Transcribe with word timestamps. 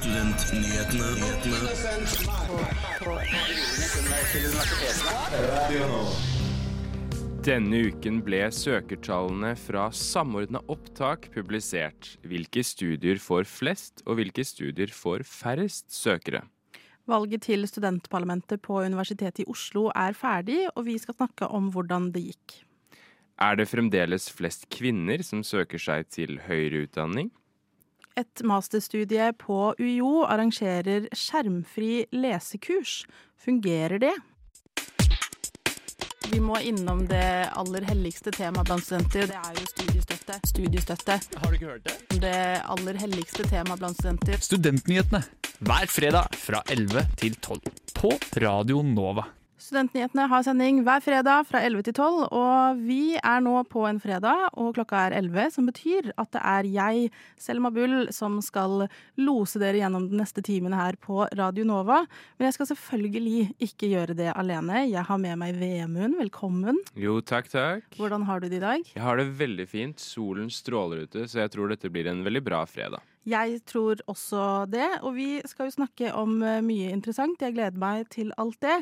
Studentnyhetene. 0.00 1.08
Denne 7.44 7.80
uken 7.90 8.22
ble 8.24 8.38
søkertallene 8.48 9.50
fra 9.60 9.90
Samordna 9.92 10.62
opptak 10.72 11.28
publisert. 11.34 12.14
Hvilke 12.24 12.64
studier 12.64 13.20
får 13.20 13.44
flest, 13.44 14.00
og 14.06 14.16
hvilke 14.16 14.40
studier 14.48 14.88
får 14.88 15.26
færrest 15.28 15.92
søkere? 15.92 16.46
Valget 17.04 17.44
til 17.50 17.68
studentparlamentet 17.68 18.62
på 18.64 18.80
Universitetet 18.80 19.44
i 19.44 19.48
Oslo 19.52 19.90
er 19.92 20.16
ferdig, 20.16 20.62
og 20.76 20.86
vi 20.88 20.96
skal 21.02 21.18
snakke 21.18 21.50
om 21.52 21.68
hvordan 21.74 22.08
det 22.14 22.24
gikk. 22.30 22.62
Er 23.36 23.60
det 23.60 23.68
fremdeles 23.68 24.30
flest 24.32 24.64
kvinner 24.72 25.20
som 25.24 25.44
søker 25.44 25.80
seg 25.80 26.08
til 26.08 26.40
høyere 26.48 26.86
utdanning? 26.86 27.28
Et 28.18 28.42
masterstudie 28.42 29.30
på 29.38 29.74
UiO 29.78 30.24
arrangerer 30.26 31.06
skjermfri 31.14 32.06
lesekurs. 32.12 33.04
Fungerer 33.38 34.02
det? 34.02 34.14
Vi 36.30 36.38
må 36.40 36.58
innom 36.62 37.06
det 37.10 37.48
aller 37.58 37.86
helligste 37.88 38.30
temaet 38.34 38.68
blant 38.68 38.84
studenter. 38.84 39.26
Det 39.30 39.38
er 39.38 39.56
jo 39.58 39.66
studiestøtte. 39.72 40.36
Studiestøtte. 40.46 41.16
Har 41.40 41.50
du 41.50 41.58
ikke 41.58 41.72
hørt 41.72 41.88
det? 41.88 41.96
Det 42.22 42.36
aller 42.74 43.00
helligste 43.02 43.48
temaet 43.50 43.82
blant 43.82 43.98
studenter. 43.98 44.38
Studentnyhetene 44.46 45.24
hver 45.60 45.90
fredag 45.90 46.38
fra 46.38 46.62
11 46.70 47.02
til 47.20 47.34
12 47.42 47.60
på 47.98 48.14
Radio 48.46 48.84
Nova. 48.86 49.26
Studentnyhetene 49.60 50.24
har 50.30 50.44
sending 50.46 50.78
hver 50.86 51.02
fredag 51.04 51.44
fra 51.44 51.60
11 51.66 51.84
til 51.90 51.94
12, 51.98 52.20
og 52.32 52.78
vi 52.80 53.18
er 53.20 53.42
nå 53.44 53.58
på 53.68 53.82
en 53.84 53.98
fredag, 54.00 54.46
og 54.56 54.72
klokka 54.78 55.02
er 55.04 55.16
11, 55.18 55.50
som 55.52 55.66
betyr 55.68 56.08
at 56.16 56.30
det 56.32 56.40
er 56.40 56.68
jeg, 56.72 57.10
Selma 57.40 57.68
Bull, 57.74 58.06
som 58.14 58.38
skal 58.44 58.86
lose 59.20 59.60
dere 59.60 59.82
gjennom 59.82 60.06
den 60.08 60.22
neste 60.22 60.40
timen 60.46 60.72
her 60.76 60.96
på 61.04 61.26
Radio 61.36 61.66
Nova. 61.68 62.00
Men 62.38 62.48
jeg 62.48 62.56
skal 62.56 62.70
selvfølgelig 62.70 63.50
ikke 63.68 63.90
gjøre 63.92 64.16
det 64.16 64.30
alene. 64.32 64.86
Jeg 64.88 65.04
har 65.10 65.20
med 65.20 65.36
meg 65.42 65.60
Vemund. 65.60 66.16
Velkommen. 66.22 66.80
Jo, 66.96 67.18
takk, 67.20 67.52
takk. 67.52 67.84
Hvordan 68.00 68.24
har 68.30 68.40
du 68.40 68.48
det 68.48 68.62
i 68.62 68.64
dag? 68.64 68.86
Jeg 68.94 69.04
har 69.04 69.20
det 69.20 69.28
veldig 69.42 69.68
fint. 69.68 70.00
Solen 70.00 70.48
stråler 70.48 71.04
ute, 71.04 71.26
så 71.28 71.44
jeg 71.44 71.52
tror 71.52 71.68
dette 71.74 71.92
blir 71.92 72.08
en 72.08 72.24
veldig 72.24 72.42
bra 72.48 72.62
fredag. 72.64 73.04
Jeg 73.28 73.60
tror 73.68 74.00
også 74.08 74.64
det, 74.72 74.88
og 75.04 75.12
vi 75.20 75.34
skal 75.44 75.68
jo 75.68 75.76
snakke 75.76 76.14
om 76.16 76.40
eh, 76.40 76.62
mye 76.64 76.88
interessant. 76.94 77.44
Jeg 77.44 77.58
gleder 77.58 77.76
meg 77.76 78.08
til 78.08 78.32
alt 78.40 78.56
det. 78.64 78.80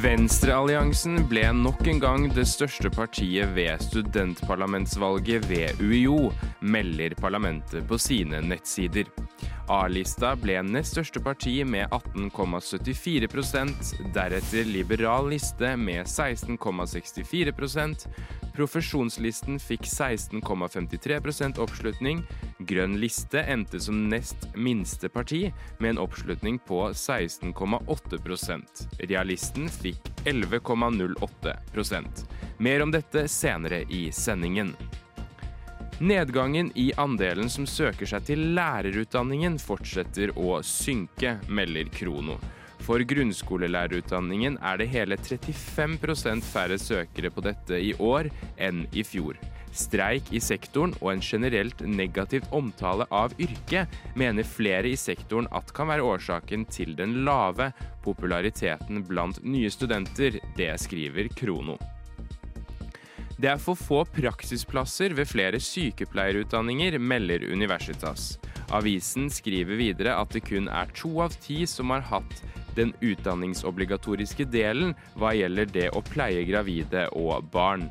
Venstrealliansen 0.00 1.26
ble 1.28 1.42
nok 1.52 1.82
en 1.90 1.98
gang 2.00 2.22
det 2.32 2.46
største 2.48 2.88
partiet 2.94 3.50
ved 3.52 3.82
studentparlamentsvalget 3.84 5.44
ved 5.50 5.82
UiO, 5.84 6.30
melder 6.64 7.12
parlamentet 7.20 7.84
på 7.88 7.98
sine 8.00 8.40
nettsider. 8.40 9.04
A-lista 9.68 10.32
ble 10.40 10.62
nest 10.64 10.96
største 10.96 11.20
parti 11.20 11.58
med 11.68 11.92
18,74 11.92 13.28
deretter 14.14 14.64
Liberal 14.72 15.28
liste 15.34 15.76
med 15.76 16.08
16,64 16.08 17.52
Profesjonslisten 18.54 19.58
fikk 19.62 19.86
16,53% 19.86 21.58
oppslutning. 21.62 22.22
Grønn 22.58 22.98
liste 23.00 23.42
endte 23.46 23.80
som 23.80 24.08
nest 24.10 24.48
minste 24.54 25.08
parti 25.08 25.52
med 25.78 25.90
en 25.94 26.02
oppslutning 26.04 26.58
på 26.66 26.90
16,8% 26.90 28.86
Realisten 29.00 29.68
fikk 29.70 30.10
11,08% 30.24 32.24
Mer 32.58 32.82
om 32.82 32.90
dette 32.92 33.28
senere 33.28 33.84
i 33.88 34.12
sendingen. 34.12 34.74
Nedgangen 36.00 36.72
i 36.74 36.92
andelen 36.96 37.50
som 37.52 37.66
søker 37.68 38.08
seg 38.08 38.24
til 38.28 38.44
lærerutdanningen 38.56 39.58
fortsetter 39.60 40.32
å 40.36 40.62
synke, 40.64 41.38
melder 41.48 41.88
Krono. 41.92 42.38
For 42.90 43.04
grunnskolelærerutdanningen 43.06 44.56
er 44.66 44.80
det 44.80 44.88
hele 44.90 45.14
35% 45.14 46.42
færre 46.42 46.78
søkere 46.82 47.30
på 47.30 47.44
dette 47.44 47.76
i 47.78 47.92
år 48.02 48.26
enn 48.58 48.80
i 48.90 49.04
fjor. 49.06 49.36
Streik 49.70 50.32
i 50.34 50.40
sektoren 50.42 50.96
og 50.98 51.12
en 51.12 51.22
generelt 51.22 51.84
negativt 51.86 52.50
omtale 52.50 53.06
av 53.14 53.36
yrket 53.38 53.94
mener 54.18 54.42
flere 54.56 54.90
i 54.90 54.98
sektoren 54.98 55.46
at 55.54 55.70
kan 55.76 55.86
være 55.92 56.08
årsaken 56.16 56.66
til 56.66 56.98
den 56.98 57.20
lave 57.28 57.70
populariteten 58.02 59.04
blant 59.06 59.38
nye 59.46 59.70
studenter. 59.70 60.40
Det 60.58 60.72
skriver 60.82 61.30
Krono. 61.38 61.78
Det 63.38 63.54
er 63.54 63.62
for 63.62 63.78
få 63.78 64.02
praksisplasser 64.18 65.14
ved 65.14 65.30
flere 65.30 65.62
sykepleierutdanninger, 65.62 66.98
melder 66.98 67.46
Universitas. 67.54 68.34
Avisen 68.74 69.30
skriver 69.30 69.78
videre 69.78 70.18
at 70.18 70.34
det 70.34 70.42
kun 70.50 70.66
er 70.66 70.90
to 70.98 71.20
av 71.22 71.38
ti 71.38 71.62
som 71.70 71.94
har 71.94 72.02
hatt 72.10 72.42
den 72.76 72.92
utdanningsobligatoriske 73.00 74.46
delen 74.50 74.94
hva 75.18 75.32
gjelder 75.36 75.70
det 75.70 75.88
å 75.94 76.04
pleie 76.06 76.44
gravide 76.48 77.08
og 77.16 77.48
barn. 77.52 77.88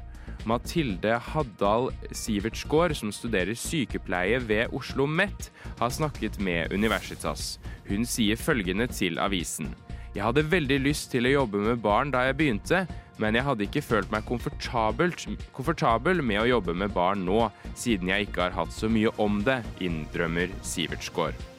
Mathilde 0.48 1.18
Haddal 1.20 1.90
Sivertsgård, 2.16 2.96
som 2.96 3.12
studerer 3.12 3.58
sykepleie 3.58 4.40
ved 4.40 4.72
Oslo 4.72 5.04
OsloMet, 5.04 5.52
har 5.80 5.90
snakket 5.90 6.40
med 6.40 6.74
Universitas. 6.74 7.60
Hun 7.90 8.06
sier 8.06 8.40
følgende 8.40 8.88
til 8.88 9.20
avisen. 9.20 9.74
Jeg 10.16 10.24
hadde 10.26 10.48
veldig 10.52 10.80
lyst 10.82 11.12
til 11.12 11.28
å 11.28 11.36
jobbe 11.42 11.62
med 11.62 11.84
barn 11.84 12.12
da 12.12 12.26
jeg 12.26 12.38
begynte, 12.40 12.88
men 13.20 13.36
jeg 13.36 13.46
hadde 13.46 13.68
ikke 13.68 13.84
følt 13.84 14.12
meg 14.12 14.26
komfortabel 14.26 16.24
med 16.24 16.42
å 16.42 16.50
jobbe 16.50 16.74
med 16.74 16.96
barn 16.96 17.26
nå, 17.28 17.50
siden 17.76 18.10
jeg 18.10 18.30
ikke 18.30 18.48
har 18.48 18.58
hatt 18.58 18.74
så 18.74 18.90
mye 18.90 19.12
om 19.22 19.44
det, 19.46 19.62
innrømmer 19.84 20.56
Sivertsgård. 20.66 21.59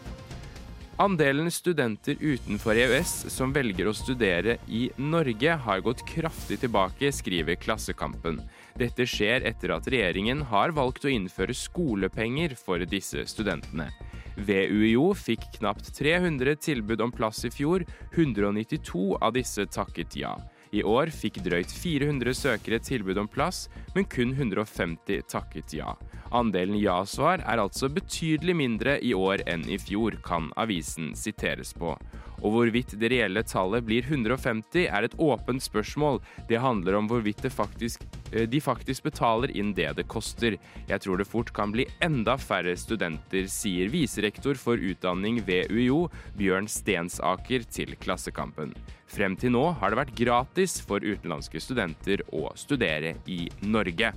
Andelen 1.00 1.50
studenter 1.50 2.16
utenfor 2.20 2.76
EØS 2.76 3.12
som 3.32 3.54
velger 3.56 3.88
å 3.88 3.94
studere 3.96 4.58
i 4.68 4.82
Norge, 5.00 5.54
har 5.64 5.80
gått 5.80 6.02
kraftig 6.04 6.58
tilbake, 6.60 7.08
skriver 7.08 7.56
Klassekampen. 7.56 8.42
Dette 8.76 9.06
skjer 9.08 9.46
etter 9.48 9.72
at 9.72 9.88
regjeringen 9.88 10.42
har 10.50 10.74
valgt 10.76 11.06
å 11.08 11.12
innføre 11.14 11.56
skolepenger 11.56 12.52
for 12.60 12.84
disse 12.84 13.24
studentene. 13.32 13.88
Ved 14.36 14.76
UiO 14.76 15.14
fikk 15.16 15.48
knapt 15.56 15.88
300 15.96 16.58
tilbud 16.68 17.00
om 17.00 17.16
plass 17.16 17.46
i 17.48 17.54
fjor, 17.54 17.86
192 18.12 19.06
av 19.24 19.32
disse 19.40 19.64
takket 19.72 20.20
ja. 20.20 20.36
I 20.70 20.84
år 20.84 21.08
fikk 21.16 21.40
drøyt 21.40 21.72
400 21.72 22.36
søkere 22.36 22.76
tilbud 22.84 23.24
om 23.24 23.32
plass, 23.40 23.70
men 23.96 24.04
kun 24.04 24.36
150 24.36 25.24
takket 25.32 25.80
ja. 25.80 25.96
Andelen 26.30 26.78
ja-svar 26.78 27.42
er 27.42 27.58
altså 27.58 27.88
betydelig 27.90 28.54
mindre 28.54 28.98
i 29.02 29.10
år 29.16 29.42
enn 29.50 29.64
i 29.66 29.78
fjor, 29.82 30.14
kan 30.22 30.52
avisen 30.60 31.10
siteres 31.18 31.72
på. 31.74 31.96
Og 32.40 32.54
hvorvidt 32.54 32.94
det 33.00 33.10
reelle 33.12 33.42
tallet 33.44 33.84
blir 33.84 34.06
150 34.06 34.86
er 34.86 35.04
et 35.04 35.16
åpent 35.20 35.60
spørsmål. 35.60 36.20
Det 36.48 36.60
handler 36.62 36.96
om 36.96 37.08
hvorvidt 37.10 37.44
faktisk, 37.52 38.06
eh, 38.32 38.46
de 38.48 38.60
faktisk 38.60 39.02
betaler 39.02 39.50
inn 39.50 39.74
det 39.74 39.96
det 39.96 40.08
koster. 40.08 40.56
Jeg 40.88 41.00
tror 41.00 41.18
det 41.18 41.28
fort 41.28 41.52
kan 41.52 41.72
bli 41.72 41.86
enda 42.00 42.36
færre 42.36 42.76
studenter, 42.76 43.44
sier 43.48 43.90
viserektor 43.90 44.54
for 44.54 44.76
utdanning 44.76 45.44
ved 45.44 45.70
UiO, 45.70 46.08
Bjørn 46.36 46.68
Stensaker, 46.68 47.66
til 47.70 47.96
Klassekampen. 47.96 48.72
Frem 49.06 49.36
til 49.36 49.52
nå 49.52 49.72
har 49.80 49.90
det 49.90 49.98
vært 49.98 50.16
gratis 50.16 50.80
for 50.80 51.00
utenlandske 51.00 51.60
studenter 51.60 52.22
å 52.32 52.54
studere 52.56 53.16
i 53.26 53.48
Norge. 53.62 54.14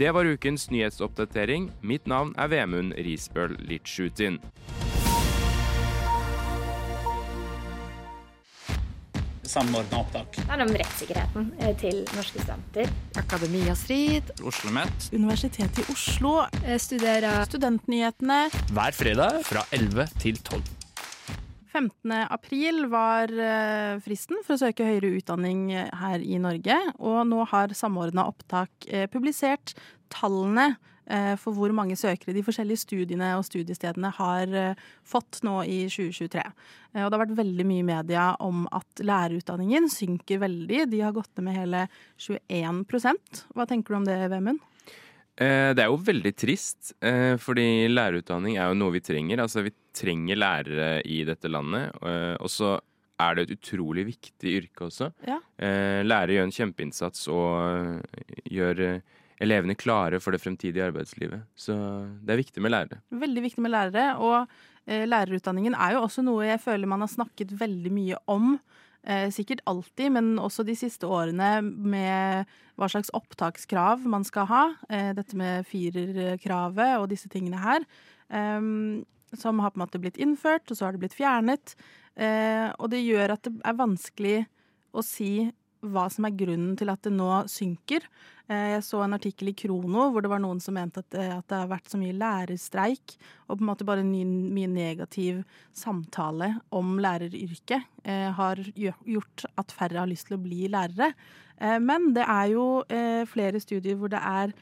Det 0.00 0.10
var 0.10 0.24
ukens 0.24 0.70
nyhetsoppdatering. 0.70 1.66
Mitt 1.84 2.06
navn 2.08 2.30
er 2.40 2.48
Vemund 2.48 2.94
Risbøl 2.96 3.52
Litsjutin. 3.68 4.38
samordna 9.44 9.98
opptak. 9.98 10.36
Det 10.36 10.46
handler 10.48 10.68
om 10.68 10.76
rettssikkerheten 10.78 11.52
eh, 11.58 11.76
til 11.76 12.04
norske 12.14 12.38
studenter. 12.38 12.88
Akademia 13.18 13.74
Strid. 13.74 14.30
OsloMet. 14.46 15.10
Universitetet 15.12 15.82
i 15.82 15.88
Oslo. 15.92 16.36
Jeg 16.64 16.80
studerer 16.80 17.44
Studentnyhetene. 17.50 18.44
Hver 18.70 18.96
fredag 18.96 19.42
fra 19.44 19.66
11 19.74 20.06
til 20.22 20.38
12. 20.38 20.79
15. 21.70 22.12
april 22.26 22.84
var 22.90 23.30
eh, 23.30 23.96
fristen 24.04 24.42
for 24.46 24.56
å 24.56 24.62
søke 24.64 24.86
høyere 24.88 25.14
utdanning 25.20 25.68
her 25.72 26.22
i 26.22 26.40
Norge, 26.42 26.78
og 26.98 27.22
nå 27.30 27.44
har 27.52 27.74
Samordna 27.78 28.26
opptak 28.30 28.88
eh, 28.90 29.06
publisert 29.10 29.76
tallene 30.10 30.74
Eh, 31.10 31.34
for 31.40 31.56
hvor 31.56 31.72
mange 31.74 31.96
søkere 31.98 32.34
de 32.36 32.42
forskjellige 32.46 32.84
studiene 32.84 33.32
og 33.34 33.42
studiestedene 33.48 34.12
har 34.14 34.52
eh, 34.54 34.82
fått 35.02 35.40
nå 35.46 35.56
i 35.66 35.82
2023. 35.90 36.44
Eh, 36.44 37.02
og 37.02 37.08
det 37.08 37.16
har 37.16 37.22
vært 37.24 37.38
veldig 37.40 37.66
mye 37.66 37.82
i 37.82 37.88
media 37.88 38.26
om 38.44 38.66
at 38.76 39.02
lærerutdanningen 39.02 39.90
synker 39.90 40.42
veldig. 40.44 40.84
De 40.92 41.02
har 41.02 41.16
gått 41.16 41.32
ned 41.34 41.48
med 41.48 41.58
hele 41.58 41.86
21% 42.20 43.42
Hva 43.56 43.66
tenker 43.66 43.94
du 43.94 44.00
om 44.02 44.06
det, 44.06 44.20
Vemund? 44.30 44.62
Det 45.40 45.80
er 45.80 45.86
jo 45.88 45.96
veldig 46.04 46.30
trist, 46.36 46.90
fordi 47.40 47.86
lærerutdanning 47.88 48.58
er 48.60 48.68
jo 48.68 48.76
noe 48.76 48.92
vi 48.92 49.00
trenger. 49.00 49.40
Altså, 49.40 49.62
vi 49.64 49.70
trenger 49.96 50.38
lærere 50.38 50.90
i 51.04 51.22
dette 51.28 51.50
landet. 51.50 51.94
Og 52.40 52.50
så 52.52 52.76
er 53.20 53.36
det 53.36 53.44
et 53.46 53.56
utrolig 53.58 54.06
viktig 54.08 54.52
yrke 54.62 54.86
også. 54.86 55.10
Ja. 55.28 55.38
Lærere 56.06 56.38
gjør 56.38 56.46
en 56.48 56.54
kjempeinnsats 56.56 57.26
og 57.28 58.04
gjør 58.48 59.00
elevene 59.40 59.76
klare 59.78 60.20
for 60.20 60.36
det 60.36 60.42
fremtidige 60.42 60.84
arbeidslivet. 60.90 61.46
Så 61.56 61.74
det 62.24 62.34
er 62.34 62.42
viktig 62.42 62.62
med 62.62 62.74
lærere. 62.74 63.00
Veldig 63.22 63.44
viktig 63.46 63.64
med 63.64 63.72
lærere. 63.72 64.06
Og 64.20 64.44
eh, 64.86 65.06
lærerutdanningen 65.08 65.76
er 65.76 65.96
jo 65.96 66.04
også 66.04 66.24
noe 66.26 66.48
jeg 66.48 66.60
føler 66.62 66.90
man 66.90 67.04
har 67.04 67.12
snakket 67.12 67.54
veldig 67.60 67.92
mye 67.94 68.20
om. 68.30 68.58
Eh, 69.00 69.30
sikkert 69.32 69.62
alltid, 69.70 70.12
men 70.12 70.34
også 70.40 70.64
de 70.68 70.76
siste 70.76 71.08
årene 71.08 71.54
med 71.64 72.50
hva 72.76 72.88
slags 72.92 73.12
opptakskrav 73.16 74.04
man 74.08 74.26
skal 74.28 74.48
ha. 74.50 74.64
Eh, 74.92 75.12
dette 75.16 75.36
med 75.40 75.64
firerkravet 75.68 76.98
og 76.98 77.08
disse 77.12 77.32
tingene 77.32 77.62
her. 77.64 77.88
eh, 78.28 78.60
som 79.38 79.60
har 79.62 79.72
på 79.72 79.80
en 79.80 79.84
måte 79.86 80.00
blitt 80.02 80.20
innført, 80.20 80.70
og 80.70 80.76
så 80.78 80.86
har 80.86 80.96
det 80.96 81.04
blitt 81.04 81.18
fjernet. 81.18 81.74
Eh, 82.16 82.68
og 82.78 82.90
det 82.92 83.04
gjør 83.04 83.36
at 83.36 83.46
det 83.46 83.54
er 83.64 83.78
vanskelig 83.78 84.36
å 84.90 85.04
si 85.06 85.50
hva 85.80 86.04
som 86.12 86.26
er 86.28 86.36
grunnen 86.36 86.74
til 86.76 86.90
at 86.92 87.00
det 87.06 87.12
nå 87.14 87.28
synker. 87.48 88.04
Eh, 88.50 88.76
Jeg 88.76 88.84
så 88.84 89.00
en 89.04 89.16
artikkel 89.16 89.52
i 89.52 89.56
Krono 89.56 90.10
hvor 90.12 90.24
det 90.24 90.30
var 90.32 90.42
noen 90.42 90.60
som 90.60 90.76
mente 90.76 91.00
at, 91.00 91.14
eh, 91.16 91.32
at 91.38 91.46
det 91.48 91.56
har 91.56 91.70
vært 91.70 91.88
så 91.88 92.00
mye 92.00 92.16
lærerstreik, 92.16 93.14
og 93.48 93.56
på 93.56 93.64
en 93.64 93.70
måte 93.70 93.86
bare 93.88 94.04
ny, 94.04 94.24
mye 94.26 94.68
negativ 94.68 95.40
samtale 95.72 96.52
om 96.76 96.98
læreryrket 97.00 97.86
eh, 98.04 98.28
har 98.36 98.60
gjort 98.76 99.46
at 99.56 99.72
færre 99.72 100.02
har 100.02 100.10
lyst 100.10 100.28
til 100.28 100.36
å 100.36 100.42
bli 100.42 100.68
lærere. 100.68 101.14
Eh, 101.60 101.78
men 101.80 102.12
det 102.16 102.26
er 102.28 102.52
jo 102.52 102.66
eh, 102.88 103.24
flere 103.30 103.62
studier 103.62 103.96
hvor 103.96 104.12
det 104.12 104.20
er 104.20 104.52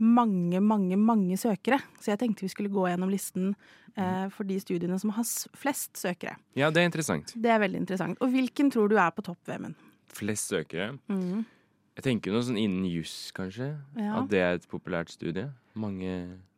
mange, 0.00 0.60
mange, 0.64 0.96
mange 0.96 1.36
søkere. 1.40 1.78
Så 2.00 2.14
jeg 2.14 2.20
tenkte 2.22 2.46
vi 2.46 2.52
skulle 2.52 2.72
gå 2.72 2.86
gjennom 2.88 3.12
listen 3.12 3.52
eh, 3.94 4.26
for 4.32 4.48
de 4.48 4.56
studiene 4.62 4.98
som 5.00 5.12
har 5.16 5.26
flest 5.60 6.00
søkere. 6.00 6.38
Ja, 6.58 6.72
det 6.72 6.82
er 6.82 6.90
interessant. 6.90 7.34
Det 7.36 7.52
er 7.52 7.60
veldig 7.62 7.82
interessant. 7.84 8.20
Og 8.24 8.32
hvilken 8.32 8.72
tror 8.72 8.90
du 8.90 8.96
er 8.98 9.10
på 9.14 9.24
topp, 9.26 9.40
Vemund? 9.48 9.76
Flest 10.10 10.50
søkere. 10.50 10.94
Mm. 11.12 11.44
Jeg 11.98 12.06
tenker 12.06 12.32
noe 12.32 12.46
sånn 12.46 12.58
innen 12.60 12.86
juss, 12.88 13.28
kanskje. 13.36 13.74
Ja. 13.98 14.22
At 14.22 14.30
det 14.32 14.40
er 14.40 14.56
et 14.56 14.68
populært 14.70 15.12
studie. 15.12 15.50
Mange 15.78 16.16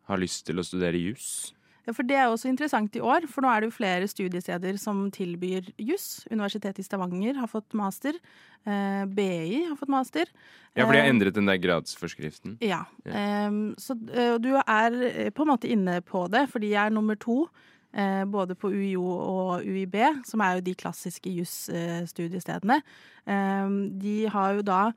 har 0.09 0.21
lyst 0.23 0.47
til 0.47 0.61
å 0.61 0.67
studere 0.67 1.01
juss. 1.01 1.51
Ja, 1.87 1.93
for 1.93 2.07
Det 2.07 2.15
er 2.15 2.29
også 2.31 2.47
interessant 2.47 2.95
i 2.95 3.01
år, 3.03 3.27
for 3.27 3.43
nå 3.43 3.49
er 3.51 3.61
det 3.65 3.71
jo 3.73 3.75
flere 3.75 4.07
studiesteder 4.07 4.77
som 4.79 5.11
tilbyr 5.11 5.73
juss. 5.83 6.23
Universitetet 6.31 6.79
i 6.79 6.87
Stavanger 6.87 7.35
har 7.41 7.51
fått 7.51 7.75
master. 7.75 8.15
Eh, 8.65 9.03
BI 9.11 9.65
har 9.67 9.75
fått 9.81 9.91
master. 9.91 10.31
Ja, 10.77 10.85
for 10.87 10.93
de 10.95 11.01
har 11.01 11.09
Eh, 11.09 11.11
endret 11.11 11.35
den 11.35 11.47
der 11.51 11.59
gradsforskriften. 11.59 12.55
Ja. 12.63 12.85
Ja. 13.05 13.13
Ehm, 13.13 13.75
så 13.79 13.97
eh, 14.15 14.39
du 14.39 14.53
er 14.63 14.93
eh, 15.27 15.31
på 15.35 15.43
en 15.43 15.51
måte 15.51 15.69
inne 15.69 16.01
på 16.07 16.29
det, 16.31 16.49
fordi 16.51 16.71
jeg 16.71 16.87
er 16.87 16.91
nummer 16.95 17.17
to. 17.19 17.49
eh, 17.95 18.25
både 18.25 18.55
på 18.57 18.71
UiO 18.73 19.03
og 19.05 19.67
UiB, 19.67 20.25
som 20.25 20.41
er 20.41 20.55
jo 20.55 20.61
de 20.65 20.75
klassiske 20.75 21.29
jusstudiestedene. 21.29 22.81
de 24.01 24.27
har 24.33 24.55
jo 24.55 24.63
da 24.63 24.93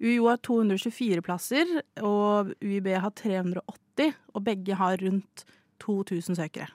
UiO 0.00 0.28
har 0.30 0.38
224 0.38 1.20
plasser, 1.22 1.66
og 2.00 2.54
UiB 2.62 2.86
har 2.96 3.10
380. 3.10 4.14
Og 4.34 4.44
begge 4.44 4.74
har 4.74 4.96
rundt 4.96 5.44
2000 5.82 6.36
søkere. 6.38 6.68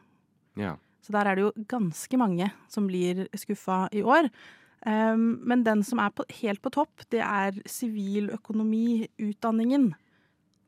Ja. 0.60 0.76
Så 1.04 1.12
der 1.16 1.26
er 1.28 1.36
det 1.36 1.44
jo 1.44 1.52
ganske 1.68 2.18
mange 2.20 2.52
som 2.72 2.88
blir 2.88 3.28
skuffa 3.36 3.88
i 3.92 4.02
år. 4.02 4.30
Um, 4.86 5.40
men 5.48 5.64
den 5.64 5.84
som 5.84 6.00
er 6.04 6.10
på, 6.12 6.24
helt 6.42 6.62
på 6.64 6.70
topp, 6.76 7.02
det 7.12 7.22
er 7.24 7.52
siviløkonomiutdanningen 7.70 9.94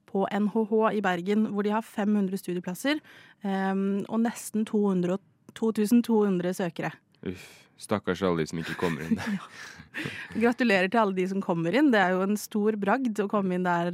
på 0.08 0.28
NHH 0.32 0.72
i 0.96 1.02
Bergen, 1.04 1.46
hvor 1.52 1.64
de 1.68 1.72
har 1.76 1.84
500 1.84 2.38
studieplasser 2.40 2.96
um, 3.44 4.06
og 4.08 4.20
nesten 4.24 4.66
200, 4.68 5.18
2200 5.56 6.54
søkere. 6.56 6.92
Uff. 7.28 7.66
Stakkars 7.76 8.22
alle 8.24 8.40
de 8.40 8.48
som 8.48 8.60
ikke 8.62 8.78
kommer 8.80 9.04
inn. 9.04 9.20
Gratulerer 10.44 10.88
til 10.88 11.02
alle 11.02 11.12
de 11.18 11.26
som 11.28 11.42
kommer 11.44 11.76
inn. 11.76 11.92
Det 11.92 12.00
er 12.00 12.16
jo 12.16 12.24
en 12.24 12.38
stor 12.40 12.72
bragd 12.80 13.20
å 13.20 13.28
komme 13.32 13.56
inn 13.58 13.68
der 13.68 13.92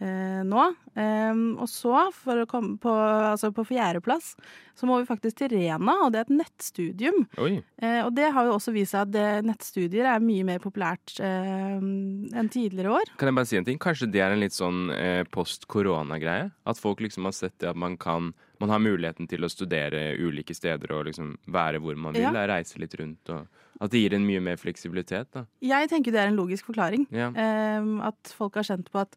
eh, 0.00 0.26
eh, 0.36 0.42
nå. 0.46 0.66
Um, 0.96 1.58
og 1.60 1.68
så, 1.68 2.06
for 2.16 2.42
å 2.42 2.46
komme 2.48 2.78
på, 2.80 2.92
altså 2.92 3.50
på 3.54 3.66
fjerdeplass, 3.68 4.34
så 4.76 4.88
må 4.88 4.98
vi 5.00 5.08
faktisk 5.08 5.38
til 5.40 5.52
Rena, 5.54 5.94
og 6.04 6.12
det 6.12 6.20
er 6.20 6.26
et 6.26 6.34
nettstudium. 6.36 7.22
Eh, 7.36 8.00
og 8.02 8.12
det 8.16 8.30
har 8.32 8.48
jo 8.48 8.56
også 8.56 8.74
vist 8.76 8.94
seg 8.94 9.06
at 9.06 9.12
det, 9.14 9.26
nettstudier 9.48 10.08
er 10.10 10.24
mye 10.24 10.46
mer 10.48 10.60
populært 10.62 11.16
eh, 11.24 11.76
enn 11.80 12.50
tidligere 12.52 12.96
år. 12.98 13.12
Kan 13.20 13.30
jeg 13.30 13.38
bare 13.38 13.50
si 13.50 13.60
en 13.60 13.68
ting? 13.68 13.80
Kanskje 13.82 14.10
det 14.12 14.24
er 14.24 14.34
en 14.34 14.42
litt 14.42 14.56
sånn 14.56 14.90
eh, 14.94 15.22
post-korona-greie? 15.32 16.50
At 16.68 16.80
folk 16.80 17.00
liksom 17.04 17.28
har 17.28 17.36
sett 17.36 17.56
det 17.62 17.72
at 17.72 17.78
man 17.78 17.96
kan 18.00 18.34
Man 18.56 18.70
har 18.72 18.80
muligheten 18.80 19.26
til 19.28 19.44
å 19.44 19.50
studere 19.52 20.14
ulike 20.16 20.54
steder 20.56 20.88
og 20.96 21.02
liksom 21.10 21.34
være 21.52 21.76
hvor 21.76 21.98
man 22.00 22.14
vil. 22.16 22.24
Ja. 22.24 22.46
Reise 22.48 22.78
litt 22.80 22.94
rundt. 22.96 23.28
Og 23.28 23.44
at 23.84 23.92
det 23.92 24.00
gir 24.00 24.14
en 24.16 24.24
mye 24.24 24.40
mer 24.40 24.56
fleksibilitet. 24.56 25.28
da. 25.34 25.44
Jeg 25.60 25.90
tenker 25.90 26.14
det 26.14 26.22
er 26.22 26.30
en 26.30 26.38
logisk 26.38 26.70
forklaring. 26.70 27.04
Ja. 27.12 27.28
Eh, 27.36 27.90
at 28.08 28.32
folk 28.32 28.56
har 28.56 28.64
kjent 28.64 28.88
på 28.88 29.02
at 29.02 29.12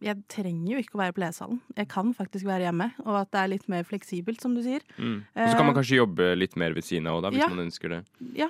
jeg 0.00 0.16
trenger 0.32 0.72
jo 0.74 0.78
ikke 0.82 0.96
å 0.96 1.00
være 1.02 1.12
på 1.16 1.20
lesesalen. 1.22 1.60
Jeg 1.76 1.88
kan 1.92 2.12
faktisk 2.16 2.46
være 2.48 2.66
hjemme, 2.68 2.90
og 3.04 3.14
at 3.20 3.30
det 3.32 3.40
er 3.42 3.48
litt 3.52 3.68
mer 3.68 3.84
fleksibelt, 3.84 4.40
som 4.40 4.54
du 4.54 4.62
sier. 4.64 4.80
Mm. 4.98 5.18
Og 5.36 5.48
så 5.50 5.56
kan 5.58 5.66
man 5.66 5.74
kanskje 5.76 5.98
jobbe 6.00 6.30
litt 6.38 6.56
mer 6.56 6.72
ved 6.76 6.84
siden 6.84 7.06
av 7.10 7.20
òg, 7.22 7.32
hvis 7.32 7.42
Ja. 7.44 7.48
man 7.48 7.66
ønsker 7.66 7.88
det. 7.90 8.04
Ja. 8.34 8.48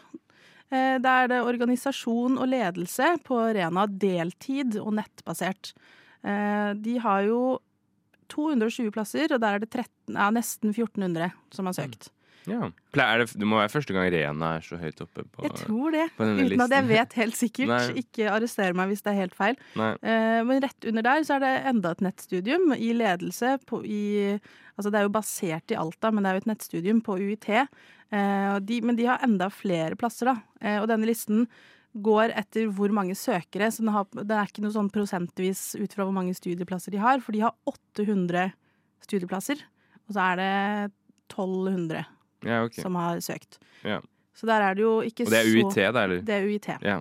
Eh, 0.70 0.98
Da 0.98 1.24
er 1.24 1.28
det 1.28 1.40
organisasjon 1.42 2.38
og 2.38 2.46
ledelse 2.48 3.18
på 3.24 3.40
Rena 3.54 3.86
deltid 3.86 4.76
og 4.78 4.92
nettbasert. 4.94 5.72
Eh, 6.22 6.74
De 6.74 6.98
har 6.98 7.22
jo 7.24 7.58
220 8.28 8.90
plasser, 8.94 9.32
og 9.34 9.40
der 9.40 9.54
er 9.54 9.58
det 9.58 9.70
13, 9.70 10.14
ja, 10.14 10.30
nesten 10.30 10.70
1400 10.72 11.32
som 11.50 11.66
har 11.66 11.72
søkt. 11.74 12.10
Ja. 12.48 12.70
Ple- 12.94 13.04
Er 13.04 13.22
det, 13.22 13.26
det 13.36 13.46
må 13.48 13.58
være 13.60 13.72
første 13.72 13.94
gang 13.94 14.08
Rena 14.12 14.54
er 14.56 14.64
så 14.64 14.78
høyt 14.80 15.02
oppe 15.04 15.24
på 15.28 15.44
Jeg 15.44 15.58
tror 15.60 15.92
det, 15.94 16.06
på 16.16 16.24
denne 16.28 16.46
uten 16.48 16.64
at 16.64 16.74
jeg 16.76 16.88
vet 16.88 17.16
helt 17.20 17.36
sikkert. 17.36 17.70
Nei. 17.74 18.00
Ikke 18.00 18.30
arrester 18.32 18.76
meg 18.78 18.92
hvis 18.92 19.04
det 19.04 19.12
er 19.12 19.20
helt 19.20 19.36
feil. 19.36 19.58
Eh, 19.76 20.40
Men 20.48 20.62
rett 20.64 20.88
under 20.88 21.06
der 21.06 21.26
så 21.28 21.36
er 21.36 21.44
det 21.44 21.52
enda 21.74 21.92
et 21.96 22.04
nettstudium 22.08 22.72
i 22.78 22.92
ledelse 22.96 23.58
på, 23.68 23.82
i 23.84 24.02
Altså 24.80 24.88
det 24.94 25.00
er 25.00 25.04
jo 25.04 25.12
basert 25.12 25.72
i 25.74 25.76
Alta, 25.76 26.08
men 26.08 26.24
det 26.24 26.30
er 26.30 26.38
jo 26.38 26.40
et 26.40 26.48
nettstudium 26.48 27.00
på 27.04 27.18
UiT. 27.20 27.50
Uh, 28.10 28.54
og 28.56 28.62
de, 28.64 28.78
men 28.80 28.96
de 28.96 29.04
har 29.10 29.20
enda 29.26 29.50
flere 29.52 29.98
plasser, 30.00 30.30
da. 30.30 30.38
Uh, 30.64 30.78
og 30.80 30.86
denne 30.88 31.04
listen 31.04 31.42
går 32.00 32.32
etter 32.38 32.70
hvor 32.72 32.88
mange 32.96 33.12
søkere. 33.18 33.68
Så 33.68 33.84
den 33.84 33.92
har, 33.92 34.06
det 34.16 34.32
er 34.32 34.48
ikke 34.48 34.64
noe 34.64 34.72
sånn 34.72 34.88
prosentvis 34.94 35.74
ut 35.76 35.92
fra 35.92 36.06
hvor 36.08 36.16
mange 36.16 36.32
studieplasser 36.38 36.94
de 36.96 37.02
har, 37.02 37.20
for 37.20 37.36
de 37.36 37.42
har 37.44 37.52
800 37.68 38.54
studieplasser. 39.04 39.60
Og 40.08 40.16
så 40.16 40.24
er 40.30 40.40
det 40.40 40.50
1200 41.28 42.06
Ja, 42.44 42.62
okay. 42.64 42.82
som 42.82 42.94
har 42.98 43.20
søkt. 43.24 43.58
Ja. 43.84 44.00
Så 44.34 44.46
der 44.48 44.62
er 44.64 44.74
det 44.74 44.82
jo 44.82 45.00
ikke 45.04 45.26
Og 45.26 45.32
det 45.34 45.40
er 45.40 45.48
så 45.50 45.56
UiT, 45.58 45.74
da, 45.94 46.04
eller? 46.04 46.20
Det 46.24 46.34
er 46.36 46.46
UiT. 46.48 46.68
Ja. 46.86 47.00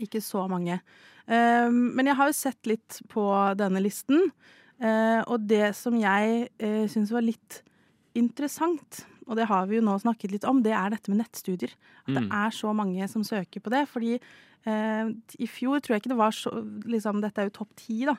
Ikke 0.00 0.20
så 0.24 0.46
mange. 0.48 0.80
Um, 1.26 1.92
men 1.96 2.06
jeg 2.06 2.16
har 2.16 2.28
jo 2.28 2.36
sett 2.36 2.66
litt 2.68 3.00
på 3.08 3.24
denne 3.56 3.80
listen, 3.80 4.30
uh, 4.82 5.20
og 5.26 5.46
det 5.48 5.74
som 5.76 5.96
jeg 6.00 6.48
uh, 6.62 6.84
syns 6.90 7.12
var 7.14 7.24
litt 7.24 7.62
interessant, 8.18 9.04
og 9.26 9.36
det 9.38 9.46
har 9.48 9.66
vi 9.70 9.78
jo 9.78 9.84
nå 9.84 9.96
snakket 10.02 10.34
litt 10.34 10.44
om, 10.48 10.60
det 10.64 10.74
er 10.76 10.92
dette 10.92 11.10
med 11.10 11.22
nettstudier. 11.22 11.72
At 12.04 12.12
det 12.14 12.22
Mm. 12.24 12.32
er 12.32 12.50
så 12.52 12.72
mange 12.76 13.08
som 13.08 13.24
søker 13.24 13.60
på 13.60 13.70
det. 13.72 13.88
Fordi 13.88 14.18
eh, 14.66 15.06
i 15.38 15.46
fjor 15.48 15.80
tror 15.80 15.94
jeg 15.94 16.02
ikke 16.02 16.12
det 16.12 16.18
var 16.20 16.30
så 16.30 16.50
liksom, 16.84 17.22
Dette 17.22 17.40
er 17.40 17.48
jo 17.48 17.56
topp 17.56 17.70
ti, 17.76 18.04
da. 18.04 18.16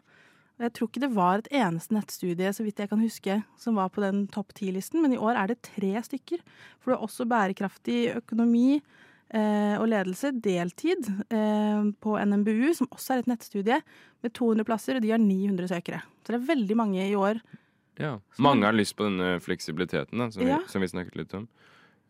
Jeg 0.59 0.71
tror 0.71 0.87
ikke 0.87 1.01
det 1.03 1.11
var 1.15 1.41
et 1.41 1.49
eneste 1.51 1.91
nettstudie 1.91 2.51
så 2.55 2.63
vidt 2.63 2.77
jeg 2.79 2.87
kan 2.89 3.01
huske, 3.03 3.33
som 3.59 3.75
var 3.75 3.89
på 3.91 3.99
den 4.03 4.21
topp 4.31 4.53
ti-listen, 4.55 5.01
men 5.03 5.11
i 5.13 5.19
år 5.19 5.35
er 5.35 5.47
det 5.51 5.57
tre 5.67 5.91
stykker. 6.05 6.39
For 6.79 6.93
det 6.93 6.95
er 6.99 7.03
også 7.03 7.25
bærekraftig 7.27 7.97
økonomi 8.15 8.77
eh, 8.79 9.75
og 9.75 9.89
ledelse, 9.91 10.31
deltid, 10.39 11.09
eh, 11.27 11.83
på 11.99 12.15
NMBU, 12.23 12.71
som 12.77 12.87
også 12.95 13.17
er 13.17 13.23
et 13.25 13.27
nettstudie, 13.33 13.81
med 14.23 14.33
200 14.33 14.63
plasser, 14.69 14.95
og 14.95 15.03
de 15.03 15.11
har 15.11 15.19
900 15.19 15.67
søkere. 15.73 15.99
Så 16.23 16.31
det 16.31 16.39
er 16.39 16.47
veldig 16.55 16.77
mange 16.79 17.03
i 17.03 17.15
år. 17.19 17.41
Ja. 17.99 18.15
Mange 18.39 18.63
har 18.67 18.75
lyst 18.75 18.95
på 18.95 19.05
denne 19.09 19.35
fleksibiliteten 19.43 20.19
da, 20.23 20.29
som, 20.31 20.43
Ja. 20.47 20.61
vi, 20.63 20.71
som 20.71 20.81
vi 20.81 20.87
snakket 20.87 21.15
litt 21.19 21.33
om. 21.35 21.49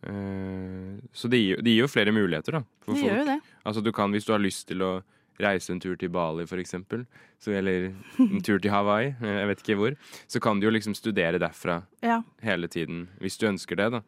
Eh, 0.06 1.02
så 1.18 1.30
det 1.30 1.40
gir, 1.42 1.62
det 1.66 1.74
gir 1.74 1.82
jo 1.86 1.90
flere 1.90 2.14
muligheter 2.14 2.60
da, 2.60 2.64
for 2.86 2.94
De 2.94 3.02
folk. 3.02 3.10
gjør 3.10 3.20
jo 3.24 3.28
det. 3.32 3.40
Altså 3.66 3.82
du 3.84 3.92
kan, 3.92 4.12
Hvis 4.14 4.25
du 4.25 4.34
har 4.34 4.40
lyst 4.44 4.68
til 4.68 4.82
å 4.86 4.92
reise 5.39 5.70
en 5.72 5.80
tur 5.80 5.96
til 5.98 6.10
Bali, 6.10 6.44
eksempel, 6.46 7.06
eller 7.48 7.92
en 8.20 8.42
tur 8.42 8.60
til 8.60 8.72
Hawaii, 8.72 9.15
jeg 9.22 9.48
vet 9.48 9.62
ikke 9.63 9.75
hvor, 9.77 9.96
så 10.27 10.39
kan 10.42 10.60
du 10.60 10.68
jo 10.68 10.72
liksom 10.72 10.96
studere 10.96 11.39
derfra 11.39 11.84
Ja. 12.01 12.22
hele 12.42 12.68
tiden, 12.68 13.08
hvis 13.20 13.38
du 13.38 13.48
ønsker 13.48 13.75
det. 13.75 13.92
da. 13.92 14.01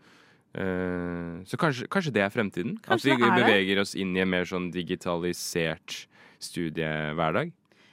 Eh, 0.57 1.43
så 1.45 1.57
kanskje, 1.59 1.87
kanskje 1.91 2.13
det 2.13 2.21
er 2.23 2.29
fremtiden? 2.33 2.77
At 2.87 3.03
vi 3.03 3.11
det 3.11 3.21
er 3.21 3.35
det. 3.35 3.43
beveger 3.45 3.79
oss 3.81 3.93
inn 3.95 4.15
i 4.15 4.21
en 4.23 4.29
mer 4.29 4.43
sånn 4.45 4.71
digitalisert 4.73 6.07
studiehverdag? 6.39 7.51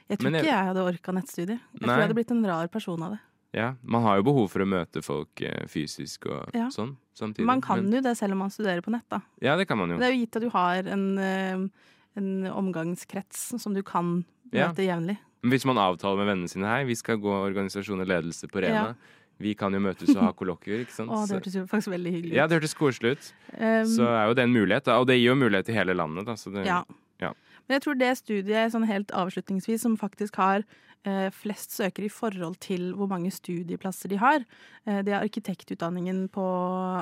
Jeg 0.09 0.17
tror 0.19 0.31
jeg- 0.31 0.43
ikke 0.45 0.51
jeg 0.53 0.65
hadde 0.69 0.83
orka 0.85 1.11
nettstudie. 1.11 1.59
Jeg 1.73 1.81
tror 1.81 1.89
jeg 1.97 2.01
hadde 2.07 2.13
blitt 2.15 2.31
en 2.31 2.45
rar 2.45 2.67
person 2.67 3.01
av 3.03 3.11
det. 3.11 3.19
Ja, 3.53 3.75
Man 3.83 4.01
har 4.03 4.17
jo 4.17 4.23
behov 4.23 4.49
for 4.51 4.59
å 4.59 4.65
møte 4.67 5.01
folk 5.03 5.41
eh, 5.41 5.65
fysisk 5.67 6.25
og 6.27 6.49
Ja. 6.53 6.67
sånn 6.69 6.97
samtidig. 7.15 7.45
Man 7.45 7.61
kan 7.61 7.83
Men- 7.83 7.93
jo 7.93 8.01
det 8.01 8.17
selv 8.17 8.33
om 8.33 8.39
man 8.39 8.49
studerer 8.49 8.81
på 8.81 8.91
nett, 8.91 9.07
da. 9.09 9.21
Ja, 9.41 9.55
det 9.55 9.67
kan 9.67 9.77
man 9.77 9.89
jo. 9.89 9.97
Det 9.97 10.05
er 10.07 10.11
jo 10.13 10.25
gitt 10.25 10.35
at 10.35 10.41
du 10.41 10.49
har 10.49 10.75
en, 10.87 11.17
eh, 11.17 11.67
en 12.17 12.45
omgangskrets 12.51 13.55
som 13.61 13.73
du 13.73 13.81
kan 13.83 14.23
Ja. 14.53 14.69
møte 14.69 14.85
jevnlig. 14.85 15.17
Hvis 15.45 15.65
man 15.65 15.77
avtaler 15.77 16.17
med 16.23 16.27
vennene 16.31 16.49
sine 16.49 16.65
her, 16.65 16.85
vi 16.85 16.95
skal 16.95 17.17
gå 17.21 17.29
organisasjon 17.29 18.01
og 18.01 18.07
ledelse 18.07 18.47
på 18.49 18.61
Rena. 18.63 18.95
Ja. 18.95 19.21
Vi 19.37 19.53
kan 19.53 19.73
jo 19.73 19.79
møtes 19.83 20.09
og 20.15 20.21
ha 20.23 20.31
kollokvier, 20.31 20.85
ikke 20.85 20.95
sant? 20.95 21.09
Å, 21.13 21.25
det 21.27 21.35
hørtes 21.41 21.55
jo 21.57 21.65
faktisk 21.67 21.91
veldig 21.91 22.11
hyggelig 22.13 22.31
ut. 22.31 22.37
ja, 22.37 22.47
det 22.47 22.55
hørtes 22.61 22.73
koselig 22.77 23.17
ut. 23.17 23.33
Um, 23.59 23.85
Så 23.85 24.07
er 24.07 24.29
jo 24.29 24.33
det 24.37 24.43
en 24.47 24.53
mulighet, 24.55 24.85
da. 24.87 24.99
Og 25.01 25.07
det 25.07 25.17
gir 25.19 25.33
jo 25.33 25.35
mulighet 25.35 25.65
til 25.67 25.75
hele 25.75 25.93
landet, 25.97 26.25
da. 26.25 26.37
Så 26.39 26.53
det, 26.55 26.65
ja. 26.65 26.83
ja. 27.19 27.33
Men 27.67 27.75
jeg 27.75 27.83
tror 27.83 27.99
det 27.99 28.13
studiet 28.17 28.71
sånn 28.71 28.87
helt 28.87 29.11
avslutningsvis 29.11 29.81
som 29.83 29.97
faktisk 29.97 30.37
har 30.39 30.63
eh, 31.05 31.29
flest 31.35 31.75
søkere 31.75 32.07
i 32.07 32.13
forhold 32.13 32.55
til 32.63 32.93
hvor 32.95 33.09
mange 33.11 33.29
studieplasser 33.33 34.09
de 34.09 34.17
har. 34.21 34.45
Eh, 34.87 35.01
det 35.03 35.11
er 35.13 35.19
arkitektutdanningen 35.25 36.29
på 36.31 36.45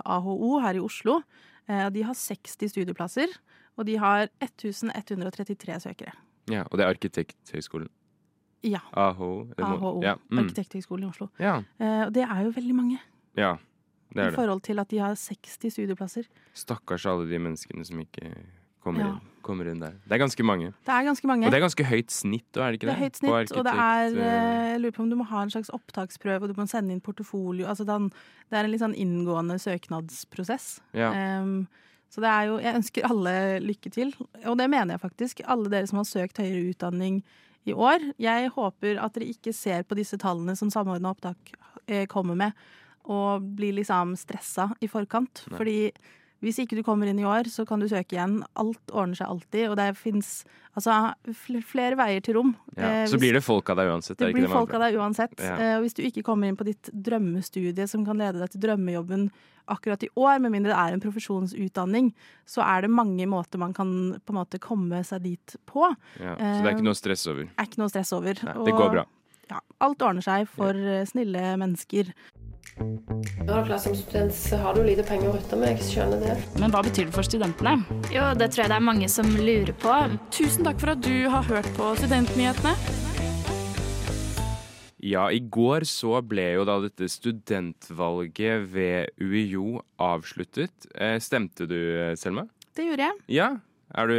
AHO 0.04 0.60
her 0.66 0.80
i 0.80 0.84
Oslo. 0.84 1.22
Eh, 1.70 1.90
de 1.94 2.02
har 2.04 2.16
60 2.18 2.72
studieplasser, 2.74 3.28
og 3.78 3.86
de 3.86 3.96
har 3.98 4.28
1133 4.42 5.80
søkere. 5.84 6.14
Ja, 6.52 6.64
og 6.70 6.78
det 6.78 6.86
er 6.86 6.90
Arkitekthøgskolen. 6.94 7.90
Ja. 8.64 8.80
AHO. 8.96 9.50
AHO, 9.58 10.02
Ja, 10.04 10.16
mm. 10.30 10.40
Arkitekthøgskolen 10.40 11.04
i 11.06 11.10
Oslo. 11.10 11.28
ja, 11.40 11.58
Eh, 11.80 12.06
og 12.08 12.14
det 12.14 12.24
er 12.24 12.44
jo 12.46 12.52
veldig 12.56 12.76
mange 12.76 13.00
ja, 13.36 13.56
det 14.14 14.18
i 14.18 14.20
er 14.26 14.30
det. 14.32 14.36
forhold 14.36 14.62
til 14.62 14.80
at 14.80 14.88
de 14.90 14.98
har 15.00 15.16
60 15.16 15.70
studieplasser. 15.74 16.24
Stakkars 16.54 17.06
alle 17.06 17.28
de 17.30 17.40
menneskene 17.40 17.84
som 17.86 18.00
ikke 18.00 18.32
kommer, 18.84 19.00
Ja. 19.02 19.08
inn, 19.08 19.20
kommer 19.42 19.66
inn 19.72 19.80
der. 19.80 19.92
Det 20.08 20.12
er 20.12 20.18
ganske 20.20 20.44
mange. 20.44 20.74
Det 20.86 20.90
er 20.94 21.04
ganske 21.04 21.28
mange. 21.28 21.46
Og 21.46 21.52
det 21.52 21.58
er 21.58 21.62
ganske 21.68 21.84
høyt 21.86 22.12
snitt, 22.12 22.58
er 22.58 22.72
det 22.72 22.80
ikke 22.82 22.88
Det 22.88 22.88
det? 22.88 22.96
er 22.98 23.04
høyt 23.04 23.16
snitt, 23.18 23.58
og 23.58 23.64
det 23.66 23.74
er 23.74 24.06
eh, 24.06 24.34
eh, 24.34 24.72
Jeg 24.74 24.82
lurer 24.82 24.92
på 24.92 25.04
om 25.04 25.10
du 25.10 25.16
må 25.16 25.24
ha 25.26 25.42
en 25.44 25.50
slags 25.50 25.70
opptaksprøve, 25.70 26.42
og 26.44 26.48
du 26.56 26.62
må 26.62 26.68
sende 26.68 26.92
inn 26.92 27.02
portofolio. 27.02 27.66
Altså 27.68 27.86
det 27.86 28.12
er 28.52 28.64
en 28.64 28.72
litt 28.72 28.82
sånn 28.82 28.96
inngående 28.96 29.60
søknadsprosess. 29.60 30.82
ja. 30.94 31.12
Em, 31.14 31.68
så 32.14 32.22
det 32.22 32.30
er 32.30 32.50
jo 32.50 32.60
Jeg 32.62 32.78
ønsker 32.78 33.08
alle 33.10 33.34
lykke 33.64 33.90
til, 33.90 34.12
og 34.46 34.58
det 34.60 34.70
mener 34.70 34.94
jeg 34.94 35.02
faktisk. 35.02 35.42
Alle 35.50 35.72
dere 35.72 35.90
som 35.90 35.98
har 35.98 36.06
søkt 36.06 36.38
høyere 36.38 36.70
utdanning 36.70 37.24
i 37.66 37.74
år. 37.74 38.04
Jeg 38.22 38.52
håper 38.54 39.00
at 39.02 39.16
dere 39.16 39.32
ikke 39.34 39.54
ser 39.56 39.82
på 39.88 39.98
disse 39.98 40.20
tallene 40.22 40.54
som 40.60 40.70
Samordna 40.70 41.14
opptak 41.16 41.56
eh, 41.88 42.06
kommer 42.12 42.38
med, 42.38 42.60
og 43.10 43.48
blir 43.58 43.74
liksom 43.80 44.14
stressa 44.20 44.70
i 44.84 44.90
forkant. 44.92 45.42
Nei. 45.50 45.58
Fordi 45.58 45.78
hvis 46.44 46.60
ikke 46.60 46.76
du 46.76 46.84
kommer 46.84 47.08
inn 47.08 47.22
i 47.22 47.26
år, 47.28 47.48
så 47.48 47.64
kan 47.68 47.80
du 47.80 47.88
søke 47.88 48.18
igjen. 48.18 48.42
Alt 48.60 48.92
ordner 48.92 49.16
seg 49.16 49.32
alltid, 49.32 49.70
og 49.72 49.78
det 49.80 49.88
fins 49.98 50.44
altså, 50.76 51.14
flere 51.64 51.96
veier 52.00 52.22
til 52.26 52.36
rom. 52.36 52.52
ja. 52.76 53.04
Eh, 53.04 53.06
Så 53.08 53.16
hvis- 53.16 53.22
blir 53.22 53.34
det 53.40 53.44
folk 53.44 53.70
av 53.70 53.78
deg 53.78 53.88
uansett. 53.94 54.18
det 54.18 54.34
blir 54.34 54.48
det 54.48 54.52
folk 54.52 54.74
av 54.74 54.82
deg 54.82 54.96
uansett. 55.00 55.40
Ja. 55.40 55.56
Eh, 55.56 55.78
og 55.78 55.84
hvis 55.86 55.94
du 55.96 56.04
ikke 56.04 56.24
kommer 56.24 56.48
inn 56.48 56.58
på 56.58 56.66
ditt 56.66 56.90
drømmestudie 56.92 57.88
som 57.88 58.06
kan 58.06 58.18
lede 58.18 58.40
deg 58.40 58.50
til 58.52 58.62
drømmejobben 58.62 59.32
akkurat 59.70 60.04
i 60.04 60.10
år, 60.18 60.42
med 60.42 60.52
mindre 60.52 60.74
det 60.74 60.78
er 60.78 60.94
en 60.94 61.00
profesjonsutdanning, 61.00 62.12
så 62.46 62.62
er 62.66 62.82
det 62.82 62.90
mange 62.92 63.26
måter 63.26 63.58
man 63.58 63.74
kan 63.74 64.20
på 64.26 64.34
en 64.34 64.36
måte 64.36 64.60
komme 64.60 65.00
seg 65.06 65.24
dit 65.24 65.56
på. 65.66 65.96
Ja. 66.20 66.36
Så 66.36 66.64
det 66.64 66.68
er 66.68 66.76
ikke 66.76 66.84
noe 66.84 67.00
stress 67.00 67.26
over. 67.28 67.48
Er 67.58 67.66
ikke 67.66 67.78
noe 67.80 67.88
stress 67.90 68.12
over. 68.12 68.34
Nei, 68.44 68.54
det 68.66 68.74
går 68.74 68.92
bra. 68.92 69.06
Ja, 69.50 69.60
alt 69.82 70.00
ordner 70.02 70.22
seg 70.24 70.48
for 70.50 70.72
eh, 70.72 71.06
snille 71.06 71.56
mennesker. 71.60 72.12
Ja, 72.78 73.60
klart 73.66 73.82
Som 73.82 73.96
student 73.96 74.34
så 74.34 74.58
har 74.58 74.74
du 74.76 74.84
lite 74.84 75.04
penger 75.06 75.30
å 75.30 75.36
rutte 75.36 75.58
med, 75.60 75.76
jeg 75.76 75.86
skjønner 75.92 76.22
det. 76.24 76.36
Men 76.62 76.74
hva 76.74 76.82
betyr 76.86 77.10
det 77.10 77.16
for 77.16 77.28
studentene? 77.28 77.76
Jo, 78.14 78.30
det 78.40 78.50
tror 78.54 78.64
jeg 78.66 78.72
det 78.74 78.78
er 78.80 78.86
mange 78.88 79.10
som 79.12 79.30
lurer 79.38 79.74
på. 79.84 79.98
Tusen 80.34 80.66
takk 80.66 80.80
for 80.82 80.94
at 80.96 81.04
du 81.06 81.28
har 81.30 81.46
hørt 81.50 81.70
på 81.78 81.92
Studentnyhetene. 82.02 82.74
Ja, 85.04 85.26
i 85.36 85.42
går 85.44 85.84
så 85.90 86.22
ble 86.24 86.46
jo 86.56 86.64
da 86.68 86.78
dette 86.86 87.10
studentvalget 87.12 88.70
ved 88.72 89.12
UiO 89.20 89.82
avsluttet. 90.00 90.88
Eh, 90.96 91.18
Stemte 91.20 91.68
du, 91.68 91.78
Selma? 92.16 92.46
Det 92.74 92.88
gjorde 92.88 93.10
jeg. 93.10 93.20
Ja. 93.36 93.50
Er 93.94 94.08
du 94.10 94.18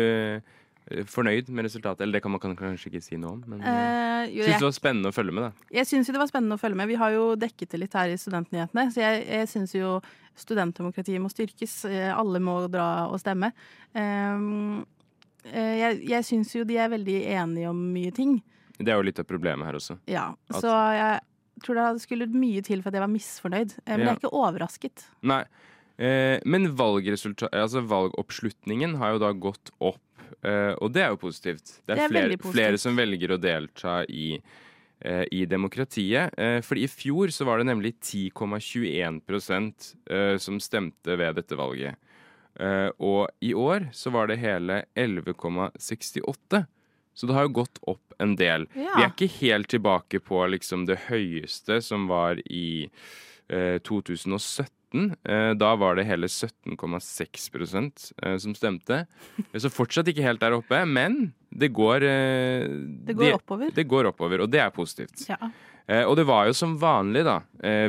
fornøyd 1.08 1.48
med 1.48 1.64
resultatet? 1.64 2.02
Eller 2.04 2.18
det 2.18 2.22
kan 2.22 2.30
man 2.34 2.40
kanskje 2.40 2.90
ikke 2.90 3.02
si 3.02 3.16
noe 3.16 3.32
om, 3.38 3.44
men 3.46 3.60
eh, 3.62 4.04
Eh, 4.24 4.30
jo, 4.38 4.44
syns 4.46 4.60
det 4.62 4.64
var 4.68 4.72
spennende 4.76 5.10
å 5.10 5.12
følge 5.12 5.32
med, 5.36 5.42
da. 5.44 5.66
jeg 5.78 5.86
syns 5.86 6.08
jo 6.08 6.12
det 6.14 6.20
var 6.22 6.28
spennende 6.30 6.56
å 6.56 6.60
følge 6.60 6.76
med. 6.80 6.88
Vi 6.88 6.94
har 7.00 7.10
jo 7.12 7.24
dekket 7.36 7.74
det 7.74 7.80
litt 7.82 7.92
her 7.98 8.08
i 8.08 8.16
Studentnyhetene, 8.16 8.86
så 8.94 9.02
jeg, 9.02 9.26
jeg 9.28 9.48
syns 9.50 9.74
jo 9.76 10.00
studentdemokratiet 10.36 11.20
må 11.20 11.28
styrkes. 11.32 11.84
Eh, 11.90 12.08
Alle 12.14 12.40
må 12.40 12.56
dra 12.72 13.06
og 13.10 13.20
stemme. 13.20 13.52
Um, 13.94 14.84
eh, 15.44 15.76
jeg 15.82 16.08
jeg 16.08 16.24
syns 16.24 16.54
jo 16.56 16.64
de 16.64 16.78
er 16.80 16.88
veldig 16.88 17.18
enige 17.36 17.68
om 17.70 17.84
mye 17.94 18.14
ting. 18.16 18.38
Det 18.78 18.88
er 18.90 18.96
jo 18.98 19.06
litt 19.06 19.20
av 19.20 19.28
problemet 19.28 19.66
her 19.68 19.74
også. 19.78 19.98
Ja, 20.10 20.34
At- 20.50 20.60
så 20.62 20.72
jeg 20.94 21.20
tror 21.62 21.74
det 21.78 22.00
skulle 22.02 22.26
mye 22.26 22.62
til 22.62 22.82
for 22.82 22.88
at 22.88 22.94
jeg 22.94 23.00
var 23.04 23.12
misfornøyd. 23.12 23.76
Eh, 23.86 23.96
Men 23.96 24.00
Ja. 24.00 24.04
jeg 24.06 24.16
er 24.16 24.20
ikke 24.20 24.32
overrasket. 24.34 25.04
Nei. 25.22 25.44
Eh, 25.96 26.40
men 26.44 26.74
altså 26.74 27.80
valgoppslutningen 27.86 28.96
har 28.96 29.12
jo 29.12 29.18
da 29.18 29.32
gått 29.32 29.70
opp, 29.80 30.00
eh, 30.13 30.13
og 30.78 30.93
det 30.93 31.02
er 31.04 31.11
jo 31.14 31.21
positivt. 31.21 31.81
Det 31.87 31.95
er, 31.95 31.97
Det 31.97 32.04
er 32.04 32.12
flere, 32.12 32.37
positivt. 32.37 32.54
flere 32.54 32.78
som 32.78 32.97
velger 32.97 33.35
å 33.35 33.40
delta 33.40 33.97
i, 34.09 34.40
eh, 35.00 35.25
i 35.33 35.45
demokratiet. 35.47 36.35
For 36.37 36.69
fordi 36.75 36.85
i 36.85 36.93
fjor 36.93 37.33
så 37.35 37.45
var 37.49 37.59
det 37.59 37.66
nemlig 37.71 37.95
10,21 38.00 39.95
eh, 40.11 40.37
som 40.38 40.61
stemte 40.61 41.16
ved 41.16 41.37
dette 41.37 41.57
valget. 41.57 41.97
Eh, 42.61 42.90
og 43.02 43.28
i 43.43 43.52
år 43.54 43.88
så 43.93 44.12
var 44.14 44.28
det 44.31 44.38
hele 44.38 44.85
11,68. 44.95 46.66
Så 47.14 47.26
det 47.26 47.35
har 47.35 47.47
jo 47.47 47.54
gått 47.62 47.78
opp 47.87 48.14
en 48.19 48.35
del. 48.37 48.66
Ja. 48.75 48.95
Vi 48.97 49.02
er 49.04 49.11
ikke 49.12 49.31
helt 49.40 49.69
tilbake 49.71 50.21
på 50.23 50.40
liksom 50.50 50.87
det 50.87 50.99
høyeste 51.09 51.81
som 51.83 52.09
var 52.11 52.40
i 52.50 52.88
eh, 53.49 53.78
2017. 53.87 54.71
Eh, 54.94 55.52
da 55.58 55.74
var 55.80 55.96
det 55.98 56.06
hele 56.06 56.28
17,6 56.30 58.12
eh, 58.22 58.36
som 58.38 58.54
stemte. 58.54 59.00
Så 59.58 59.70
fortsatt 59.72 60.08
ikke 60.12 60.24
helt 60.26 60.42
der 60.42 60.56
oppe, 60.56 60.84
men 60.86 61.32
det 61.50 61.72
går 61.74 62.06
eh, 62.06 62.66
Det 63.08 63.16
går 63.18 63.24
de- 63.30 63.36
oppover. 63.38 63.74
Det 63.74 63.86
går 63.90 64.10
oppover, 64.12 64.44
og 64.46 64.50
det 64.54 64.60
er 64.62 64.70
positivt. 64.74 65.26
Ja. 65.28 65.38
Og 66.08 66.14
det 66.16 66.24
var 66.24 66.46
jo 66.48 66.54
som 66.56 66.78
vanlig, 66.80 67.26
da, 67.26 67.42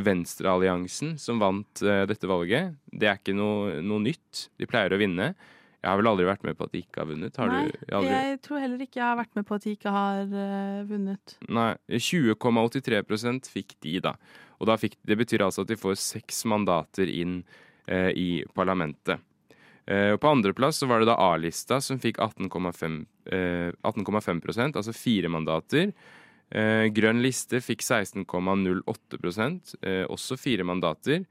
Venstrealliansen 0.03 1.13
som 1.15 1.37
vant 1.39 1.79
dette 1.79 2.27
valget. 2.27 2.73
Det 2.91 3.07
er 3.07 3.15
ikke 3.21 3.31
noe, 3.37 3.77
noe 3.79 4.03
nytt. 4.03 4.49
De 4.59 4.67
pleier 4.67 4.91
å 4.91 4.99
vinne. 4.99 5.29
Jeg 5.85 5.91
har 5.93 5.99
vel 6.01 6.07
aldri 6.09 6.25
vært 6.25 6.43
med 6.47 6.57
på 6.57 6.65
at 6.65 6.71
de 6.73 6.79
ikke 6.81 7.03
har 7.03 7.07
vunnet. 7.11 7.35
Har 7.37 7.51
Nei, 7.51 7.59
du 7.69 7.91
aldri? 7.93 8.13
jeg 8.17 8.37
tror 8.41 8.61
heller 8.63 8.79
ikke 8.81 8.97
jeg 8.97 9.05
har 9.05 9.17
vært 9.19 9.35
med 9.37 9.45
på 9.45 9.55
at 9.59 9.65
de 9.67 9.73
ikke 9.75 9.91
har 9.93 10.21
uh, 10.31 10.79
vunnet. 10.89 11.35
Nei, 11.53 11.67
20,83% 11.93 13.49
fikk 13.53 13.75
de, 13.85 13.93
da. 14.07 14.15
Og 14.59 14.71
fikk, 14.79 14.97
det 15.03 15.17
betyr 15.19 15.45
altså 15.45 15.65
at 15.65 15.71
de 15.71 15.79
får 15.79 15.97
seks 15.99 16.45
mandater 16.49 17.09
inn 17.11 17.41
eh, 17.87 18.11
i 18.15 18.29
parlamentet. 18.55 19.19
Eh, 19.85 20.15
på 20.17 20.29
andreplass 20.29 20.81
var 20.83 21.01
det 21.01 21.09
da 21.11 21.17
A-lista 21.21 21.81
som 21.81 21.99
fikk 22.01 22.17
18,5 22.23 23.01
eh, 23.31 23.71
18,5 23.85 24.75
altså 24.75 24.93
fire 24.93 25.29
mandater. 25.29 25.91
Eh, 26.49 26.87
grønn 26.93 27.21
liste 27.25 27.61
fikk 27.61 27.81
16,08 27.81 29.77
eh, 29.81 30.05
også 30.09 30.37
fire 30.37 30.63
mandater. 30.63 31.25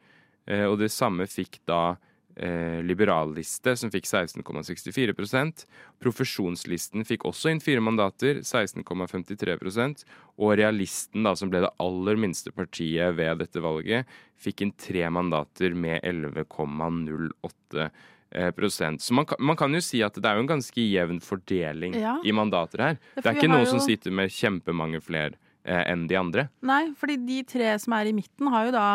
Eh, 0.46 0.66
og 0.68 0.78
det 0.82 0.92
samme 0.92 1.26
fikk 1.30 1.62
da 1.68 1.96
eh, 2.36 2.80
liberalliste, 2.84 3.76
som 3.78 3.90
fikk 3.92 4.06
16,64 4.08 5.66
Profesjonslisten 6.02 7.04
fikk 7.06 7.24
også 7.28 7.52
inn 7.52 7.60
fire 7.62 7.82
mandater, 7.84 8.40
16,53% 8.44 10.04
Og 10.38 10.54
realisten, 10.58 11.22
da, 11.26 11.34
som 11.38 11.50
ble 11.52 11.62
det 11.64 11.72
aller 11.82 12.18
minste 12.20 12.50
partiet 12.54 13.14
ved 13.18 13.38
dette 13.42 13.62
valget, 13.62 14.06
fikk 14.40 14.64
inn 14.66 14.74
tre 14.78 15.06
mandater 15.14 15.74
med 15.78 16.02
11,08 16.02 17.88
eh, 18.34 18.50
prosent. 18.56 19.02
Så 19.02 19.14
man 19.14 19.26
kan, 19.30 19.38
man 19.38 19.56
kan 19.56 19.74
jo 19.74 19.80
si 19.84 20.02
at 20.02 20.14
det 20.18 20.26
er 20.26 20.38
jo 20.40 20.44
en 20.46 20.50
ganske 20.56 20.84
jevn 20.90 21.20
fordeling 21.22 21.94
Ja. 22.00 22.16
i 22.24 22.32
mandater 22.34 22.82
her. 22.82 22.94
Det 23.14 23.20
er, 23.20 23.22
Det 23.22 23.30
er 23.30 23.38
ikke 23.38 23.50
noen 23.52 23.62
noen 23.64 23.72
som 23.76 23.80
sitter 23.84 24.10
med 24.10 24.30
kjempemange 24.34 25.00
flere 25.04 25.36
eh, 25.64 25.84
enn 25.92 26.06
de 26.10 26.18
andre. 26.18 26.48
Nei, 26.62 26.92
fordi 26.98 27.16
de 27.26 27.42
tre 27.44 27.78
som 27.78 27.92
er 27.96 28.10
i 28.10 28.16
midten, 28.16 28.50
har 28.50 28.66
jo 28.66 28.72
da 28.74 28.88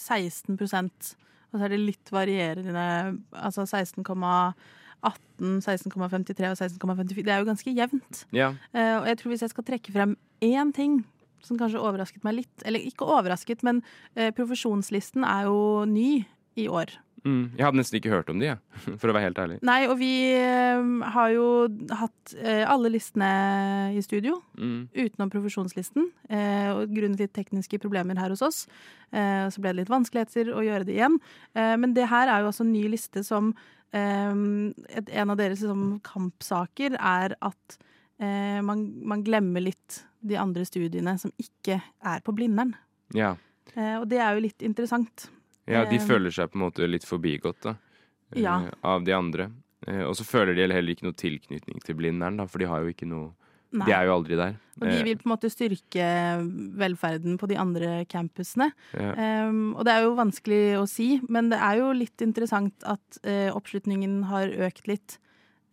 16 0.00 0.56
og 1.52 1.58
så 1.58 1.66
er 1.66 1.74
det 1.74 1.82
litt 1.82 2.12
varierende 2.12 2.84
Altså 3.36 3.66
16,18, 3.68 4.04
16,53 5.60 6.50
og 6.50 6.58
16,54. 6.58 7.22
Det 7.22 7.32
er 7.34 7.42
jo 7.42 7.48
ganske 7.50 7.74
jevnt. 7.76 8.26
Ja, 8.32 8.54
Uh, 8.72 9.02
og 9.02 9.08
jeg 9.10 9.18
tror 9.20 9.34
hvis 9.34 9.44
jeg 9.44 9.52
skal 9.52 9.66
trekke 9.68 9.92
frem 9.94 10.16
én 10.42 10.72
ting 10.74 11.02
som 11.42 11.58
kanskje 11.58 11.82
overrasket 11.82 12.24
meg 12.24 12.38
litt, 12.40 12.64
eller 12.64 12.80
ikke 12.80 13.04
overrasket, 13.04 13.64
men 13.66 13.82
uh, 14.16 14.30
profesjonslisten 14.36 15.26
er 15.26 15.48
jo 15.50 15.84
ny 15.90 16.22
i 16.56 16.68
år. 16.70 16.94
Mm. 17.24 17.42
Jeg 17.58 17.64
hadde 17.64 17.78
nesten 17.78 17.98
ikke 17.98 18.12
hørt 18.12 18.30
om 18.32 18.40
de, 18.40 18.48
jeg, 18.48 18.58
for 19.00 19.10
å 19.10 19.14
være 19.16 19.28
helt 19.28 19.40
ærlig. 19.42 19.58
Nei, 19.66 19.78
og 19.88 19.96
vi 20.00 20.12
eh, 20.36 20.92
har 21.14 21.32
jo 21.34 21.46
hatt 22.00 22.34
eh, 22.38 22.62
alle 22.68 22.92
listene 22.94 23.30
i 23.96 24.02
studio. 24.04 24.40
Mm. 24.58 24.88
utenom 24.94 25.30
profesjonslisten. 25.32 26.08
Eh, 26.30 26.70
og 26.72 26.92
grunnet 26.94 27.22
litt 27.22 27.34
tekniske 27.36 27.80
problemer 27.82 28.18
her 28.20 28.32
hos 28.34 28.44
oss, 28.44 28.64
så 29.12 29.60
ble 29.60 29.74
det 29.74 29.82
litt 29.82 29.90
vanskeligheter 29.92 30.54
å 30.56 30.62
gjøre 30.64 30.86
det 30.88 30.94
igjen. 30.94 31.18
Men 31.52 31.92
det 31.92 32.06
her 32.08 32.30
er 32.32 32.40
jo 32.40 32.46
altså 32.48 32.64
en 32.64 32.70
ny 32.72 32.86
liste 32.88 33.20
som 33.26 33.50
En 33.92 34.72
av 35.34 35.36
deres 35.36 35.60
liksom, 35.60 35.98
kampsaker 36.06 36.96
er 36.96 37.34
at 37.44 37.76
man, 38.64 38.86
man 39.04 39.20
glemmer 39.26 39.60
litt 39.60 39.98
de 40.24 40.38
andre 40.40 40.64
studiene 40.64 41.18
som 41.20 41.34
ikke 41.36 41.76
er 42.00 42.24
på 42.24 42.32
Blindern. 42.32 42.72
Ja. 43.12 43.34
Og 43.98 44.08
det 44.08 44.22
er 44.24 44.32
jo 44.32 44.46
litt 44.46 44.64
interessant. 44.64 45.28
Ja, 45.66 45.84
de 45.84 45.96
Eh, 45.96 46.06
føler 46.06 46.30
seg 46.34 46.50
på 46.50 46.58
en 46.58 46.64
måte 46.70 46.88
litt 46.90 47.04
forbigått 47.04 47.60
da, 47.62 47.76
eh, 48.34 48.40
Ja. 48.42 48.70
av 48.82 49.04
de 49.04 49.12
andre. 49.12 49.50
Eh, 49.86 50.02
og 50.04 50.14
så 50.14 50.24
føler 50.24 50.54
de 50.54 50.72
heller 50.72 50.94
ikke 50.94 51.02
noe 51.04 51.12
tilknytning 51.18 51.82
til 51.82 51.94
Blindern, 51.96 52.36
da, 52.38 52.46
for 52.46 52.58
de 52.58 52.66
har 52.66 52.80
jo 52.82 52.92
ikke 52.92 53.06
noe 53.08 53.32
Nei. 53.72 53.86
De 53.86 53.92
er 53.96 54.04
jo 54.04 54.12
aldri 54.20 54.36
der. 54.36 54.56
Og 54.82 54.86
de 54.86 54.98
Eh, 54.98 55.02
vil 55.02 55.16
på 55.16 55.24
en 55.24 55.32
måte 55.32 55.48
styrke 55.48 56.04
velferden 56.76 57.38
på 57.38 57.48
de 57.48 57.56
andre 57.56 58.04
campusene. 58.04 58.70
ja. 58.92 59.46
Um, 59.48 59.74
og 59.76 59.84
det 59.86 59.94
er 59.94 60.02
jo 60.04 60.14
vanskelig 60.14 60.76
å 60.76 60.86
si, 60.86 61.20
men 61.26 61.48
det 61.48 61.58
er 61.58 61.78
jo 61.78 61.90
litt 61.96 62.20
interessant 62.20 62.74
at 62.84 63.18
uh, 63.24 63.50
oppslutningen 63.56 64.24
har 64.28 64.48
økt 64.68 64.86
litt 64.88 65.16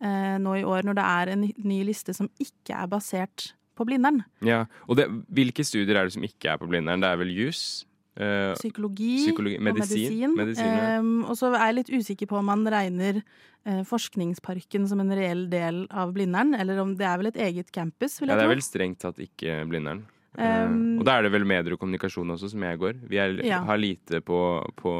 uh, 0.02 0.38
nå 0.40 0.54
i 0.60 0.64
år, 0.64 0.82
når 0.88 0.94
det 0.96 1.04
er 1.04 1.32
en 1.34 1.52
ny 1.62 1.82
liste 1.84 2.14
som 2.16 2.30
ikke 2.40 2.72
er 2.74 2.88
basert 2.88 3.52
på 3.76 3.84
Blindern. 3.84 4.24
Ja, 4.40 4.64
og 4.88 4.96
det, 4.96 5.06
Hvilke 5.32 5.64
studier 5.64 5.96
er 6.00 6.04
det 6.08 6.12
som 6.16 6.22
ikke 6.24 6.52
er 6.54 6.56
på 6.60 6.68
Blindern? 6.68 7.00
Det 7.04 7.08
er 7.12 7.16
vel 7.20 7.28
juss? 7.36 7.84
Eh, 8.20 8.52
Psykologi, 8.58 9.14
Psykologi- 9.26 9.58
og 9.58 9.64
medisin. 9.66 10.34
medisin. 10.36 10.66
Ja. 10.66 10.98
Ehm, 10.98 11.24
og 11.24 11.38
så 11.38 11.50
er 11.54 11.70
jeg 11.70 11.78
litt 11.80 11.92
usikker 11.96 12.30
på 12.30 12.38
om 12.38 12.48
man 12.50 12.64
regner 12.70 13.22
eh, 13.22 13.82
Forskningsparken 13.88 14.86
som 14.90 15.00
en 15.00 15.12
reell 15.16 15.46
del 15.52 15.86
av 15.90 16.12
Blindern, 16.16 16.54
eller 16.54 16.80
om 16.82 16.94
det 16.96 17.06
er 17.08 17.20
vel 17.20 17.30
et 17.32 17.40
eget 17.48 17.72
campus, 17.72 18.20
vil 18.20 18.32
ja, 18.32 18.36
det 18.36 18.46
er 18.46 18.52
vel 18.54 18.64
strengt 18.64 19.00
tatt 19.04 19.20
ikke 19.22 19.62
Blindern. 19.70 20.04
Um, 20.38 20.44
uh, 20.44 21.00
og 21.00 21.06
da 21.08 21.16
er 21.18 21.26
det 21.26 21.32
vel 21.34 21.44
medier 21.48 21.74
og 21.74 21.80
kommunikasjon 21.82 22.36
også, 22.36 22.52
som 22.52 22.62
jeg 22.62 22.78
går. 22.78 23.00
Vi 23.10 23.18
er, 23.18 23.40
Ja. 23.44 23.64
har 23.66 23.80
lite 23.80 24.20
på, 24.22 24.38
på, 24.76 24.92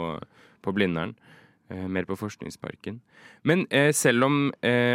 på 0.61 0.73
Blindern. 0.75 1.15
Uh, 1.71 1.87
mer 1.87 2.03
på 2.09 2.17
Forskningsparken. 2.19 2.99
Men 3.47 3.63
selv 3.95 4.25
om 4.27 4.51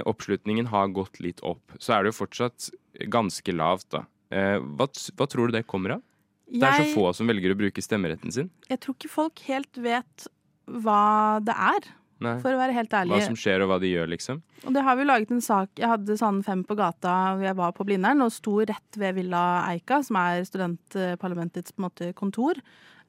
oppslutningen 0.06 0.68
har 0.68 0.92
gått 0.94 1.22
litt 1.24 1.40
opp, 1.42 1.72
så 1.80 1.96
er 1.96 2.04
det 2.04 2.12
jo 2.12 2.26
fortsatt 2.26 2.68
ganske 3.10 3.56
lavt, 3.56 3.88
da. 3.96 4.04
Hva, 4.30 4.86
hva 5.16 5.26
tror 5.32 5.48
du 5.48 5.56
det 5.56 5.64
kommer 5.66 5.96
av? 5.96 6.04
Det 6.46 6.70
er 6.70 6.84
så 6.84 6.94
få 6.94 7.12
som 7.18 7.30
velger 7.30 7.54
å 7.54 7.60
bruke 7.60 7.84
stemmeretten 7.84 8.34
sin. 8.34 8.50
Jeg 8.70 8.82
tror 8.84 8.98
ikke 8.98 9.12
folk 9.12 9.42
helt 9.48 9.80
vet 9.82 10.28
hva 10.66 11.42
det 11.46 11.54
er, 11.54 11.88
Nei. 12.26 12.36
for 12.44 12.56
å 12.56 12.60
være 12.60 12.76
helt 12.78 12.94
ærlig. 12.96 13.16
Hva 13.16 13.28
som 13.28 13.38
skjer 13.40 13.66
og 13.66 13.72
hva 13.72 13.80
de 13.82 13.92
gjør, 13.92 14.10
liksom. 14.14 14.42
Og 14.66 14.76
det 14.76 14.84
har 14.86 14.98
vi 14.98 15.06
laget 15.06 15.34
en 15.36 15.44
sak 15.44 15.78
Jeg 15.78 15.92
hadde 15.92 16.16
sånn 16.18 16.40
fem 16.46 16.64
på 16.66 16.78
gata 16.80 17.36
jeg 17.44 17.58
var 17.58 17.74
på 17.76 17.86
Blindern, 17.88 18.24
og 18.26 18.34
sto 18.34 18.60
rett 18.64 19.00
ved 19.00 19.18
Villa 19.20 19.44
Eika, 19.70 20.02
som 20.06 20.20
er 20.22 20.46
studentparlamentets 20.48 21.76
måte, 21.82 22.14
kontor. 22.18 22.62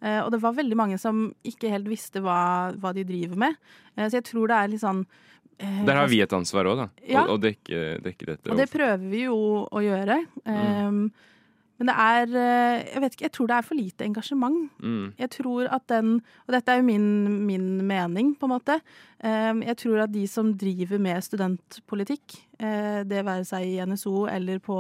Eh, 0.05 0.19
og 0.21 0.33
det 0.35 0.43
var 0.43 0.57
veldig 0.57 0.77
mange 0.77 0.99
som 1.01 1.31
ikke 1.47 1.71
helt 1.73 1.89
visste 1.89 2.21
hva, 2.25 2.73
hva 2.81 2.93
de 2.97 3.07
driver 3.09 3.41
med. 3.47 3.57
Eh, 3.97 4.09
så 4.09 4.19
jeg 4.19 4.27
tror 4.29 4.51
det 4.51 4.59
er 4.59 4.73
litt 4.75 4.83
sånn 4.83 5.07
eh, 5.57 5.81
Der 5.89 6.03
har 6.03 6.11
vi 6.13 6.21
et 6.25 6.37
ansvar 6.37 6.69
òg, 6.69 6.83
da. 6.83 6.89
Ja. 7.07 7.25
Å, 7.25 7.39
å 7.39 7.41
dekke, 7.41 8.03
dekke 8.05 8.29
dette. 8.35 8.51
Og 8.53 8.61
det 8.61 8.69
prøver 8.73 9.09
vi 9.09 9.25
jo 9.25 9.39
å 9.65 9.85
gjøre. 9.85 10.21
Um, 10.45 11.07
men 11.77 11.91
det 11.91 11.97
er 11.97 12.31
eh, 12.41 12.85
Jeg 12.95 13.03
vet 13.03 13.17
ikke, 13.17 13.27
jeg 13.27 13.35
tror 13.37 13.51
det 13.51 13.57
er 13.57 13.67
for 13.67 13.79
lite 13.79 14.07
engasjement. 14.07 14.71
Mm. 14.81 15.13
Jeg 15.19 15.31
tror 15.35 15.69
at 15.77 15.85
den 15.93 16.15
Og 16.47 16.55
dette 16.55 16.73
er 16.73 16.81
jo 16.81 16.89
min, 16.89 17.07
min 17.47 17.69
mening, 17.87 18.33
på 18.39 18.49
en 18.49 18.55
måte. 18.55 18.81
Um, 19.21 19.63
jeg 19.65 19.77
tror 19.81 20.05
at 20.05 20.13
de 20.13 20.27
som 20.29 20.53
driver 20.57 21.01
med 21.03 21.25
studentpolitikk, 21.25 22.37
eh, 22.61 23.03
det 23.09 23.25
være 23.25 23.45
seg 23.49 23.69
i 23.69 23.85
NSO 23.85 24.27
eller 24.29 24.61
på 24.65 24.77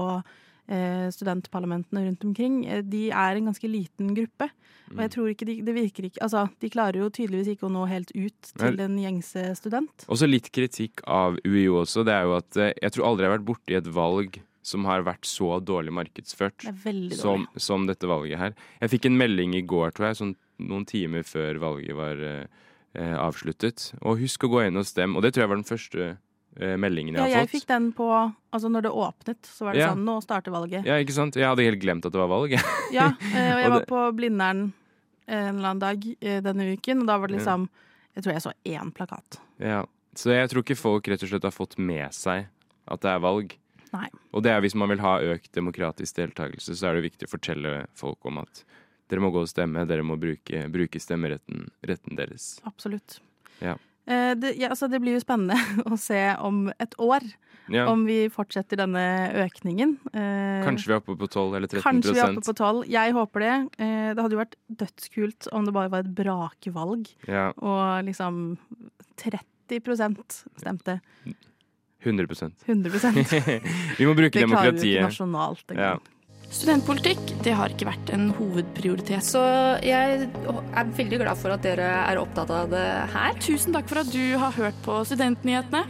eh, 0.68 1.08
studentparlamentene 1.12 2.06
rundt 2.06 2.24
omkring, 2.24 2.66
eh, 2.66 2.82
de 2.82 3.10
er 3.10 3.36
en 3.36 3.50
ganske 3.50 3.68
liten 3.68 4.14
gruppe. 4.14 4.50
Og 4.94 5.00
jeg 5.02 5.10
tror 5.16 5.30
ikke 5.32 5.46
de, 5.48 5.56
det 5.66 5.74
virker 5.74 6.06
ikke 6.06 6.22
Altså, 6.22 6.44
de 6.62 6.70
klarer 6.70 7.00
jo 7.00 7.08
tydeligvis 7.10 7.56
ikke 7.56 7.66
å 7.66 7.72
nå 7.74 7.88
helt 7.90 8.12
ut 8.14 8.52
til 8.54 8.82
en 8.84 8.98
gjengse 9.02 9.42
student. 9.58 10.06
Også 10.06 10.28
litt 10.28 10.52
kritikk 10.54 11.02
av 11.10 11.40
UiO 11.42 11.80
også. 11.82 12.04
Det 12.06 12.14
er 12.14 12.28
jo 12.28 12.36
at 12.38 12.60
eh, 12.60 12.74
jeg 12.82 12.94
tror 12.94 13.08
aldri 13.10 13.26
jeg 13.26 13.32
har 13.32 13.38
vært 13.38 13.48
borti 13.48 13.78
et 13.80 13.90
valg 13.96 14.38
som 14.66 14.84
har 14.88 15.04
vært 15.06 15.26
så 15.30 15.60
dårlig 15.62 15.92
markedsført 15.94 16.64
Det 16.64 16.72
er 16.72 16.78
veldig 16.82 17.16
som, 17.20 17.44
som 17.60 17.84
dette 17.86 18.08
valget 18.10 18.40
her. 18.40 18.54
Jeg 18.82 18.90
fikk 18.96 19.06
en 19.06 19.18
melding 19.20 19.54
i 19.54 19.62
går, 19.62 19.92
tror 19.94 20.08
jeg, 20.10 20.18
sånn 20.18 20.32
noen 20.66 20.86
timer 20.88 21.22
før 21.28 21.58
valget 21.62 21.94
var 21.94 22.22
eh, 22.26 22.46
eh, 22.96 23.14
avsluttet. 23.20 23.92
Og 24.02 24.18
husk 24.24 24.46
å 24.48 24.50
gå 24.50 24.64
inn 24.66 24.80
og 24.80 24.86
stemme. 24.88 25.14
Og 25.18 25.22
det 25.22 25.34
tror 25.36 25.44
jeg 25.44 25.50
var 25.52 25.60
den 25.60 25.68
første 25.68 26.06
eh, 26.58 26.76
meldingen 26.80 27.14
jeg 27.14 27.20
Ja, 27.20 27.28
har 27.38 27.44
jeg 27.44 27.52
fikk 27.52 27.66
den 27.70 27.90
på 27.94 28.08
Altså, 28.56 28.70
når 28.72 28.86
det 28.88 28.92
åpnet, 28.96 29.50
så 29.52 29.66
var 29.68 29.76
det 29.76 29.82
Ja. 29.84 29.90
sånn 29.92 30.04
Nå 30.08 30.16
starter 30.24 30.54
valget. 30.54 30.86
Ja, 30.88 30.96
ikke 31.04 31.12
sant? 31.14 31.36
Jeg 31.36 31.44
hadde 31.46 31.66
helt 31.68 31.82
glemt 31.82 32.06
at 32.08 32.14
det 32.16 32.22
var 32.24 32.32
valg. 32.32 32.56
Ja, 32.96 33.10
eh, 33.34 33.50
og 33.54 33.60
jeg 33.62 33.70
var 33.76 33.86
på 33.92 34.02
Blindern 34.18 34.72
en 35.26 35.56
eller 35.58 35.72
annen 35.74 35.82
dag 35.82 36.04
eh, 36.22 36.40
denne 36.40 36.68
uken, 36.78 37.00
og 37.02 37.08
da 37.10 37.16
var 37.18 37.28
det 37.30 37.36
Ja. 37.38 37.44
liksom 37.44 37.68
Jeg 38.16 38.24
tror 38.24 38.32
jeg 38.32 38.42
så 38.46 38.52
én 38.64 38.92
plakat. 38.96 39.38
ja. 39.60 39.84
Så 40.16 40.30
jeg 40.32 40.48
tror 40.48 40.62
ikke 40.64 40.78
folk 40.80 41.08
rett 41.12 41.20
og 41.22 41.28
slett 41.28 41.44
har 41.44 41.52
fått 41.52 41.74
med 41.76 42.08
seg 42.16 42.46
at 42.88 43.00
det 43.04 43.10
er 43.12 43.18
valg. 43.20 43.50
Nei. 43.96 44.10
Og 44.36 44.44
det 44.44 44.52
er 44.52 44.62
hvis 44.64 44.76
man 44.78 44.92
vil 44.92 45.02
ha 45.04 45.16
økt 45.34 45.52
demokratisk 45.56 46.20
deltakelse, 46.20 46.76
så 46.76 46.90
er 46.90 46.98
det 46.98 47.08
viktig 47.08 47.28
å 47.28 47.32
fortelle 47.32 47.78
folk 47.96 48.28
om 48.28 48.42
at 48.44 48.64
dere 49.10 49.22
må 49.22 49.30
gå 49.34 49.44
og 49.44 49.50
stemme, 49.50 49.86
dere 49.88 50.04
må 50.06 50.18
bruke, 50.20 50.64
bruke 50.72 51.00
stemmeretten 51.00 51.68
retten 51.86 52.18
deres. 52.18 52.56
Absolutt. 52.66 53.20
Ja. 53.62 53.76
Eh, 54.06 54.32
det, 54.38 54.54
ja, 54.60 54.70
altså, 54.70 54.86
det 54.90 55.00
blir 55.02 55.16
jo 55.16 55.22
spennende 55.22 55.56
å 55.90 55.98
se 55.98 56.20
om 56.38 56.66
et 56.78 56.94
år 57.02 57.24
Ja, 57.72 57.88
om 57.90 58.04
vi 58.06 58.28
fortsetter 58.30 58.78
denne 58.78 59.02
økningen. 59.42 59.96
Eh, 60.12 60.60
kanskje 60.62 60.92
vi 60.92 60.94
er 60.94 61.00
oppe 61.00 61.16
på 61.18 61.26
12 61.26 61.56
eller 61.58 61.72
13% 61.72 61.82
Kanskje 61.82 62.14
vi 62.14 62.22
er 62.22 62.30
oppe 62.30 62.46
på 62.46 62.54
tolv. 62.60 62.84
Jeg 62.90 63.16
håper 63.16 63.42
det. 63.42 63.54
Eh, 63.82 64.12
det 64.14 64.22
hadde 64.22 64.38
jo 64.38 64.42
vært 64.44 64.54
dødskult 64.84 65.50
om 65.50 65.66
det 65.66 65.74
bare 65.74 65.90
var 65.90 66.06
et 66.06 66.14
brakvalg, 66.20 67.10
Ja, 67.26 67.48
og 67.58 68.06
liksom 68.06 68.56
30% 69.18 70.44
stemte. 70.62 71.00
100 72.06 72.26
100 72.66 73.60
Vi 73.98 74.06
må 74.06 74.14
bruke 74.14 74.32
Det 74.32 74.46
klarer 74.46 74.72
vi 74.72 74.92
ikke 74.92 75.02
demokratiet. 75.02 75.20
engang. 75.70 75.80
Ja. 75.80 75.96
Studentpolitikk 76.46 77.32
det 77.42 77.56
har 77.58 77.72
ikke 77.74 77.88
vært 77.88 78.10
en 78.14 78.28
hovedprioritet. 78.36 79.24
Så 79.26 79.42
jeg 79.82 80.28
er 80.30 80.92
veldig 80.96 81.18
glad 81.24 81.38
for 81.40 81.54
at 81.56 81.64
dere 81.66 81.88
er 82.06 82.20
opptatt 82.22 82.52
av 82.54 82.70
det 82.70 82.86
her. 83.12 83.38
Tusen 83.42 83.74
takk 83.74 83.90
for 83.90 84.04
at 84.04 84.12
du 84.14 84.36
har 84.38 84.54
hørt 84.54 84.78
på 84.86 85.00
Studentnyhetene. 85.08 85.82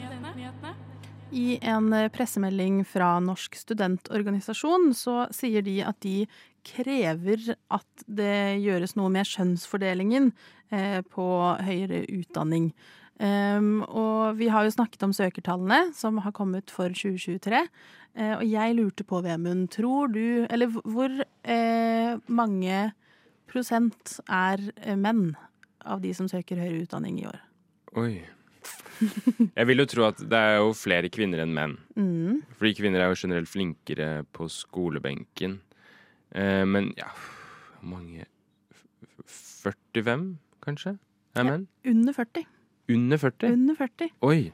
I 1.36 1.58
en 1.68 1.90
pressemelding 2.14 2.84
fra 2.88 3.16
Norsk 3.20 3.58
studentorganisasjon 3.58 4.92
så 4.96 5.24
sier 5.34 5.64
de 5.66 5.80
at 5.84 5.98
de 6.00 6.20
krever 6.66 7.42
at 7.70 8.06
det 8.06 8.58
gjøres 8.62 8.96
noe 8.98 9.10
med 9.12 9.28
skjønnsfordelingen 9.28 10.30
eh, 10.72 11.02
på 11.02 11.26
høyere 11.66 12.04
utdanning. 12.14 12.70
Um, 13.18 13.80
og 13.88 14.36
vi 14.36 14.48
har 14.52 14.66
jo 14.66 14.74
snakket 14.74 15.02
om 15.06 15.12
søkertallene 15.16 15.94
som 15.96 16.18
har 16.20 16.32
kommet 16.36 16.68
for 16.70 16.92
2023. 16.92 17.62
Uh, 18.16 18.34
og 18.38 18.44
jeg 18.48 18.74
lurte 18.76 19.04
på, 19.08 19.22
Vemund, 19.24 19.70
tror 19.72 20.12
du 20.12 20.46
Eller 20.50 20.66
hvor- 20.68 21.24
eh, 21.44 22.16
mange 22.28 22.92
prosent 23.48 24.18
er 24.28 24.58
eh, 24.82 24.96
menn 24.96 25.34
av 25.84 26.00
de 26.02 26.12
som 26.12 26.28
søker 26.28 26.56
høyere 26.60 26.82
utdanning 26.84 27.20
i 27.22 27.26
år? 27.26 27.38
Oi. 27.96 28.24
Jeg 29.56 29.66
vil 29.68 29.78
jo 29.78 29.86
tro 29.86 30.04
at 30.08 30.16
det 30.18 30.32
er 30.40 30.56
jo 30.58 30.72
flere 30.74 31.08
kvinner 31.12 31.42
enn 31.44 31.52
menn. 31.54 31.76
Mm. 31.96 32.42
Fordi 32.58 32.74
kvinner 32.74 33.00
er 33.04 33.12
jo 33.12 33.20
generelt 33.20 33.48
flinkere 33.48 34.24
på 34.34 34.48
skolebenken. 34.50 35.60
Uh, 36.34 36.64
men 36.66 36.92
ja 36.98 37.08
Hvor 37.80 37.88
mange 37.96 38.26
F- 38.72 38.84
f- 39.24 39.72
45, 39.94 40.36
kanskje? 40.64 40.98
Er 41.36 41.44
Ja. 41.44 41.50
menn? 41.50 41.66
Under 41.84 42.12
40. 42.12 42.44
Under 42.92 43.18
40? 43.18 43.52
Under 43.52 43.74
40. 43.78 44.10
Oi. 44.22 44.52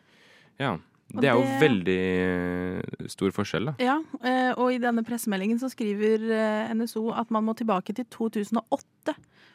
Ja. 0.60 0.78
Det 1.12 1.28
er 1.28 1.36
jo 1.36 1.42
det- 1.44 1.60
veldig 1.60 1.98
eh, 2.24 3.08
stor 3.12 3.30
forskjell, 3.36 3.66
da. 3.68 3.74
Ja, 3.78 3.98
eh, 4.24 4.52
og 4.56 4.72
i 4.72 4.78
denne 4.80 5.04
pressemeldingen 5.04 5.58
så 5.60 5.68
skriver 5.68 6.24
eh, 6.32 6.72
NSO 6.72 7.10
at 7.12 7.30
man 7.30 7.44
må 7.44 7.54
tilbake 7.54 7.92
til 7.94 8.06
2008 8.08 9.12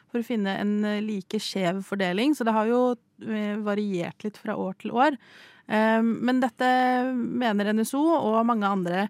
for 0.08 0.20
å 0.20 0.24
finne 0.24 0.54
en 0.60 0.76
like 1.04 1.40
skjev 1.42 1.82
fordeling. 1.84 2.32
Så 2.34 2.44
det 2.46 2.54
har 2.54 2.66
jo 2.70 2.94
variert 3.66 4.22
litt 4.24 4.38
fra 4.38 4.54
år 4.56 4.78
til 4.78 4.94
år. 4.94 5.18
Men 5.68 6.38
dette 6.40 6.64
mener 7.12 7.74
NSO 7.74 8.00
og 8.00 8.38
mange 8.48 8.64
andre 8.64 9.02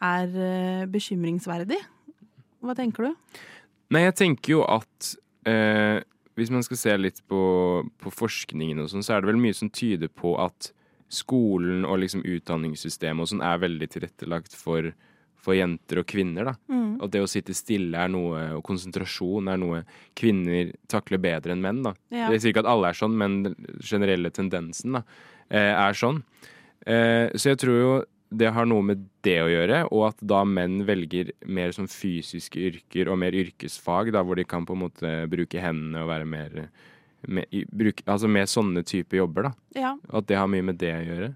er 0.00 0.86
bekymringsverdig. 0.88 1.76
Hva 2.64 2.74
tenker 2.78 3.10
du? 3.10 3.42
Nei, 3.92 4.06
jeg 4.06 4.16
tenker 4.16 4.54
jo 4.54 4.62
at 4.64 5.10
eh, 5.46 6.00
hvis 6.36 6.50
man 6.52 6.64
skal 6.66 6.76
se 6.80 6.94
litt 7.00 7.22
på, 7.28 7.40
på 8.02 8.12
forskningen 8.12 8.82
og 8.84 8.90
sånn, 8.92 9.04
så 9.06 9.16
er 9.16 9.22
det 9.24 9.30
vel 9.32 9.40
mye 9.40 9.56
som 9.56 9.70
tyder 9.72 10.10
på 10.12 10.34
at 10.42 10.70
skolen 11.08 11.84
og 11.86 12.00
liksom 12.02 12.24
utdanningssystemet 12.26 13.22
og 13.22 13.30
sånn 13.30 13.44
er 13.46 13.60
veldig 13.62 13.88
tilrettelagt 13.94 14.56
for, 14.58 14.90
for 15.38 15.54
jenter 15.54 16.00
og 16.02 16.08
kvinner, 16.10 16.50
da. 16.50 16.54
Mm. 16.72 16.96
At 17.04 17.12
det 17.14 17.22
å 17.22 17.28
sitte 17.30 17.54
stille 17.54 18.00
er 18.02 18.10
noe, 18.10 18.42
og 18.56 18.64
konsentrasjon 18.66 19.48
er 19.52 19.60
noe 19.62 19.84
kvinner 20.18 20.72
takler 20.90 21.22
bedre 21.22 21.54
enn 21.54 21.62
menn, 21.62 21.84
da. 21.86 21.94
Ja. 22.10 22.28
Jeg 22.34 22.42
sier 22.42 22.54
ikke 22.54 22.64
at 22.66 22.72
alle 22.72 22.90
er 22.90 22.98
sånn, 22.98 23.14
men 23.20 23.38
den 23.46 23.56
generelle 23.80 24.32
tendensen 24.34 24.98
da, 24.98 25.04
eh, 25.48 25.72
er 25.72 25.96
sånn. 25.96 26.22
Eh, 26.86 27.30
Så 27.38 27.52
jeg 27.54 27.58
tror 27.62 27.80
jo 27.80 27.94
det 28.38 28.52
har 28.54 28.68
noe 28.68 28.84
med 28.84 29.06
det 29.26 29.36
å 29.42 29.48
gjøre, 29.50 29.80
og 29.90 30.08
at 30.10 30.20
da 30.32 30.42
menn 30.48 30.82
velger 30.88 31.32
mer 31.46 31.72
sånn 31.74 31.88
fysiske 31.90 32.60
yrker 32.70 33.10
og 33.12 33.18
mer 33.22 33.36
yrkesfag, 33.36 34.12
da 34.14 34.22
hvor 34.26 34.38
de 34.38 34.46
kan 34.48 34.66
på 34.66 34.76
en 34.76 34.84
måte 34.84 35.14
bruke 35.32 35.62
hendene 35.62 36.04
og 36.04 36.10
være 36.12 36.28
mer, 36.28 36.60
med, 37.26 37.56
bruk, 37.72 38.04
Altså 38.06 38.30
med 38.30 38.50
sånne 38.50 38.84
typer 38.86 39.22
jobber, 39.22 39.48
da. 39.48 39.54
ja. 39.86 39.94
At 40.12 40.28
det 40.30 40.38
har 40.40 40.50
mye 40.50 40.66
med 40.66 40.80
det 40.82 40.92
å 40.94 41.06
gjøre. 41.08 41.32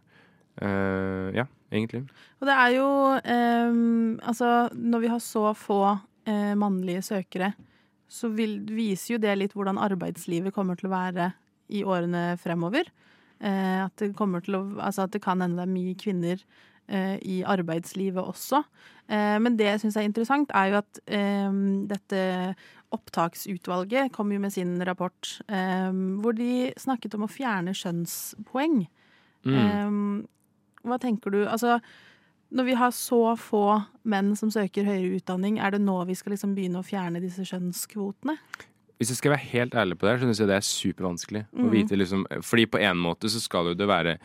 Uh, 0.60 1.30
ja, 1.32 1.46
egentlig. 1.72 2.04
Og 2.40 2.48
det 2.48 2.54
er 2.58 2.72
jo 2.74 2.86
um, 3.16 4.18
Altså, 4.18 4.48
når 4.76 5.04
vi 5.04 5.12
har 5.12 5.22
så 5.24 5.44
få 5.56 5.80
uh, 5.94 6.54
mannlige 6.58 7.04
søkere, 7.06 7.54
så 8.10 8.28
vil, 8.34 8.58
viser 8.74 9.14
jo 9.14 9.22
det 9.22 9.36
litt 9.38 9.54
hvordan 9.54 9.78
arbeidslivet 9.80 10.54
kommer 10.54 10.76
til 10.76 10.90
å 10.90 10.96
være 10.96 11.30
i 11.70 11.84
årene 11.86 12.34
fremover. 12.42 12.90
Eh, 13.40 13.78
at 13.80 13.94
det 13.96 14.10
til 14.12 14.56
å 14.58 14.60
Altså 14.84 15.06
at 15.06 15.14
det 15.14 15.22
kan 15.24 15.40
hende 15.40 15.56
det 15.56 15.64
er 15.64 15.72
mye 15.72 15.94
kvinner 15.96 16.42
i 17.22 17.42
arbeidslivet 17.46 18.22
også. 18.22 18.62
Eh, 19.08 19.38
men 19.38 19.56
det 19.56 19.66
jeg 19.66 19.80
syns 19.84 19.96
er 19.96 20.08
interessant, 20.08 20.50
er 20.54 20.70
jo 20.72 20.76
at 20.80 21.00
ehm, 21.06 21.86
dette 21.90 22.54
opptaksutvalget 22.92 24.12
kom 24.12 24.32
jo 24.34 24.40
med 24.42 24.52
sin 24.52 24.78
rapport 24.86 25.28
hvor 25.46 26.34
de 26.34 26.72
snakket 26.80 27.14
om 27.14 27.22
å 27.26 27.30
fjerne 27.30 27.70
skjønnspoeng. 27.76 28.80
Mm. 29.46 30.24
Hva 30.84 30.98
tenker 31.00 31.30
du? 31.34 31.44
Altså, 31.48 31.78
Når 32.50 32.64
vi 32.66 32.74
har 32.74 32.90
så 32.90 33.36
få 33.38 33.60
menn 34.10 34.32
som 34.34 34.50
søker 34.50 34.82
høyere 34.88 35.20
utdanning, 35.20 35.60
er 35.62 35.70
det 35.70 35.80
nå 35.84 36.00
vi 36.08 36.16
skal 36.18 36.32
liksom 36.34 36.56
begynne 36.56 36.80
å 36.82 36.86
fjerne 36.86 37.20
disse 37.22 37.44
skjønnskvotene? 37.46 38.34
Hvis 38.98 39.12
jeg 39.14 39.20
skal 39.20 39.30
være 39.36 39.46
helt 39.52 39.76
ærlig 39.78 39.96
på 40.00 40.08
det, 40.08 40.16
så 40.18 40.26
syns 40.26 40.40
jeg 40.42 40.48
det 40.50 40.56
er 40.58 40.66
supervanskelig. 40.66 41.44
å 41.54 41.62
Mhm. 41.62 41.70
vite 41.70 41.96
liksom, 41.96 42.26
Fordi 42.42 42.66
på 42.66 42.80
en 42.82 42.96
måte 42.98 43.30
så 43.30 43.38
skal 43.40 43.66
jo 43.70 43.74
det 43.74 43.86
være 43.86 44.18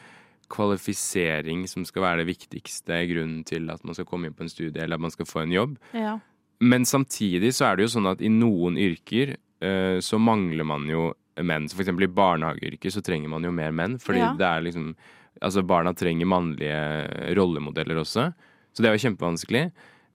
kvalifisering 0.51 1.65
som 1.69 1.85
skal 1.87 2.05
være 2.05 2.23
det 2.23 2.29
viktigste 2.29 3.01
grunnen 3.09 3.43
til 3.47 3.69
at 3.73 3.83
man 3.85 3.97
skal 3.97 4.07
komme 4.09 4.29
inn 4.29 4.37
på 4.37 4.45
en 4.45 4.51
studie 4.51 4.83
eller 4.83 4.99
at 4.99 5.05
man 5.07 5.13
skal 5.13 5.27
få 5.29 5.43
en 5.43 5.55
jobb. 5.55 5.75
Ja. 5.95 6.17
Men 6.63 6.85
samtidig 6.87 7.53
så 7.55 7.69
er 7.69 7.77
det 7.77 7.87
jo 7.87 7.93
sånn 7.97 8.09
at 8.11 8.23
i 8.23 8.31
noen 8.31 8.77
yrker 8.79 9.35
uh, 9.35 9.99
så 10.03 10.19
mangler 10.21 10.67
man 10.67 10.87
jo 10.89 11.09
menn. 11.43 11.67
Så 11.67 11.75
for 11.75 11.83
eksempel 11.83 12.07
i 12.07 12.13
barnehageyrket 12.15 12.95
så 12.95 13.03
trenger 13.03 13.31
man 13.31 13.43
jo 13.43 13.51
mer 13.51 13.73
menn, 13.75 13.97
fordi 13.99 14.23
Ja. 14.23 14.33
det 14.39 14.47
er 14.47 14.65
liksom 14.69 14.95
Altså 15.43 15.65
barna 15.67 15.91
trenger 15.91 16.23
mannlige 16.31 17.35
rollemodeller 17.35 17.97
også. 17.99 18.29
Så 18.71 18.79
det 18.79 18.87
er 18.87 18.93
jo 18.95 19.01
kjempevanskelig. 19.03 19.65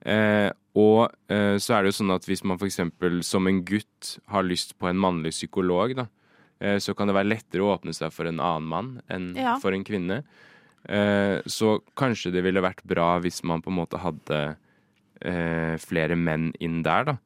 Uh, 0.01 0.49
og 0.73 1.11
uh, 1.29 1.57
så 1.61 1.75
er 1.75 1.83
det 1.83 1.91
jo 1.91 1.97
sånn 1.99 2.15
at 2.15 2.25
hvis 2.25 2.41
man 2.43 2.57
for 2.57 2.65
eksempel 2.65 3.19
som 3.21 3.45
en 3.45 3.59
gutt 3.61 4.15
har 4.33 4.41
lyst 4.41 4.73
på 4.81 4.89
en 4.89 4.97
mannlig 4.97 5.29
psykolog, 5.35 5.93
da, 5.93 6.07
så 6.79 6.93
kan 6.97 7.09
det 7.09 7.15
være 7.17 7.29
lettere 7.31 7.65
å 7.65 7.71
åpne 7.75 7.93
seg 7.97 8.11
for 8.13 8.29
en 8.29 8.39
annen 8.39 8.67
mann 8.69 8.89
enn 9.09 9.31
Ja. 9.35 9.57
for 9.61 9.73
en 9.73 9.83
kvinne. 9.87 10.21
Eh, 10.85 11.41
så 11.45 11.79
kanskje 11.97 12.31
det 12.33 12.43
ville 12.45 12.61
vært 12.61 12.83
bra 12.89 13.19
hvis 13.21 13.43
man 13.43 13.61
på 13.61 13.69
en 13.69 13.77
måte 13.79 13.99
hadde 14.01 14.39
eh, 15.21 15.75
flere 15.81 16.15
menn 16.17 16.51
inn 16.59 16.81
der, 16.85 17.03
da. 17.11 17.17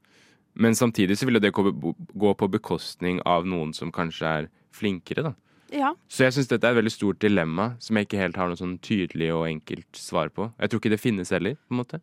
Men 0.55 0.71
samtidig 0.75 1.17
så 1.19 1.25
ville 1.27 1.39
det 1.43 1.51
gå 1.55 2.31
på 2.39 2.47
bekostning 2.51 3.19
av 3.27 3.43
noen 3.47 3.73
som 3.75 3.91
kanskje 3.91 4.25
er 4.41 4.47
flinkere, 4.75 5.23
da. 5.29 5.33
ja. 5.75 5.93
Så 6.07 6.23
jeg 6.23 6.35
syns 6.35 6.47
dette 6.51 6.63
er 6.67 6.71
et 6.75 6.79
veldig 6.81 6.93
stort 6.95 7.19
dilemma 7.19 7.73
som 7.83 7.95
jeg 7.99 8.07
ikke 8.07 8.19
helt 8.21 8.35
har 8.39 8.47
noe 8.51 8.59
sånn 8.59 8.77
tydelig 8.79 9.33
og 9.35 9.47
enkelt 9.49 9.99
svar 9.99 10.29
på. 10.31 10.49
Jeg 10.59 10.69
tror 10.71 10.79
ikke 10.83 10.93
det 10.95 11.01
finnes 11.03 11.31
heller, 11.35 11.55
på 11.67 11.75
en 11.75 11.81
måte. 11.83 11.99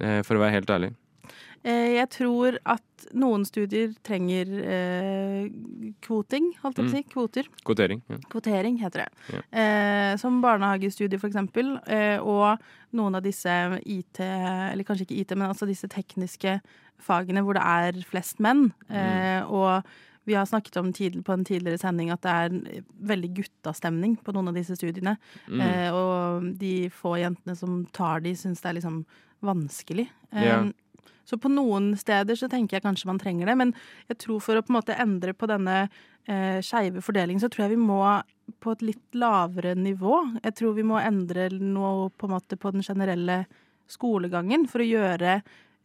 Eh, 0.00 0.20
For 0.26 0.36
å 0.36 0.40
være 0.42 0.56
helt 0.58 0.70
ærlig. 0.74 0.92
Eh, 1.64 1.94
Jeg 1.96 2.08
tror 2.12 2.58
at 2.68 3.06
noen 3.16 3.44
studier 3.48 3.94
trenger 4.04 4.48
eh, 4.64 5.48
kvoting, 6.04 6.50
holdt 6.62 6.78
jeg 6.78 6.86
på 6.86 6.90
å 6.90 6.94
si. 6.94 7.02
Kvoter. 7.12 7.48
Kvotering. 7.64 8.02
Ja. 8.10 8.18
Kvotering 8.32 8.78
heter 8.82 9.04
det. 9.04 9.08
Ja. 9.32 9.42
Eh, 9.62 10.16
som 10.20 10.40
barnehagestudier, 10.44 11.18
for 11.20 11.28
eksempel. 11.32 11.74
Eh, 11.88 12.18
og 12.20 12.60
noen 12.96 13.16
av 13.16 13.24
disse 13.24 13.50
IT, 13.84 14.20
eller 14.20 14.84
kanskje 14.84 15.06
ikke 15.08 15.20
IT, 15.22 15.36
men 15.36 15.48
altså 15.50 15.66
disse 15.68 15.88
tekniske 15.90 16.58
fagene 17.04 17.42
hvor 17.44 17.56
det 17.58 17.64
er 17.64 18.02
flest 18.08 18.38
menn. 18.44 18.68
Eh, 18.90 19.42
og 19.48 19.82
vi 20.24 20.32
har 20.38 20.46
snakket 20.48 20.78
om 20.80 20.92
på 20.92 21.32
en 21.34 21.44
tidligere 21.44 21.78
sending 21.80 22.10
at 22.10 22.22
det 22.24 22.30
er 22.32 22.82
veldig 23.04 23.32
guttastemning 23.42 24.14
på 24.24 24.32
noen 24.32 24.48
av 24.48 24.54
disse 24.56 24.76
studiene. 24.78 25.16
Mm. 25.48 25.60
Eh, 25.60 25.90
og 25.92 26.46
de 26.60 26.88
få 26.88 27.18
jentene 27.20 27.56
som 27.56 27.82
tar 27.92 28.20
de, 28.24 28.32
syns 28.36 28.62
det 28.64 28.70
er 28.70 28.78
liksom 28.80 29.02
vanskelig. 29.44 30.08
Eh, 30.32 30.44
Ja. 30.48 30.62
Så 31.24 31.38
på 31.40 31.50
noen 31.52 31.92
steder 31.98 32.38
så 32.38 32.48
tenker 32.52 32.78
jeg 32.78 32.84
kanskje 32.84 33.10
man 33.10 33.20
trenger 33.22 33.48
det, 33.50 33.56
men 33.60 33.74
jeg 34.10 34.20
tror 34.26 34.42
for 34.44 34.58
å 34.58 34.64
på 34.64 34.74
en 34.74 34.78
måte 34.78 34.98
endre 35.00 35.34
på 35.36 35.48
denne 35.50 35.84
eh, 35.84 36.60
skeive 36.64 37.02
fordelingen, 37.04 37.42
så 37.42 37.50
tror 37.52 37.66
jeg 37.66 37.76
vi 37.76 37.84
må 37.84 38.00
på 38.60 38.74
et 38.74 38.84
litt 38.84 39.18
lavere 39.18 39.74
nivå. 39.78 40.20
Jeg 40.44 40.56
tror 40.60 40.76
vi 40.76 40.86
må 40.86 41.00
endre 41.00 41.48
noe 41.56 42.10
på 42.12 42.28
en 42.28 42.36
måte 42.36 42.60
på 42.60 42.74
den 42.74 42.84
generelle 42.84 43.44
skolegangen 43.90 44.68
for 44.70 44.80
å 44.80 44.88
gjøre 44.88 45.38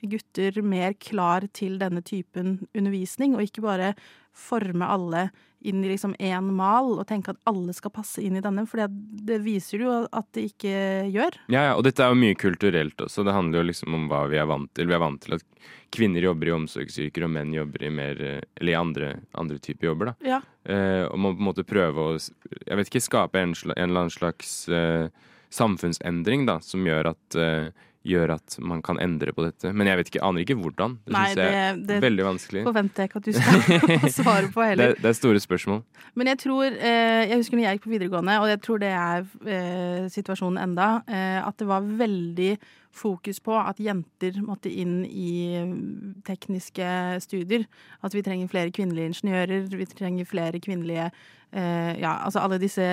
gutter 0.08 0.62
mer 0.64 0.96
klar 1.02 1.48
til 1.54 1.78
denne 1.82 2.02
typen 2.06 2.60
undervisning, 2.74 3.36
og 3.36 3.44
ikke 3.44 3.66
bare 3.66 3.94
forme 4.36 4.88
alle 4.88 5.30
inn 5.60 5.84
i 5.84 5.90
liksom 5.90 6.14
én 6.24 6.52
mal 6.56 6.94
og 6.94 7.06
tenke 7.10 7.34
at 7.34 7.40
alle 7.50 7.74
skal 7.76 7.92
passe 7.92 8.22
inn 8.24 8.38
i 8.40 8.44
denne, 8.44 8.64
for 8.70 8.80
det 8.80 9.40
viser 9.44 9.84
jo 9.84 9.96
at 10.06 10.28
det 10.36 10.46
ikke 10.54 10.72
gjør. 11.12 11.36
Ja, 11.52 11.66
ja, 11.70 11.74
og 11.76 11.84
dette 11.84 12.06
er 12.06 12.14
jo 12.14 12.20
mye 12.22 12.38
kulturelt 12.40 13.02
også. 13.04 13.26
Det 13.28 13.36
handler 13.36 13.60
jo 13.60 13.68
liksom 13.68 13.98
om 13.98 14.08
hva 14.12 14.24
vi 14.32 14.40
er 14.40 14.48
vant 14.48 14.72
til. 14.78 14.88
Vi 14.88 14.96
er 14.96 15.04
vant 15.04 15.20
til 15.26 15.36
at 15.36 15.44
kvinner 15.92 16.24
jobber 16.24 16.52
i 16.52 16.56
omsorgsyrker, 16.56 17.28
og 17.28 17.34
menn 17.36 17.52
jobber 17.56 17.84
i 17.84 17.92
mer 17.92 18.22
Eller 18.22 18.72
i 18.72 18.78
andre, 18.78 19.12
andre 19.34 19.60
typer 19.60 19.90
jobber, 19.90 20.14
da. 20.14 20.30
Ja. 20.36 20.40
Eh, 20.64 21.04
og 21.10 21.20
må 21.20 21.34
på 21.34 21.44
en 21.44 21.50
måte 21.50 21.68
prøve 21.68 22.06
å 22.06 22.16
Jeg 22.16 22.80
vet 22.80 22.92
ikke, 22.92 23.04
skape 23.04 23.42
en, 23.42 23.56
en 23.76 23.90
eller 23.90 24.06
annen 24.06 24.16
slags 24.16 24.54
eh, 24.72 25.10
samfunnsendring, 25.52 26.46
da, 26.48 26.60
som 26.64 26.88
gjør 26.88 27.12
at 27.12 27.40
eh, 27.40 27.88
Gjør 28.08 28.32
at 28.38 28.56
man 28.64 28.80
kan 28.80 28.96
endre 29.04 29.34
på 29.36 29.44
dette. 29.44 29.74
Men 29.76 29.90
jeg 29.90 30.00
vet 30.00 30.10
ikke, 30.14 30.22
aner 30.24 30.46
ikke 30.46 30.56
hvordan. 30.56 30.94
Det 31.04 31.12
Nei, 31.12 31.24
syns 31.34 31.42
jeg 31.42 31.56
er 31.60 31.74
det, 31.76 31.88
det 31.90 31.98
veldig 32.06 32.26
vanskelig. 32.30 32.62
forventer 32.64 33.04
jeg 33.04 33.10
ikke 33.10 33.20
at 33.20 33.26
du 33.28 33.34
skal 33.36 34.06
svare 34.22 34.52
på 34.54 34.64
heller. 34.64 34.94
det 34.96 35.10
er 35.10 35.18
store 35.18 35.42
spørsmål. 35.44 35.82
Men 36.16 36.32
jeg 36.32 36.40
tror 36.46 36.64
eh, 36.72 37.28
Jeg 37.28 37.42
husker 37.42 37.60
når 37.60 37.66
jeg 37.66 37.80
gikk 37.80 37.88
på 37.90 37.92
videregående, 37.92 38.38
og 38.40 38.48
jeg 38.54 38.62
tror 38.64 38.80
det 38.86 38.94
er 38.96 39.28
eh, 39.52 40.08
situasjonen 40.16 40.62
enda, 40.64 40.88
eh, 41.12 41.42
at 41.44 41.60
det 41.60 41.68
var 41.68 41.92
veldig 42.00 42.54
fokus 42.96 43.44
på 43.44 43.60
at 43.60 43.84
jenter 43.84 44.40
måtte 44.42 44.72
inn 44.72 45.04
i 45.06 45.60
mm, 45.60 46.24
tekniske 46.26 46.88
studier. 47.28 47.68
At 48.00 48.16
vi 48.16 48.24
trenger 48.24 48.48
flere 48.48 48.72
kvinnelige 48.72 49.12
ingeniører, 49.12 49.68
vi 49.76 49.92
trenger 49.92 50.30
flere 50.30 50.64
kvinnelige 50.64 51.12
Ja, 51.50 52.12
altså 52.22 52.44
alle 52.46 52.60
disse 52.62 52.84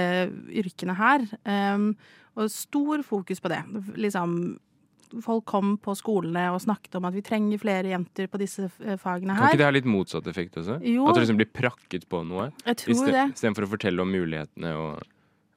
yrkene 0.49 0.95
her. 0.97 1.27
Um, 1.45 1.91
og 2.37 2.51
stor 2.51 3.03
fokus 3.05 3.41
på 3.41 3.51
det. 3.53 3.59
Liksom 4.01 4.57
Folk 5.25 5.45
kom 5.49 5.75
på 5.83 5.95
skolene 5.99 6.49
og 6.55 6.61
snakket 6.65 6.99
om 6.99 7.09
at 7.09 7.17
vi 7.17 7.25
trenger 7.25 7.61
flere 7.63 7.93
jenter 7.93 8.31
på 8.31 8.41
disse 8.41 8.69
fagene 9.03 9.37
her. 9.37 9.43
Kan 9.43 9.55
ikke 9.55 9.63
det 9.63 9.69
ha 9.69 9.75
litt 9.77 9.91
motsatt 9.91 10.31
effekt 10.31 10.59
også? 10.61 10.79
Jo. 10.85 11.09
At 11.09 11.19
det 11.19 11.27
liksom 11.27 11.41
blir 11.41 11.51
prakket 11.53 12.09
på 12.11 12.23
noe? 12.27 12.51
Jeg 12.67 12.81
tror 12.85 13.13
det. 13.13 13.27
Istedenfor 13.37 13.69
å 13.69 13.71
fortelle 13.77 14.05
om 14.05 14.11
mulighetene 14.13 14.73
og, 14.81 15.05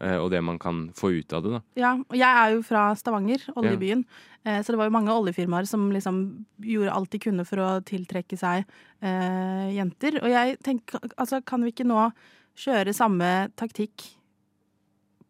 eh, 0.04 0.18
og 0.18 0.30
det 0.34 0.44
man 0.46 0.60
kan 0.62 0.88
få 0.98 1.14
ut 1.20 1.38
av 1.38 1.46
det, 1.46 1.54
da. 1.58 1.62
Ja, 1.80 1.94
og 2.00 2.20
jeg 2.20 2.44
er 2.44 2.56
jo 2.56 2.66
fra 2.66 2.90
Stavanger, 3.00 3.48
oljebyen. 3.56 4.06
Ja. 4.06 4.26
Så 4.64 4.72
det 4.72 4.80
var 4.80 4.88
jo 4.88 4.96
mange 4.96 5.12
oljefirmaer 5.12 5.68
som 5.68 5.90
liksom 5.92 6.22
gjorde 6.64 6.94
alt 6.96 7.12
de 7.12 7.20
kunne 7.20 7.44
for 7.46 7.60
å 7.60 7.72
tiltrekke 7.86 8.38
seg 8.40 8.64
eh, 9.04 9.66
jenter. 9.76 10.22
Og 10.24 10.32
jeg 10.32 10.56
tenker, 10.64 11.04
altså 11.20 11.42
kan 11.46 11.66
vi 11.66 11.74
ikke 11.74 11.88
nå 11.90 12.08
kjøre 12.60 12.96
samme 12.96 13.50
taktikk 13.60 14.08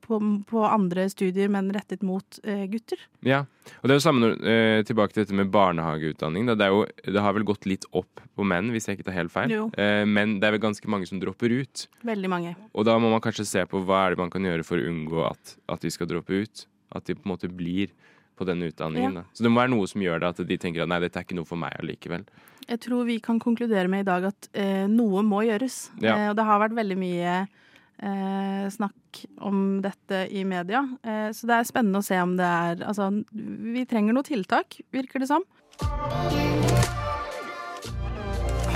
på, 0.09 0.19
på 0.49 0.63
andre 0.65 1.05
studier, 1.11 1.51
men 1.53 1.69
rettet 1.75 2.03
mot 2.05 2.39
eh, 2.43 2.65
gutter? 2.71 3.01
Ja, 3.25 3.43
og 3.79 3.85
det 3.85 3.95
er 3.95 3.99
jo 3.99 4.05
samme 4.05 4.31
eh, 4.41 4.81
tilbake 4.87 5.15
til 5.15 5.23
dette 5.23 5.37
med 5.37 5.51
barnehageutdanning. 5.53 6.49
Da. 6.49 6.57
Det, 6.59 6.67
er 6.67 6.75
jo, 6.75 7.13
det 7.15 7.23
har 7.23 7.37
vel 7.37 7.47
gått 7.47 7.69
litt 7.69 7.87
opp 7.95 8.23
på 8.35 8.47
menn, 8.47 8.73
hvis 8.73 8.89
jeg 8.89 8.99
ikke 8.99 9.09
tar 9.11 9.19
helt 9.19 9.33
feil. 9.33 9.55
Eh, 9.77 10.03
men 10.09 10.39
det 10.41 10.49
er 10.49 10.57
vel 10.57 10.65
ganske 10.67 10.91
mange 10.91 11.09
som 11.09 11.21
dropper 11.21 11.53
ut. 11.61 11.85
Veldig 12.09 12.33
mange. 12.33 12.57
Og 12.73 12.89
da 12.89 12.97
må 13.01 13.13
man 13.13 13.23
kanskje 13.23 13.47
se 13.47 13.65
på 13.69 13.83
hva 13.85 14.05
er 14.05 14.15
det 14.15 14.23
man 14.23 14.33
kan 14.33 14.45
gjøre 14.45 14.67
for 14.67 14.81
å 14.81 14.91
unngå 14.91 15.25
at, 15.29 15.57
at 15.69 15.85
de 15.85 15.93
skal 15.93 16.09
droppe 16.11 16.43
ut. 16.43 16.65
At 16.95 17.05
de 17.05 17.15
på 17.15 17.27
en 17.27 17.35
måte 17.35 17.51
blir 17.53 17.93
på 18.39 18.47
den 18.47 18.63
utdanningen. 18.63 19.19
Ja. 19.19 19.25
Så 19.33 19.43
det 19.43 19.51
må 19.51 19.59
være 19.61 19.73
noe 19.73 19.87
som 19.91 20.03
gjør 20.03 20.21
det 20.23 20.31
at 20.31 20.45
de 20.47 20.57
tenker 20.61 20.85
at 20.85 20.89
nei, 20.89 21.01
dette 21.03 21.19
er 21.19 21.27
ikke 21.27 21.37
noe 21.37 21.47
for 21.47 21.59
meg 21.59 21.75
allikevel. 21.81 22.23
Jeg 22.69 22.81
tror 22.85 23.07
vi 23.07 23.17
kan 23.23 23.39
konkludere 23.41 23.89
med 23.91 24.05
i 24.05 24.07
dag 24.07 24.29
at 24.29 24.49
eh, 24.53 24.85
noe 24.91 25.23
må 25.25 25.41
gjøres. 25.47 25.89
Ja. 25.99 26.15
Eh, 26.15 26.27
og 26.31 26.37
det 26.37 26.45
har 26.47 26.61
vært 26.61 26.77
veldig 26.77 26.97
mye 27.01 27.33
eh, 27.41 27.57
snakk 27.99 29.23
om 29.43 29.81
dette 29.83 30.27
i 30.31 30.43
media. 30.47 30.83
Eh, 31.03 31.29
så 31.35 31.49
det 31.49 31.57
er 31.57 31.67
spennende 31.67 31.99
å 31.99 32.05
se 32.05 32.19
om 32.21 32.35
det 32.39 32.47
er 32.47 32.83
Altså, 32.87 33.09
vi 33.31 33.85
trenger 33.89 34.15
noe 34.15 34.27
tiltak, 34.27 34.79
virker 34.93 35.23
det 35.23 35.29
som. 35.31 35.43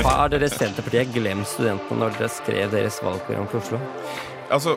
Har 0.03 0.31
dere 0.33 0.49
Senterpartiet 0.51 1.13
glemt 1.13 1.47
studentene 1.47 2.01
når 2.01 2.17
dere 2.17 2.31
skrev 2.33 2.73
deres 2.73 2.99
valgprogram 3.03 3.47
for 3.51 3.62
Oslo? 3.62 3.79
Altså, 4.51 4.75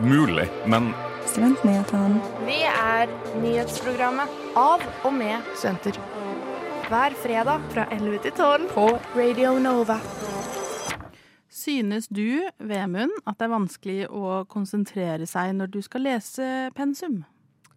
mulig, 0.00 0.48
men 0.66 0.92
Studentnyhetene. 1.26 2.20
Vi 2.46 2.60
er 2.70 3.10
nyhetsprogrammet 3.42 4.30
av 4.56 4.84
og 5.04 5.12
med 5.16 5.42
studenter. 5.58 5.98
Hver 6.86 7.16
fredag 7.18 7.66
fra 7.72 7.88
11 7.90 8.20
til 8.28 8.36
12 8.38 8.68
på 8.76 8.86
Radio 9.18 9.56
Nova. 9.58 9.98
Synes 11.66 12.06
du, 12.06 12.44
Vemund, 12.62 13.10
at 13.26 13.40
det 13.40 13.48
er 13.48 13.50
vanskelig 13.50 14.02
å 14.14 14.44
konsentrere 14.46 15.26
seg 15.26 15.50
når 15.58 15.72
du 15.74 15.80
skal 15.82 16.04
lese 16.06 16.44
pensum? 16.78 17.24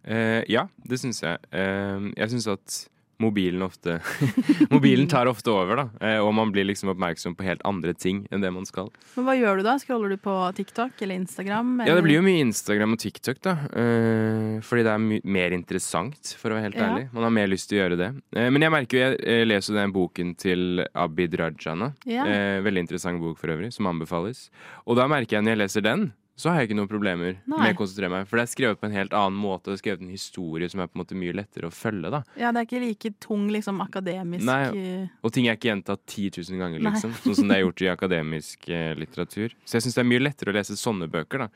Eh, 0.06 0.44
ja, 0.46 0.68
det 0.86 1.00
syns 1.02 1.18
jeg. 1.24 1.40
Eh, 1.50 2.06
jeg 2.14 2.30
syns 2.30 2.46
at 2.52 2.76
mobilen 3.20 3.62
ofte 3.62 3.98
Mobilen 4.74 5.06
tar 5.08 5.28
ofte 5.30 5.50
over, 5.52 5.76
da. 5.76 5.84
Eh, 6.06 6.18
og 6.22 6.32
man 6.36 6.50
blir 6.54 6.64
liksom 6.68 6.90
oppmerksom 6.94 7.34
på 7.38 7.44
helt 7.46 7.62
andre 7.68 7.92
ting 7.94 8.22
enn 8.32 8.40
det 8.44 8.50
man 8.54 8.66
skal. 8.68 8.88
Men 9.16 9.26
hva 9.28 9.34
gjør 9.38 9.60
du 9.60 9.66
da? 9.66 9.74
Scroller 9.82 10.14
du 10.14 10.16
på 10.20 10.34
TikTok 10.56 11.00
eller 11.04 11.20
Instagram? 11.20 11.74
Ja, 11.86 11.94
det 11.98 12.04
blir 12.06 12.18
jo 12.18 12.24
mye 12.26 12.42
Instagram 12.46 12.96
og 12.96 13.02
TikTok, 13.02 13.40
da. 13.44 13.54
Eh, 13.72 14.60
fordi 14.66 14.86
det 14.86 14.94
er 14.94 15.30
mer 15.36 15.56
interessant, 15.56 16.34
for 16.40 16.50
å 16.52 16.58
være 16.58 16.68
helt 16.70 16.80
Ja. 16.80 16.88
ærlig. 16.90 17.08
Man 17.12 17.26
har 17.28 17.34
mer 17.36 17.50
lyst 17.52 17.68
til 17.70 17.78
å 17.78 17.82
gjøre 17.84 17.98
det. 18.00 18.10
Eh, 18.36 18.48
men 18.50 18.62
jeg 18.62 18.74
merker 18.74 18.98
jo, 19.00 19.10
jeg, 19.20 19.48
leser 19.50 19.74
den 19.80 19.92
boken 19.92 20.34
til 20.40 20.84
Abid 20.94 21.34
Rajana. 21.40 21.92
Ja. 22.08 22.24
Veldig 22.64 22.86
interessant 22.86 23.20
bok 23.20 23.38
for 23.40 23.52
øvrig, 23.52 23.72
som 23.72 23.86
anbefales. 23.90 24.48
Og 24.86 24.96
da 24.96 25.06
merker 25.10 25.36
jeg 25.38 25.44
når 25.44 25.56
jeg 25.56 25.62
leser 25.64 25.82
den, 25.86 26.12
så 26.40 26.50
har 26.50 26.60
jeg 26.62 26.70
ikke 26.70 26.78
noen 26.80 26.88
problemer 26.90 27.36
Nei. 27.44 27.58
med 27.60 27.74
å 27.74 27.78
konsentrere 27.82 28.10
meg. 28.14 28.26
For 28.30 28.40
det 28.40 28.46
er 28.46 28.52
skrevet 28.54 28.80
på 28.80 28.88
en 28.88 28.96
helt 28.96 29.14
annen 29.16 29.36
måte, 29.40 29.68
det 29.70 29.76
er 29.78 29.82
skrevet 29.84 30.04
en 30.06 30.12
historie 30.14 30.70
som 30.72 30.80
er 30.82 30.88
på 30.90 30.96
en 30.98 31.02
måte 31.04 31.18
mye 31.20 31.36
lettere 31.36 31.68
å 31.68 31.74
følge, 31.74 32.10
da. 32.16 32.22
Ja, 32.40 32.50
det 32.56 32.62
er 32.64 32.68
ikke 32.70 32.82
like 32.86 33.12
tung 33.22 33.48
liksom 33.52 33.82
akademisk 33.84 34.46
Nei. 34.48 34.62
eh, 34.72 35.08
Og 35.22 35.34
ting 35.36 35.46
er 35.50 35.58
ikke 35.58 35.70
gjentatt 35.70 36.02
10 36.08 36.30
000 36.40 36.62
ganger, 36.64 36.80
Nei. 36.80 36.94
liksom. 36.96 37.12
Sånn 37.26 37.36
som 37.42 37.50
det 37.52 37.58
er 37.60 37.66
gjort 37.66 37.84
i 37.84 37.90
akademisk 37.92 38.68
eh, 38.72 38.94
litteratur. 38.98 39.54
Så 39.64 39.76
jeg 39.78 39.86
syns 39.86 40.00
det 40.00 40.04
er 40.06 40.10
mye 40.14 40.24
lettere 40.24 40.50
å 40.54 40.56
lese 40.56 40.78
sånne 40.80 41.10
bøker, 41.12 41.46
da. 41.46 41.50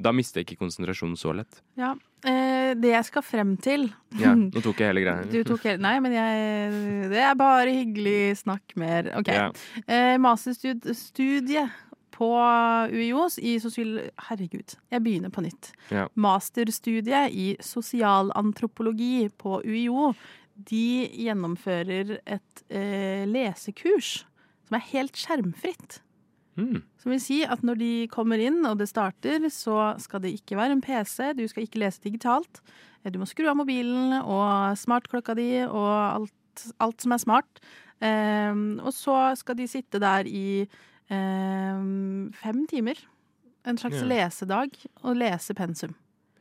Da 0.00 0.14
mister 0.16 0.40
jeg 0.40 0.46
ikke 0.48 0.62
konsentrasjonen 0.62 1.18
så 1.20 1.34
lett. 1.36 1.58
Ja. 1.76 1.90
Eh, 2.24 2.72
det 2.80 2.94
jeg 2.94 3.04
skal 3.08 3.22
frem 3.24 3.50
til 3.60 3.86
Ja, 4.20 4.32
Nå 4.54 4.60
tok 4.64 4.80
jeg 4.80 4.90
hele 4.94 5.02
greia. 5.04 5.26
Du 5.28 5.38
tok 5.44 5.62
hele 5.64 5.80
Nei, 5.80 5.94
men 6.04 6.12
jeg 6.12 7.08
Det 7.12 7.20
er 7.24 7.36
bare 7.36 7.72
hyggelig. 7.72 8.38
Snakk 8.40 8.74
mer. 8.80 9.08
OK. 9.20 9.28
Ja. 9.32 9.46
Eh, 9.86 10.16
Masterstudie 10.20 11.66
på 12.20 12.28
UiO 12.92 13.24
i 13.40 13.56
sosial... 13.62 13.96
Herregud, 14.28 14.76
jeg 14.92 15.04
begynner 15.04 15.32
på 15.32 15.44
nytt. 15.44 15.72
Ja. 15.92 16.06
Masterstudiet 16.20 17.32
i 17.32 17.54
sosialantropologi 17.64 19.30
på 19.40 19.62
UiO. 19.64 20.10
De 20.68 21.08
gjennomfører 21.16 22.18
et 22.20 22.64
eh, 22.68 23.24
lesekurs 23.28 24.20
som 24.68 24.76
er 24.78 24.86
helt 24.92 25.16
skjermfritt. 25.18 26.00
Mm. 26.60 26.82
Som 27.00 27.14
vil 27.14 27.22
si 27.22 27.40
at 27.48 27.62
når 27.64 27.80
de 27.80 27.92
kommer 28.12 28.42
inn 28.42 28.60
og 28.68 28.76
det 28.82 28.90
starter, 28.90 29.46
så 29.52 29.94
skal 30.02 30.22
det 30.24 30.34
ikke 30.36 30.58
være 30.58 30.76
en 30.76 30.84
PC, 30.84 31.32
du 31.38 31.46
skal 31.48 31.64
ikke 31.64 31.80
lese 31.82 32.04
digitalt. 32.04 32.60
Du 33.08 33.16
må 33.20 33.28
skru 33.28 33.48
av 33.48 33.56
mobilen 33.56 34.18
og 34.20 34.76
smartklokka 34.76 35.34
di 35.38 35.62
og 35.64 35.88
alt, 35.88 36.66
alt 36.84 37.00
som 37.00 37.16
er 37.16 37.22
smart. 37.22 37.64
Um, 38.00 38.80
og 38.80 38.92
så 38.96 39.16
skal 39.36 39.58
de 39.58 39.66
sitte 39.68 40.00
der 40.00 40.28
i 40.28 40.68
fem 41.10 42.66
timer. 42.70 42.98
En 43.66 43.76
slags 43.76 43.96
Ja. 44.00 44.06
lesedag, 44.08 44.70
og 45.04 45.16
lese 45.16 45.54
pensum. 45.54 45.94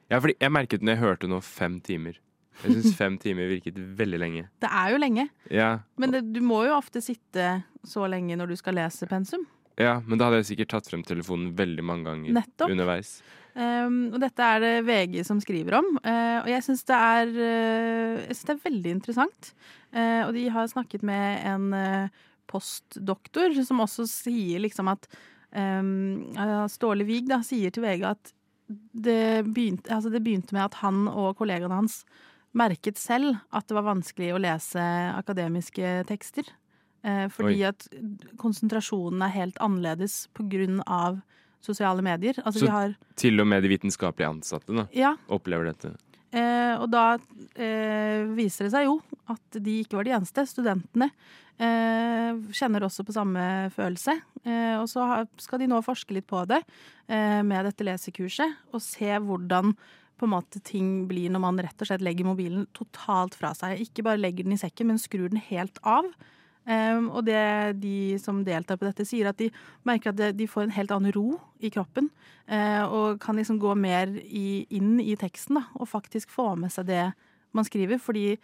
Ja, 0.10 0.20
fordi 0.20 0.36
jeg 0.40 0.52
merket 0.52 0.82
når 0.82 0.96
jeg 0.96 1.04
hørte 1.04 1.28
nå 1.28 1.42
fem 1.44 1.80
timer. 1.82 2.16
Jeg 2.64 2.72
syns 2.76 2.96
fem 2.98 3.18
timer 3.18 3.48
virket 3.48 3.76
veldig 3.76 4.20
lenge. 4.20 4.48
Det 4.60 4.70
er 4.72 4.92
jo 4.92 4.98
lenge, 4.98 5.30
Ja, 5.52 5.80
men 5.98 6.12
det, 6.12 6.34
du 6.34 6.40
må 6.42 6.66
jo 6.68 6.74
ofte 6.78 7.02
sitte 7.02 7.64
så 7.86 8.08
lenge 8.10 8.36
når 8.38 8.48
du 8.50 8.56
skal 8.56 8.74
lese 8.76 9.08
pensum. 9.08 9.46
ja, 9.78 10.02
men 10.06 10.18
da 10.20 10.26
hadde 10.26 10.42
jeg 10.44 10.58
sikkert 10.58 10.70
tatt 10.74 10.90
frem 10.90 11.04
telefonen 11.04 11.54
veldig 11.56 11.84
mange 11.84 12.04
ganger 12.04 12.34
Nettopp. 12.34 12.70
underveis. 12.70 13.22
Um, 13.56 14.12
og 14.14 14.20
dette 14.20 14.40
er 14.44 14.60
det 14.60 14.86
VG 14.86 15.24
som 15.26 15.40
skriver 15.40 15.78
om, 15.80 15.86
Uh, 16.04 16.42
og 16.44 16.48
jeg 16.48 16.62
syns 16.64 16.84
det, 16.86 17.00
synes 18.28 18.44
det 18.46 18.50
er 18.56 18.70
veldig 18.72 18.92
interessant. 18.92 19.54
Uh, 19.94 20.28
og 20.28 20.34
de 20.34 20.50
har 20.50 20.68
snakket 20.68 21.02
med 21.04 21.46
en 21.46 21.74
postdoktor 22.50 23.56
som 23.66 23.84
også 23.86 24.08
sier 24.10 24.64
liksom 24.64 24.90
at 24.92 25.08
um, 25.54 26.34
Ståle 26.72 27.06
Wiig 27.08 27.30
da, 27.30 27.42
sier 27.46 27.74
til 27.74 27.86
VG 27.86 28.06
at 28.10 28.34
det 28.70 29.46
begynte, 29.50 29.90
altså 29.90 30.12
det 30.14 30.22
begynte 30.26 30.54
med 30.54 30.68
at 30.68 30.80
han 30.84 31.08
og 31.10 31.38
kollegaene 31.40 31.80
hans 31.80 32.04
merket 32.58 32.98
selv 33.02 33.38
at 33.56 33.68
det 33.70 33.78
var 33.78 33.88
vanskelig 33.88 34.34
å 34.34 34.42
lese 34.42 34.82
akademiske 35.14 36.00
tekster. 36.10 36.48
Eh, 37.06 37.28
fordi 37.32 37.62
Oi. 37.62 37.70
at 37.70 37.86
konsentrasjonen 38.42 39.24
er 39.24 39.36
helt 39.38 39.60
annerledes 39.64 40.26
på 40.36 40.46
grunn 40.52 40.82
av 40.86 41.22
sosiale 41.64 42.04
medier. 42.04 42.36
Altså 42.44 42.60
Så- 42.60 42.66
vi 42.66 42.72
har 42.72 42.96
Til 43.16 43.40
og 43.40 43.48
med 43.48 43.64
de 43.64 43.70
vitenskapelig 43.70 44.28
ansatte 44.28 44.76
da, 44.76 44.88
Ja, 44.94 45.16
opplever 45.30 45.66
dette. 45.66 45.96
Eh, 46.32 46.74
og 46.78 46.88
da 46.94 47.06
eh, 47.56 48.26
viser 48.38 48.68
det 48.68 48.74
seg 48.76 48.90
jo 48.90 49.00
at 49.30 49.60
de 49.62 49.80
ikke 49.84 50.00
var 50.00 50.08
de 50.08 50.16
eneste. 50.18 50.46
Studentene 50.50 51.10
eh, 51.62 52.40
kjenner 52.56 52.86
også 52.88 53.06
på 53.06 53.16
samme 53.16 53.44
følelse. 53.76 54.18
Eh, 54.46 54.76
og 54.80 54.88
så 54.92 55.06
skal 55.42 55.62
de 55.62 55.70
nå 55.70 55.82
forske 55.86 56.16
litt 56.16 56.28
på 56.30 56.44
det 56.50 56.62
eh, 57.08 57.42
med 57.46 57.68
dette 57.68 57.86
lesekurset, 57.88 58.60
og 58.74 58.84
se 58.84 59.12
hvordan 59.20 59.76
på 60.20 60.28
en 60.28 60.34
måte 60.34 60.60
ting 60.66 61.06
blir 61.08 61.32
når 61.32 61.44
man 61.44 61.62
rett 61.64 61.80
og 61.80 61.88
slett 61.88 62.04
legger 62.04 62.28
mobilen 62.28 62.66
totalt 62.76 63.38
fra 63.40 63.54
seg. 63.56 63.80
Ikke 63.86 64.04
bare 64.04 64.20
legger 64.20 64.48
den 64.48 64.58
i 64.58 64.60
sekken, 64.60 64.92
men 64.92 65.00
skrur 65.00 65.32
den 65.32 65.40
helt 65.50 65.80
av. 65.88 66.10
Um, 66.68 67.08
og 67.16 67.24
det 67.26 67.80
de 67.82 68.18
som 68.22 68.44
deltar 68.46 68.78
på 68.78 68.86
dette, 68.86 69.06
sier 69.08 69.32
at 69.32 69.40
de 69.40 69.48
merker 69.88 70.12
at 70.12 70.38
de 70.38 70.48
får 70.50 70.68
en 70.68 70.76
helt 70.76 70.92
annen 70.94 71.14
ro 71.16 71.40
i 71.64 71.72
kroppen. 71.74 72.12
Uh, 72.50 72.84
og 72.86 73.22
kan 73.24 73.40
liksom 73.40 73.62
gå 73.62 73.74
mer 73.80 74.12
i, 74.26 74.66
inn 74.70 75.00
i 75.02 75.18
teksten 75.20 75.58
da, 75.62 75.66
og 75.80 75.90
faktisk 75.90 76.34
få 76.34 76.54
med 76.60 76.74
seg 76.74 76.90
det 76.92 77.04
man 77.58 77.66
skriver. 77.66 78.02
Fordi 78.02 78.36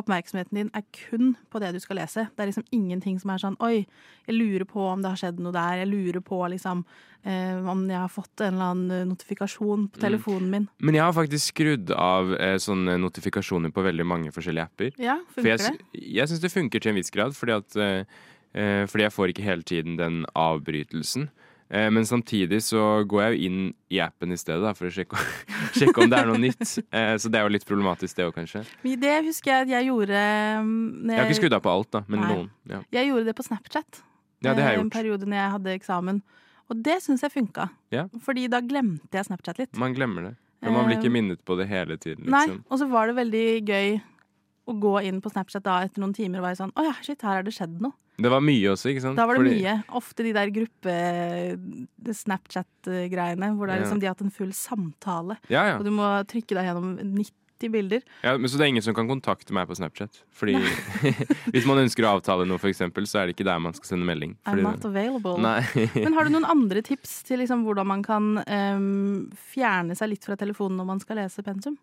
oppmerksomheten 0.00 0.58
din 0.58 0.70
er 0.74 0.84
kun 0.94 1.34
på 1.52 1.60
det 1.62 1.72
du 1.74 1.80
skal 1.82 2.00
lese. 2.00 2.26
Det 2.34 2.42
er 2.42 2.50
liksom 2.50 2.66
ingenting 2.74 3.18
som 3.22 3.32
er 3.34 3.42
sånn 3.42 3.58
Oi, 3.64 3.84
jeg 4.26 4.36
lurer 4.36 4.66
på 4.68 4.82
om 4.90 5.02
det 5.04 5.12
har 5.12 5.20
skjedd 5.20 5.42
noe 5.42 5.54
der. 5.54 5.82
Jeg 5.82 5.90
lurer 5.92 6.24
på 6.24 6.40
liksom 6.50 6.82
eh, 7.22 7.60
om 7.70 7.84
jeg 7.90 8.00
har 8.00 8.12
fått 8.12 8.44
en 8.44 8.56
eller 8.56 8.74
annen 8.74 9.12
notifikasjon 9.12 9.88
på 9.94 10.02
telefonen 10.02 10.50
min. 10.50 10.68
Men 10.78 10.98
jeg 10.98 11.06
har 11.06 11.16
faktisk 11.16 11.54
skrudd 11.54 11.94
av 11.94 12.34
eh, 12.36 12.56
sånne 12.62 12.96
notifikasjoner 13.02 13.74
på 13.74 13.86
veldig 13.86 14.08
mange 14.08 14.34
forskjellige 14.34 14.68
apper. 14.70 14.92
Ja, 15.02 15.18
For 15.30 15.42
funker 15.42 15.68
jeg, 15.68 15.80
det? 15.94 16.04
jeg 16.18 16.32
syns 16.32 16.44
det 16.44 16.52
funker 16.54 16.84
til 16.84 16.94
en 16.94 17.00
viss 17.00 17.14
grad, 17.14 17.38
fordi, 17.38 17.58
at, 17.62 17.78
eh, 17.78 18.20
eh, 18.58 18.84
fordi 18.90 19.06
jeg 19.06 19.16
får 19.16 19.34
ikke 19.34 19.48
hele 19.48 19.68
tiden 19.74 19.98
den 20.00 20.22
avbrytelsen. 20.34 21.30
Eh, 21.74 21.88
men 21.90 22.06
samtidig 22.06 22.60
så 22.62 23.02
går 23.10 23.22
jeg 23.24 23.34
jo 23.34 23.48
inn 23.48 23.58
i 23.90 23.98
appen 24.04 24.30
i 24.34 24.38
stedet 24.38 24.62
da, 24.62 24.70
for 24.78 24.86
å 24.86 24.92
sjekke, 24.94 25.18
sjekke 25.78 26.04
om 26.04 26.12
det 26.12 26.20
er 26.20 26.30
noe 26.30 26.38
nytt. 26.44 26.62
Eh, 26.94 27.14
så 27.18 27.32
det 27.32 27.40
er 27.40 27.48
jo 27.48 27.54
litt 27.56 27.66
problematisk, 27.66 28.14
det 28.18 28.28
òg, 28.28 28.34
kanskje. 28.36 28.62
Det 28.84 29.16
husker 29.26 29.50
jeg 29.50 29.66
at 29.66 29.72
jeg 29.74 29.88
gjorde 29.90 30.22
um, 30.60 30.70
når 31.02 31.16
Jeg 31.16 31.22
har 31.24 31.32
ikke 31.32 31.40
skrudd 31.40 31.58
av 31.58 31.64
på 31.64 31.72
alt, 31.74 31.90
da, 31.96 32.04
men 32.06 32.22
Nei. 32.22 32.30
noen. 32.30 32.48
Ja, 32.70 32.80
Jeg 33.00 33.10
gjorde 33.10 33.26
det 33.30 33.36
på 33.40 33.46
Snapchat. 33.48 34.00
ja 34.44 34.54
det 34.54 34.62
har 34.62 34.74
jeg 34.74 34.78
gjort. 34.80 34.86
En 34.86 34.94
periode 35.00 35.26
når 35.26 35.40
jeg 35.40 35.54
hadde 35.56 35.76
eksamen. 35.80 36.22
Og 36.70 36.80
det 36.86 36.96
syns 37.04 37.26
jeg 37.26 37.34
funka. 37.34 37.68
Ja. 37.92 38.06
Fordi 38.24 38.46
da 38.52 38.62
glemte 38.64 39.18
jeg 39.18 39.26
Snapchat 39.26 39.58
litt. 39.60 39.74
Man 39.80 39.96
glemmer 39.96 40.30
det. 40.30 40.34
Men 40.64 40.78
man 40.78 40.86
blir 40.88 40.96
Eh, 40.96 41.02
ikke 41.02 41.12
minnet 41.12 41.42
på 41.44 41.58
det 41.58 41.66
hele 41.68 41.98
tiden. 42.00 42.24
Liksom. 42.24 42.62
Nei. 42.62 42.64
Og 42.70 42.80
så 42.80 42.88
var 42.88 43.10
det 43.10 43.18
veldig 43.18 43.46
gøy 43.68 43.98
å 44.64 44.76
gå 44.80 44.94
inn 45.04 45.20
på 45.20 45.32
Snapchat 45.32 45.64
da 45.66 45.82
etter 45.84 46.00
noen 46.00 46.14
timer 46.16 46.40
og 46.40 46.46
være 46.46 46.60
sånn 46.62 46.72
Å 46.72 46.86
ja, 46.86 46.94
shit, 47.04 47.20
her 47.20 47.40
har 47.40 47.44
det 47.44 47.52
skjedd 47.52 47.82
noe. 47.84 47.92
Det 48.16 48.30
var 48.30 48.40
mye 48.46 48.68
også, 48.70 48.90
ikke 48.92 49.00
sant? 49.02 49.16
Da 49.18 49.24
var 49.26 49.34
det 49.34 49.42
Fordi- 49.42 49.62
mye. 49.62 49.72
Ofte 49.98 50.22
de 50.22 50.32
der 50.36 50.50
gruppe-Snapchat-greiene 50.54 53.48
hvor 53.56 53.66
det 53.66 53.72
er 53.74 53.78
Ja. 53.78 53.82
liksom 53.84 53.98
de 54.00 54.06
har 54.06 54.14
hatt 54.14 54.22
en 54.22 54.30
full 54.30 54.52
samtale. 54.52 55.36
Ja, 55.48 55.64
ja. 55.72 55.76
Og 55.78 55.84
du 55.84 55.90
må 55.90 56.02
trykke 56.26 56.54
deg 56.54 56.64
gjennom 56.68 56.98
90 57.00 57.70
bilder. 57.72 58.00
ja. 58.22 58.36
Men 58.36 58.46
så 58.48 58.56
det 58.58 58.62
er 58.62 58.66
ingen 58.74 58.82
som 58.82 58.94
kan 58.94 59.08
kontakte 59.08 59.52
meg 59.52 59.66
på 59.68 59.74
Snapchat. 59.76 60.22
Fordi 60.32 60.54
hvis 61.54 61.66
man 61.66 61.78
ønsker 61.78 62.04
å 62.04 62.14
avtale 62.20 62.46
noe, 62.46 62.58
for 62.58 62.68
eksempel, 62.68 63.02
så 63.06 63.18
er 63.22 63.26
det 63.26 63.34
ikke 63.36 63.44
der 63.46 63.58
man 63.58 63.72
skal 63.72 63.84
sende 63.96 64.04
melding. 64.06 64.36
I'm 64.46 64.62
not 64.62 64.84
available. 64.84 65.38
Men 65.42 66.12
har 66.14 66.24
du 66.24 66.30
noen 66.30 66.44
andre 66.48 66.82
tips 66.82 67.22
til 67.24 67.38
liksom 67.40 67.64
hvordan 67.64 67.86
man 67.86 68.02
kan 68.02 68.38
um, 68.46 69.30
fjerne 69.34 69.96
seg 69.96 70.08
litt 70.10 70.24
fra 70.24 70.36
telefonen 70.36 70.76
når 70.78 70.84
man 70.86 71.00
skal 71.00 71.16
lese 71.16 71.42
pensum? 71.42 71.76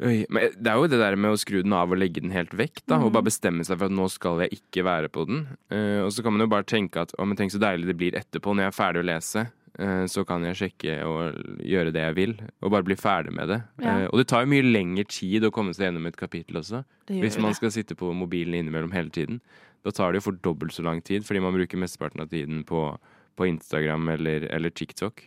Oi, 0.00 0.24
men 0.30 0.50
det 0.58 0.66
er 0.72 0.74
jo 0.80 0.86
det 0.88 0.98
der 0.98 1.14
med 1.16 1.30
å 1.30 1.38
skru 1.38 1.62
den 1.62 1.72
av 1.76 1.92
og 1.92 1.98
legge 1.98 2.20
den 2.22 2.32
helt 2.32 2.50
vekk, 2.50 2.80
da. 2.88 2.96
Og 2.96 3.10
Mhm. 3.10 3.12
bare 3.12 3.28
bestemme 3.28 3.64
seg 3.64 3.78
for 3.78 3.84
at 3.86 3.92
nå 3.92 4.08
skal 4.10 4.40
jeg 4.40 4.50
ikke 4.58 4.82
være 4.84 5.08
på 5.12 5.26
den. 5.28 5.46
Uh, 5.70 6.02
og 6.06 6.10
så 6.10 6.22
kan 6.24 6.32
man 6.32 6.40
jo 6.40 6.46
bare 6.48 6.64
tenke 6.64 6.96
at 7.00 7.12
å, 7.18 7.26
men 7.26 7.36
tenk 7.36 7.52
så 7.52 7.60
deilig 7.60 7.86
det 7.86 7.96
blir 7.98 8.12
etterpå, 8.18 8.54
når 8.56 8.64
jeg 8.64 8.72
er 8.72 8.80
ferdig 8.82 9.02
å 9.04 9.10
lese. 9.12 9.52
Eh, 9.78 10.04
så 10.04 10.26
kan 10.26 10.42
jeg 10.44 10.54
sjekke 10.54 11.02
og 11.08 11.32
gjøre 11.64 11.92
det 11.94 12.02
jeg 12.04 12.14
vil, 12.14 12.34
og 12.60 12.70
bare 12.70 12.82
bli 12.84 12.94
ferdig 12.94 13.32
med 13.32 13.48
det. 13.48 13.62
Ja. 13.80 14.00
Eh, 14.02 14.06
og 14.12 14.18
det 14.18 14.26
tar 14.28 14.44
jo 14.44 14.50
mye 14.52 14.66
lengre 14.70 15.06
tid 15.08 15.42
å 15.44 15.50
komme 15.50 15.72
seg 15.72 15.86
gjennom 15.88 16.06
et 16.06 16.16
kapittel 16.16 16.56
også. 16.60 16.84
Hvis 17.08 17.38
man 17.40 17.52
det. 17.52 17.56
skal 17.56 17.70
sitte 17.70 17.96
på 17.96 18.12
mobilen 18.12 18.52
innimellom 18.52 18.92
hele 18.92 19.08
tiden. 19.08 19.40
Da 19.82 19.90
tar 19.90 20.12
det 20.12 20.20
jo 20.20 20.28
for 20.30 20.36
dobbelt 20.44 20.72
så 20.76 20.84
lang 20.84 21.00
tid, 21.00 21.22
fordi 21.24 21.40
man 21.40 21.54
bruker 21.54 21.78
mesteparten 21.80 22.20
av 22.20 22.28
tiden 22.28 22.64
på, 22.64 22.98
på 23.34 23.48
Instagram 23.48 24.10
eller, 24.10 24.44
eller 24.52 24.68
TikTok. 24.68 25.22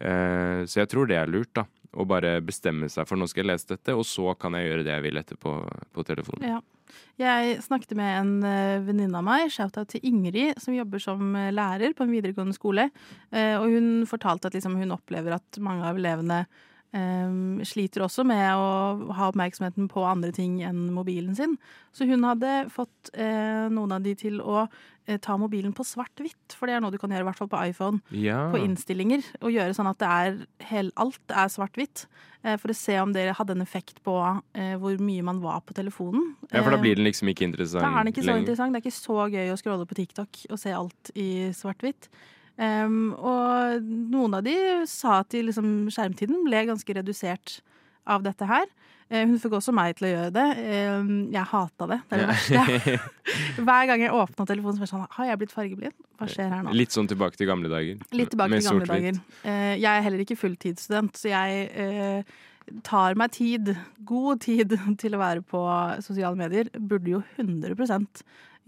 Så 0.00 0.80
jeg 0.80 0.88
tror 0.88 1.06
det 1.06 1.16
er 1.20 1.26
lurt, 1.28 1.52
da. 1.52 1.64
Å 1.90 2.04
bare 2.06 2.36
bestemme 2.44 2.86
seg 2.92 3.08
for 3.08 3.18
nå 3.18 3.26
skal 3.26 3.42
jeg 3.42 3.50
lese 3.50 3.72
dette, 3.72 3.94
og 3.98 4.04
så 4.06 4.34
kan 4.38 4.54
jeg 4.54 4.68
gjøre 4.68 4.84
det 4.86 4.92
jeg 4.94 5.04
vil 5.08 5.18
etterpå 5.18 5.54
på 5.96 6.04
telefonen. 6.06 6.46
Ja. 6.46 6.60
Jeg 7.20 7.58
snakket 7.62 7.92
med 7.98 8.10
en 8.18 8.30
eh, 8.46 8.80
venninne 8.82 9.18
av 9.18 9.26
meg, 9.26 9.50
shout-out 9.54 9.90
til 9.92 10.06
Ingrid, 10.06 10.58
som 10.62 10.74
jobber 10.74 11.02
som 11.02 11.34
eh, 11.38 11.50
lærer 11.54 11.94
på 11.94 12.06
en 12.06 12.14
videregående 12.14 12.56
skole. 12.56 12.88
Eh, 13.30 13.54
Og 13.58 13.74
hun 13.74 13.90
fortalte 14.10 14.50
at 14.50 14.56
liksom 14.58 14.78
hun 14.78 14.94
opplever 14.96 15.36
at 15.38 15.60
mange 15.62 15.86
av 15.86 15.98
elevene 16.00 16.44
eh, 16.92 17.64
sliter 17.66 18.02
også 18.06 18.24
med 18.26 18.46
å 18.56 19.10
ha 19.16 19.28
oppmerksomheten 19.30 19.88
på 19.90 20.04
andre 20.06 20.32
ting 20.32 20.60
enn 20.66 20.88
mobilen 20.94 21.34
sin. 21.36 21.56
Så 21.92 22.06
hun 22.08 22.22
hadde 22.26 22.70
fått 22.70 23.10
eh, 23.14 23.68
noen 23.72 23.92
av 23.92 24.02
de 24.02 24.14
til 24.18 24.40
å 24.40 24.64
eh, 25.06 25.18
ta 25.18 25.36
mobilen 25.40 25.72
på 25.74 25.82
svart-hvitt, 25.86 26.54
for 26.58 26.66
det 26.66 26.76
er 26.76 26.80
noe 26.84 26.90
du 26.94 26.98
kan 26.98 27.10
gjøre, 27.10 27.24
i 27.24 27.28
hvert 27.30 27.38
fall 27.40 27.50
på 27.50 27.62
iPhone 27.68 28.00
Ja. 28.14 28.50
på 28.52 28.60
innstillinger 28.62 29.22
og 29.42 29.50
gjøre 29.54 29.74
sånn 29.74 29.90
at 29.90 29.98
det 30.02 30.10
er 30.10 30.40
hel, 30.70 30.92
alt 30.96 31.20
er 31.34 31.48
svart-hvitt. 31.50 32.06
eh, 32.44 32.56
For 32.56 32.70
å 32.70 32.76
se 32.76 32.98
om 33.00 33.12
det 33.12 33.28
hadde 33.36 33.52
en 33.56 33.62
effekt 33.62 34.02
på 34.06 34.14
eh, 34.54 34.76
hvor 34.78 34.98
mye 35.00 35.22
man 35.26 35.40
var 35.40 35.60
på 35.66 35.74
telefonen. 35.74 36.34
ja, 36.52 36.62
for 36.62 36.70
da 36.70 36.76
Eh, 36.78 36.82
blir 36.82 36.96
den 36.96 37.04
liksom 37.06 37.28
ikke 37.28 37.44
interessant 37.48 37.82
lenger? 37.82 37.94
Da 37.94 38.00
er 38.00 38.04
den 38.04 38.12
ikke 38.12 38.22
så 38.22 38.26
lenger. 38.30 38.40
interessant. 38.46 38.72
Det 38.72 38.78
er 38.80 38.86
ikke 38.90 38.98
så 38.98 39.30
gøy 39.30 39.52
å 39.54 39.58
scrolle 39.58 39.86
på 39.86 39.94
TikTok 39.98 40.44
og 40.50 40.58
se 40.58 40.70
alt 40.72 41.10
i 41.14 41.28
svart-hvitt. 41.54 42.08
Em, 42.60 43.00
og 43.16 43.88
noen 44.12 44.36
av 44.36 44.44
de 44.44 44.56
sa 44.90 45.20
at 45.22 45.30
de 45.32 45.46
liksom, 45.48 45.88
skjermtiden 45.92 46.42
ble 46.44 46.66
ganske 46.68 46.96
redusert 46.98 47.60
av 48.10 48.24
dette 48.24 48.48
her. 48.48 48.68
Eh, 49.10 49.24
hun 49.26 49.38
fikk 49.42 49.56
også 49.58 49.72
meg 49.74 49.96
til 49.98 50.06
å 50.06 50.10
gjøre 50.12 50.34
det. 50.34 50.44
Jeg 51.34 51.46
hata 51.52 51.88
det. 51.90 51.98
Det 52.10 52.18
er 52.18 52.20
det 52.22 52.28
verste. 52.30 52.98
Hver 53.66 53.88
gang 53.90 54.04
jeg 54.04 54.14
åpna 54.14 54.46
telefonen, 54.46 54.76
så 54.76 54.82
var 54.82 54.86
jeg 54.86 54.92
sånn 54.92 55.16
Har 55.16 55.30
jeg 55.30 55.40
blitt 55.40 55.54
fargeblind? 55.54 55.96
Hva 56.20 56.28
skjer 56.30 56.52
her 56.54 56.62
nå? 56.66 56.76
Litt 56.78 56.94
sånn 56.94 57.10
tilbake 57.10 57.40
til 57.40 57.50
gamle 57.50 57.72
dager. 57.72 58.04
Litt 58.14 58.30
tilbake 58.34 58.60
til 58.60 58.68
gamle 58.68 58.86
dager. 58.92 59.18
Eh, 59.42 59.74
jeg 59.80 59.90
er 59.90 60.06
heller 60.06 60.22
ikke 60.22 60.38
fulltidsstudent, 60.38 61.18
så 61.18 61.32
jeg 61.32 61.66
eh, 61.74 62.38
tar 62.86 63.18
meg 63.18 63.34
tid, 63.34 63.72
god 64.06 64.44
tid, 64.46 64.76
til 65.02 65.16
å 65.16 65.22
være 65.24 65.42
på 65.42 65.64
sosiale 66.06 66.38
medier. 66.38 66.70
Burde 66.78 67.16
jo 67.16 67.24
100 67.34 67.74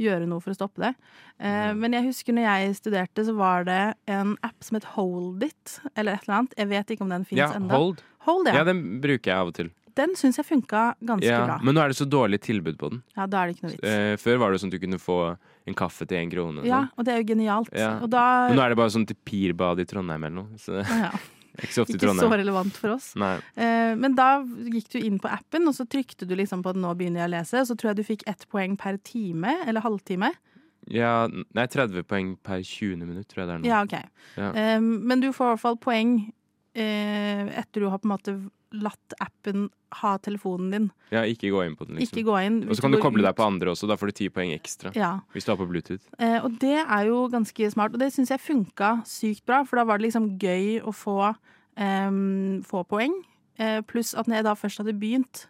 gjøre 0.05 0.27
noe 0.31 0.41
for 0.45 0.53
å 0.53 0.57
stoppe 0.59 0.83
det. 0.85 0.95
Eh, 1.41 1.73
men 1.79 1.93
jeg 1.97 2.07
husker 2.11 2.37
når 2.37 2.49
jeg 2.49 2.75
studerte, 2.81 3.25
så 3.29 3.35
var 3.39 3.65
det 3.69 3.81
en 4.11 4.35
app 4.43 4.59
som 4.67 4.77
het 4.79 4.85
Holdit, 4.97 5.79
eller 5.97 6.15
et 6.19 6.27
eller 6.27 6.39
annet. 6.41 6.55
Jeg 6.59 6.69
vet 6.75 6.91
ikke 6.97 7.07
om 7.07 7.15
den 7.15 7.25
fins 7.29 7.39
Ja, 7.45 7.53
ennå. 7.59 7.71
Hold. 7.77 8.03
Hold, 8.27 8.47
ja. 8.51 8.61
Ja, 8.61 8.65
den 8.69 9.01
bruker 9.03 9.33
jeg 9.33 9.39
av 9.39 9.49
og 9.51 9.57
til. 9.59 9.71
Den 9.99 10.15
syns 10.17 10.39
jeg 10.41 10.47
funka 10.49 10.95
ganske 11.05 11.27
Ja, 11.29 11.43
bra. 11.45 11.59
men 11.61 11.75
nå 11.77 11.83
er 11.83 11.89
det 11.93 11.99
så 11.99 12.07
dårlig 12.09 12.39
tilbud 12.41 12.79
på 12.81 12.89
den. 12.95 13.03
Ja, 13.17 13.27
da 13.29 13.43
er 13.43 13.51
det 13.51 13.57
ikke 13.59 13.67
noe 13.67 13.73
vits. 13.75 13.85
Eh, 13.85 14.15
før 14.17 14.39
var 14.41 14.53
det 14.55 14.61
sånn 14.63 14.71
at 14.73 14.77
du 14.79 14.87
kunne 14.87 14.99
få 15.03 15.17
en 15.69 15.75
kaffe 15.77 16.07
til 16.09 16.17
én 16.17 16.31
krone. 16.33 16.65
Ja, 16.65 16.87
sånn. 16.87 16.95
og 16.97 17.05
det 17.05 17.13
er 17.13 17.19
jo 17.21 17.27
genialt. 17.35 17.69
Ja. 17.77 17.91
Og 18.01 18.09
da 18.15 18.49
Men 18.49 18.57
nå 18.57 18.63
er 18.65 18.73
det 18.73 18.79
bare 18.81 18.95
sånn 18.95 19.05
til 19.07 19.19
Pirbad 19.29 19.81
i 19.81 19.85
Trondheim 19.85 20.25
eller 20.25 20.39
noe. 20.39 20.57
Så 20.57 20.81
ja, 20.81 21.11
ikke 21.59 21.85
Ikke 21.97 22.15
så 22.17 22.29
relevant 22.31 22.77
for 22.81 22.95
oss. 22.95 23.11
Nei. 23.21 23.35
Eh, 23.57 23.93
men 23.99 24.15
da 24.17 24.41
gikk 24.43 24.89
du 24.95 24.99
inn 25.03 25.19
på 25.21 25.29
appen, 25.29 25.69
og 25.69 25.77
så 25.77 25.85
trykte 25.89 26.29
du 26.29 26.35
liksom 26.39 26.63
på 26.65 26.73
at 26.73 26.81
nå 26.81 26.95
begynner 26.97 27.25
jeg 27.25 27.31
å 27.31 27.35
lese. 27.35 27.65
Så 27.69 27.77
tror 27.77 27.93
jeg 27.93 28.01
du 28.01 28.09
fikk 28.09 28.25
ett 28.31 28.47
poeng 28.53 28.79
per 28.81 28.97
time, 29.05 29.59
eller 29.67 29.85
halvtime. 29.85 30.33
Ja, 30.91 31.29
nei, 31.31 31.67
30 31.71 32.07
poeng 32.09 32.35
per 32.43 32.63
20. 32.67 33.05
minutt, 33.07 33.29
tror 33.31 33.45
jeg 33.45 33.51
det 33.51 33.55
er 33.55 33.61
nå. 33.63 33.69
Ja, 33.69 33.83
ok. 33.85 33.99
Ja. 34.41 34.49
Eh, 34.51 34.81
men 34.81 35.23
du 35.23 35.31
får 35.31 35.45
i 35.45 35.55
hvert 35.55 35.65
fall 35.67 35.79
poeng 35.83 36.17
etter 36.75 37.83
du 37.83 37.89
har 37.93 38.01
på 38.01 38.09
en 38.09 38.13
måte 38.15 38.35
latt 38.73 39.15
appen 39.21 39.67
ha 40.01 40.15
telefonen 40.25 40.71
din. 40.73 40.87
Ja, 41.13 41.25
ikke 41.29 41.51
gå 41.53 41.63
inn 41.67 41.75
på 41.77 41.87
den, 41.87 41.99
liksom. 41.99 42.17
Ikke 42.17 42.25
gå 42.31 42.37
inn. 42.47 42.59
Og 42.69 42.77
så 42.77 42.85
kan 42.85 42.95
du 42.95 43.01
koble 43.03 43.25
deg 43.27 43.37
på 43.37 43.45
andre 43.45 43.75
også, 43.75 43.89
da 43.91 43.99
får 44.01 44.13
du 44.13 44.17
ti 44.23 44.29
poeng 44.33 44.55
ekstra. 44.55 44.93
Ja. 44.97 45.13
Hvis 45.35 45.45
du 45.47 45.53
har 45.53 45.61
på 45.61 45.69
Bluetooth. 45.69 46.05
Eh, 46.19 46.39
og 46.41 46.57
det 46.63 46.79
er 46.81 47.11
jo 47.11 47.27
ganske 47.33 47.71
smart, 47.75 47.93
og 47.93 48.01
det 48.03 48.13
syns 48.15 48.33
jeg 48.33 48.41
funka 48.43 48.95
sykt 49.09 49.45
bra, 49.49 49.63
for 49.69 49.81
da 49.81 49.87
var 49.89 50.01
det 50.01 50.09
liksom 50.09 50.33
gøy 50.41 50.81
å 50.81 50.95
få, 50.97 51.35
em, 51.77 52.63
få 52.65 52.85
poeng. 52.89 53.19
Eh, 53.61 53.81
pluss 53.85 54.15
at 54.17 54.27
når 54.27 54.41
jeg 54.41 54.49
da 54.49 54.55
først 54.57 54.81
hadde 54.81 54.97
begynt, 54.99 55.47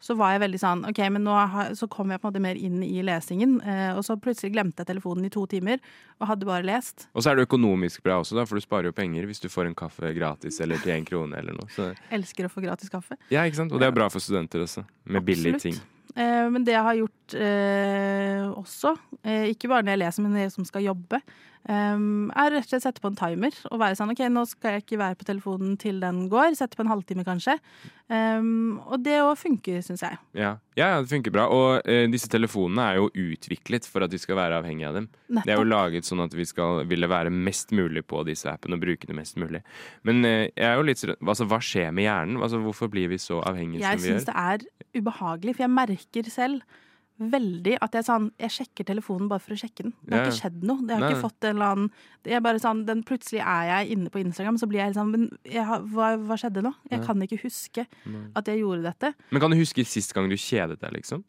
så 0.00 0.14
var 0.18 0.34
jeg 0.34 0.42
veldig 0.44 0.60
sånn 0.60 0.84
OK, 0.90 1.00
men 1.12 1.24
nå 1.24 1.34
har, 1.34 1.72
så 1.78 1.88
kom 1.90 2.12
jeg 2.12 2.20
på 2.20 2.28
en 2.28 2.34
måte 2.34 2.42
mer 2.44 2.58
inn 2.60 2.82
i 2.84 3.00
lesingen. 3.06 3.56
Eh, 3.64 3.90
og 3.96 4.04
så 4.06 4.18
plutselig 4.20 4.52
glemte 4.54 4.84
jeg 4.84 4.90
telefonen 4.92 5.26
i 5.26 5.32
to 5.32 5.46
timer 5.50 5.80
og 6.20 6.30
hadde 6.30 6.48
bare 6.48 6.66
lest. 6.68 7.08
Og 7.16 7.24
så 7.24 7.32
er 7.32 7.38
det 7.40 7.48
økonomisk 7.48 8.04
bra 8.06 8.20
også, 8.20 8.36
da, 8.38 8.46
for 8.48 8.60
du 8.60 8.64
sparer 8.64 8.90
jo 8.90 8.96
penger 8.96 9.26
hvis 9.28 9.42
du 9.42 9.48
får 9.52 9.70
en 9.70 9.76
kaffe 9.78 10.12
gratis 10.16 10.60
eller 10.64 10.80
til 10.84 10.94
én 10.98 11.08
krone 11.08 11.40
eller 11.40 11.56
noe. 11.56 11.68
Så, 11.72 11.90
Elsker 12.14 12.48
å 12.48 12.52
få 12.52 12.64
gratis 12.64 12.92
kaffe. 12.92 13.18
ja, 13.32 13.44
ikke 13.44 13.62
sant? 13.62 13.74
Og 13.74 13.82
det 13.82 13.88
er 13.90 13.96
bra 13.96 14.08
for 14.12 14.22
studenter 14.22 14.66
også, 14.66 14.84
med 15.10 15.26
billige 15.26 15.62
ting. 15.68 15.80
Eh, 16.16 16.46
men 16.52 16.64
det 16.64 16.72
jeg 16.72 16.86
har 16.86 16.96
gjort 16.96 17.34
eh, 17.36 18.44
også, 18.56 18.94
eh, 19.20 19.50
ikke 19.52 19.68
bare 19.68 19.84
når 19.84 19.96
jeg 19.96 20.02
leser, 20.04 20.24
men 20.24 20.36
når 20.36 20.46
jeg 20.46 20.54
som 20.54 20.68
skal 20.68 20.86
jobbe, 20.86 21.20
eh, 21.68 21.98
er 22.42 22.54
rett 22.54 22.64
og 22.64 22.70
slett 22.70 22.86
sette 22.86 23.02
på 23.02 23.10
en 23.10 23.18
timer 23.18 23.56
og 23.70 23.80
være 23.82 23.98
sånn 23.98 24.12
OK, 24.14 24.22
nå 24.32 24.46
skal 24.48 24.76
jeg 24.76 24.84
ikke 24.84 25.00
være 25.02 25.18
på 25.20 25.28
telefonen 25.28 25.76
til 25.80 26.00
den 26.02 26.26
går. 26.32 26.54
Sette 26.58 26.78
på 26.78 26.84
en 26.86 26.92
halvtime, 26.92 27.26
kanskje. 27.26 27.58
Um, 28.06 28.78
og 28.86 29.00
det 29.02 29.16
òg 29.18 29.32
funker, 29.40 29.80
syns 29.82 30.04
jeg. 30.04 30.18
Ja. 30.38 30.52
ja, 30.78 30.92
det 31.02 31.10
funker 31.10 31.32
bra. 31.34 31.48
Og 31.50 31.82
uh, 31.82 32.04
disse 32.12 32.30
telefonene 32.30 32.84
er 32.92 33.00
jo 33.00 33.08
utviklet 33.10 33.88
for 33.90 34.06
at 34.06 34.14
vi 34.14 34.20
skal 34.22 34.38
være 34.38 34.60
avhengig 34.60 34.86
av 34.86 35.00
dem. 35.00 35.10
Det 35.40 35.50
er 35.50 35.58
jo 35.58 35.66
laget 35.66 36.06
sånn 36.06 36.22
at 36.22 36.36
vi 36.36 36.46
skal 36.46 36.84
ville 36.86 37.10
være 37.10 37.34
mest 37.34 37.74
mulig 37.74 38.04
på 38.06 38.22
disse 38.28 38.46
appene 38.52 38.78
og 38.78 38.84
bruke 38.86 39.10
det 39.10 39.18
mest 39.18 39.40
mulig. 39.42 39.64
Men 40.06 40.22
uh, 40.22 40.46
jeg 40.46 40.68
er 40.70 40.78
jo 40.78 40.86
litt 40.86 41.02
sånn 41.02 41.16
altså, 41.18 41.48
Hva 41.50 41.60
skjer 41.64 41.90
med 41.90 42.06
hjernen? 42.06 42.38
Altså, 42.38 42.62
hvorfor 42.62 42.92
blir 42.92 43.10
vi 43.10 43.18
så 43.22 43.42
avhengige 43.46 43.82
Jeg 43.82 43.98
som 43.98 44.06
vi 44.06 44.14
syns 44.14 44.30
det 44.30 44.38
er 44.46 44.66
ubehagelig, 44.96 45.56
for 45.56 45.66
jeg 45.66 45.74
merker 45.74 46.30
selv 46.30 46.82
veldig 47.18 47.78
at 47.80 47.94
jeg, 47.96 48.04
sånn, 48.04 48.26
jeg 48.40 48.52
sjekker 48.52 48.86
telefonen 48.90 49.28
bare 49.30 49.40
for 49.40 49.54
å 49.54 49.58
sjekke 49.60 49.86
den. 49.86 49.92
Det 50.04 50.12
har 50.16 50.24
Ja, 50.24 50.30
ikke 50.30 50.40
skjedd 50.40 50.64
noe. 50.68 50.82
Det 50.86 50.94
har 50.96 51.00
Nei, 51.00 51.10
ikke 51.14 51.22
fått 51.24 51.46
en 51.48 51.54
eller 51.56 51.72
annen 51.72 52.42
bare 52.44 52.60
sånn, 52.62 52.82
den, 52.88 53.02
Plutselig 53.06 53.40
er 53.40 53.64
jeg 53.70 53.96
inne 53.96 54.10
på 54.12 54.20
Instagram, 54.20 54.58
så 54.60 54.68
blir 54.68 54.82
jeg 54.82 54.94
sånn 54.98 55.10
Men 55.14 55.28
jeg, 55.44 55.64
hva, 55.64 56.10
hva 56.18 56.36
skjedde 56.36 56.62
nå? 56.66 56.74
Jeg 56.90 57.00
Nei. 57.00 57.06
kan 57.06 57.22
ikke 57.22 57.40
huske 57.44 57.86
Nei. 58.04 58.26
at 58.36 58.50
jeg 58.50 58.60
gjorde 58.60 58.82
dette. 58.90 59.14
Men 59.30 59.40
kan 59.40 59.50
du 59.50 59.56
huske 59.56 59.84
sist 59.86 60.12
gang 60.14 60.28
du 60.28 60.36
kjedet 60.36 60.78
deg, 60.80 60.92
liksom? 60.98 61.24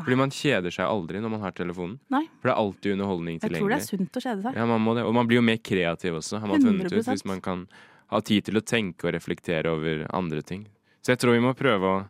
Fordi 0.00 0.16
man 0.16 0.30
kjeder 0.32 0.72
seg 0.72 0.88
aldri 0.88 1.20
når 1.20 1.30
man 1.34 1.42
har 1.44 1.52
telefonen. 1.52 1.98
Nei. 2.08 2.22
For 2.40 2.48
det 2.48 2.54
er 2.54 2.60
alltid 2.62 2.92
underholdning 2.96 3.38
Jeg 3.42 3.52
tror 3.52 3.68
det 3.68 3.76
er 3.76 3.84
sunt 3.84 4.16
å 4.16 4.22
kjede 4.24 4.42
seg. 4.46 4.56
Ja, 4.56 4.64
man 4.66 4.80
må 4.80 4.94
det. 4.96 5.04
Og 5.04 5.12
man 5.14 5.28
blir 5.28 5.36
jo 5.42 5.44
mer 5.44 5.58
kreativ 5.60 6.16
også, 6.22 6.40
har 6.40 6.48
man 6.48 6.62
funnet 6.64 6.88
ut. 6.88 7.04
Hvis 7.04 7.26
man 7.28 7.42
kan 7.44 7.66
ha 8.10 8.20
tid 8.24 8.48
til 8.48 8.56
å 8.58 8.64
tenke 8.64 9.06
og 9.06 9.14
reflektere 9.14 9.70
over 9.70 10.06
andre 10.16 10.40
ting. 10.42 10.64
Så 11.04 11.12
jeg 11.12 11.20
tror 11.22 11.36
vi 11.36 11.44
må 11.44 11.52
prøve 11.54 11.84
å 11.84 12.00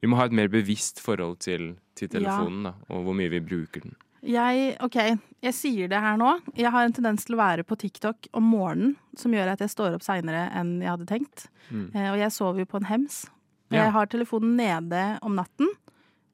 Vi 0.00 0.08
må 0.08 0.16
ha 0.16 0.24
et 0.24 0.32
mer 0.32 0.48
bevisst 0.48 0.96
forhold 1.04 1.40
til, 1.44 1.74
til 2.00 2.08
telefonen, 2.16 2.64
da, 2.70 2.72
og 2.90 3.04
hvor 3.06 3.16
mye 3.18 3.30
vi 3.32 3.40
bruker 3.44 3.84
den. 3.86 3.94
Jeg, 4.20 4.74
ok, 4.84 4.96
jeg 5.40 5.54
sier 5.56 5.88
det 5.88 5.96
her 6.04 6.18
nå. 6.20 6.34
Jeg 6.58 6.68
har 6.74 6.84
en 6.84 6.92
tendens 6.92 7.24
til 7.24 7.36
å 7.38 7.40
være 7.40 7.64
på 7.64 7.76
TikTok 7.80 8.28
om 8.36 8.44
morgenen, 8.52 8.96
som 9.16 9.32
gjør 9.32 9.54
at 9.54 9.62
jeg 9.64 9.72
står 9.72 9.96
opp 9.96 10.04
seinere 10.04 10.42
enn 10.60 10.74
jeg 10.84 10.90
hadde 10.92 11.06
tenkt. 11.08 11.46
Mm. 11.70 11.86
Eh, 11.94 12.08
og 12.12 12.18
jeg 12.20 12.34
sover 12.36 12.60
jo 12.64 12.68
på 12.68 12.80
en 12.82 12.88
hems. 12.90 13.22
Ja. 13.70 13.84
Jeg 13.86 13.94
har 13.96 14.10
telefonen 14.12 14.56
nede 14.60 15.04
om 15.24 15.38
natten. 15.38 15.70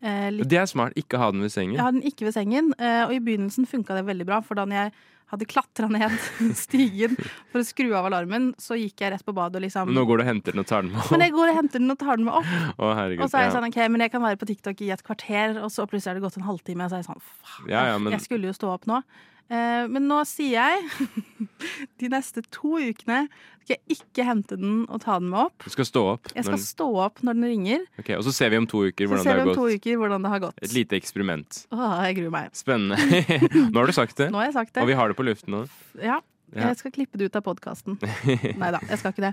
Eh, 0.03 0.31
Det 0.43 0.59
er 0.59 0.67
smart. 0.67 0.97
Ikke 0.99 1.19
ha 1.23 1.31
den 1.31 1.43
ved 1.47 1.53
sengen. 1.55 1.75
jeg 1.77 1.83
har 1.85 1.93
den 1.95 2.03
ikke 2.03 2.27
ved 2.27 2.35
sengen, 2.35 2.73
eh, 2.79 3.05
og 3.07 3.15
i 3.15 3.21
begynnelsen 3.23 3.67
funka 3.71 3.95
det 3.95 4.07
veldig 4.09 4.27
bra. 4.27 4.41
For 4.43 4.55
da 4.59 4.67
jeg 4.67 4.93
hadde 5.33 5.47
klatra 5.51 5.89
ned 5.91 6.13
stigen 6.55 7.17
for 7.51 7.59
å 7.63 7.67
skru 7.67 7.89
av 7.99 8.07
alarmen, 8.11 8.53
så 8.63 8.77
gikk 8.79 9.03
jeg 9.03 9.13
rett 9.17 9.25
på 9.27 9.35
badet 9.35 9.59
og 9.61 9.65
liksom 9.67 9.91
nå 9.95 10.05
går 10.07 10.21
du 10.21 10.25
og 10.25 10.29
henter 10.31 10.55
den 10.55 10.63
og 10.63 10.69
tar 10.71 10.83
den 10.87 10.93
med 10.93 11.01
Men 11.11 11.19
opp. 11.21 11.25
jeg 11.27 11.35
går 11.37 11.53
og 11.53 11.57
henter 11.61 11.83
den 11.83 11.91
og 11.97 11.99
tar 12.03 12.17
den 12.21 12.29
med 12.29 12.35
opp. 12.41 12.51
Å, 12.83 12.91
herregud. 13.01 13.25
Og 13.27 13.31
så 13.33 13.41
er 13.41 13.47
jeg 13.49 13.55
sånn, 13.57 13.69
ok, 13.71 13.79
men 13.91 14.05
jeg 14.07 14.13
kan 14.15 14.23
være 14.27 14.41
på 14.43 14.49
TikTok 14.53 14.83
i 14.87 14.91
et 14.95 15.03
kvarter, 15.07 15.59
og 15.63 15.71
så 15.75 15.87
plutselig 15.91 16.15
er 16.15 16.21
det 16.21 16.27
gått 16.29 16.39
en 16.39 16.47
halvtime, 16.47 16.87
og 16.87 16.93
så 16.93 16.99
er 16.99 17.03
jeg 17.05 17.09
sånn, 17.11 17.25
faen, 17.27 17.71
Ja, 17.73 17.87
ja, 17.93 17.99
men- 17.99 18.15
jeg 18.15 18.23
skulle 18.29 18.47
jo 18.53 18.55
stå 18.57 18.71
opp 18.77 18.87
nå. 18.91 19.03
Eh, 19.47 19.85
men 19.87 20.09
nå 20.11 20.23
sier 20.27 20.57
jeg, 20.59 21.11
de 22.03 22.09
neste 22.11 22.43
to 22.51 22.81
ukene 22.83 23.27
skal 23.67 23.77
jeg 23.77 23.97
ikke 23.99 24.25
hente 24.27 24.57
den 24.59 24.81
og 24.87 25.01
ta 25.03 25.17
den 25.21 25.29
med 25.33 25.45
opp. 25.49 25.65
Du 25.67 25.71
skal 25.75 25.87
stå 25.87 26.03
opp. 26.17 26.31
Jeg 26.35 26.47
skal 26.47 26.59
den... 26.59 26.65
stå 26.67 26.87
opp 27.03 27.23
når 27.27 27.39
den 27.39 27.47
ringer, 27.51 27.85
Ok, 27.99 28.13
og 28.19 28.23
så 28.27 28.35
ser 28.35 28.53
vi 28.55 28.61
om 28.63 28.67
to 28.71 28.85
uker 28.87 29.11
hvordan 29.11 29.27
det 29.27 29.37
har 29.41 29.59
to 29.59 29.67
uker 29.75 29.99
hvordan 30.03 30.27
det 30.27 30.33
har 30.35 30.43
gått. 30.49 30.63
Et 30.67 30.75
lite 30.75 30.99
eksperiment. 30.99 31.61
Åh, 31.75 31.97
jeg 32.09 32.19
gruer 32.21 32.35
meg. 32.35 32.55
Spennende. 32.59 32.99
Nå 33.73 33.83
har 33.83 33.91
du 33.91 33.95
sagt 33.97 34.19
det. 34.23 34.31
Nå 34.35 34.43
har 34.43 34.51
jeg 34.51 34.57
sagt 34.59 34.75
det. 34.75 34.83
Og 34.87 34.91
vi 34.91 34.99
har 34.99 35.11
det 35.11 35.19
på 35.19 35.27
luften 35.27 35.55
nå. 35.59 35.67
Ja, 36.03 36.21
Ja. 36.55 36.69
jeg 36.71 36.79
skal 36.79 36.93
klippe 36.95 37.19
det 37.19 37.27
ut 37.27 37.37
av 37.39 37.43
podkasten. 37.43 37.97
Nei 38.63 38.69
da, 38.71 38.79
jeg 38.87 39.01
skal 39.03 39.11
ikke 39.15 39.25
det. 39.29 39.33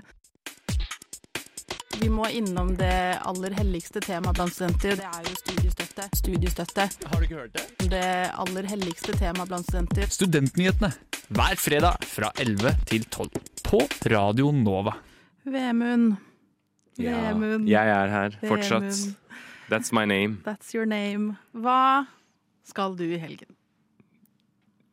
Vi 2.04 2.10
må 2.12 2.26
innom 2.28 2.74
det 2.76 3.16
aller 3.24 3.54
helligste 3.56 4.00
temaet 4.04 4.36
blant 4.36 4.52
studenter. 4.52 4.98
Det 5.00 5.06
er 5.08 5.24
jo 5.24 5.38
studiestøtte. 5.38 6.04
Studiestøtte. 6.18 6.84
Har 7.08 7.22
du 7.22 7.24
ikke 7.24 7.38
hørt 7.38 7.54
det? 7.54 7.62
Det 7.94 8.08
aller 8.42 8.68
helligste 8.68 9.14
temaet 9.16 9.48
blant 9.48 9.64
studenter. 9.70 10.10
Studentnyhetene 10.12 10.90
hver 11.32 11.56
fredag 11.56 12.04
fra 12.04 12.28
11 12.44 12.74
til 12.90 13.08
12 13.08 13.40
på 13.70 13.80
Radio 14.12 14.50
Nova. 14.52 14.92
Vemund. 15.48 16.18
Ja, 17.00 17.16
jeg 17.72 17.96
er 17.96 18.12
her 18.18 18.36
fortsatt. 18.52 19.00
That's 19.72 19.96
my 19.96 20.04
name. 20.04 20.42
That's 20.44 20.76
your 20.76 20.84
name. 20.84 21.38
Hva 21.56 22.04
skal 22.68 23.00
du 23.00 23.06
i 23.08 23.16
helgen? 23.16 23.53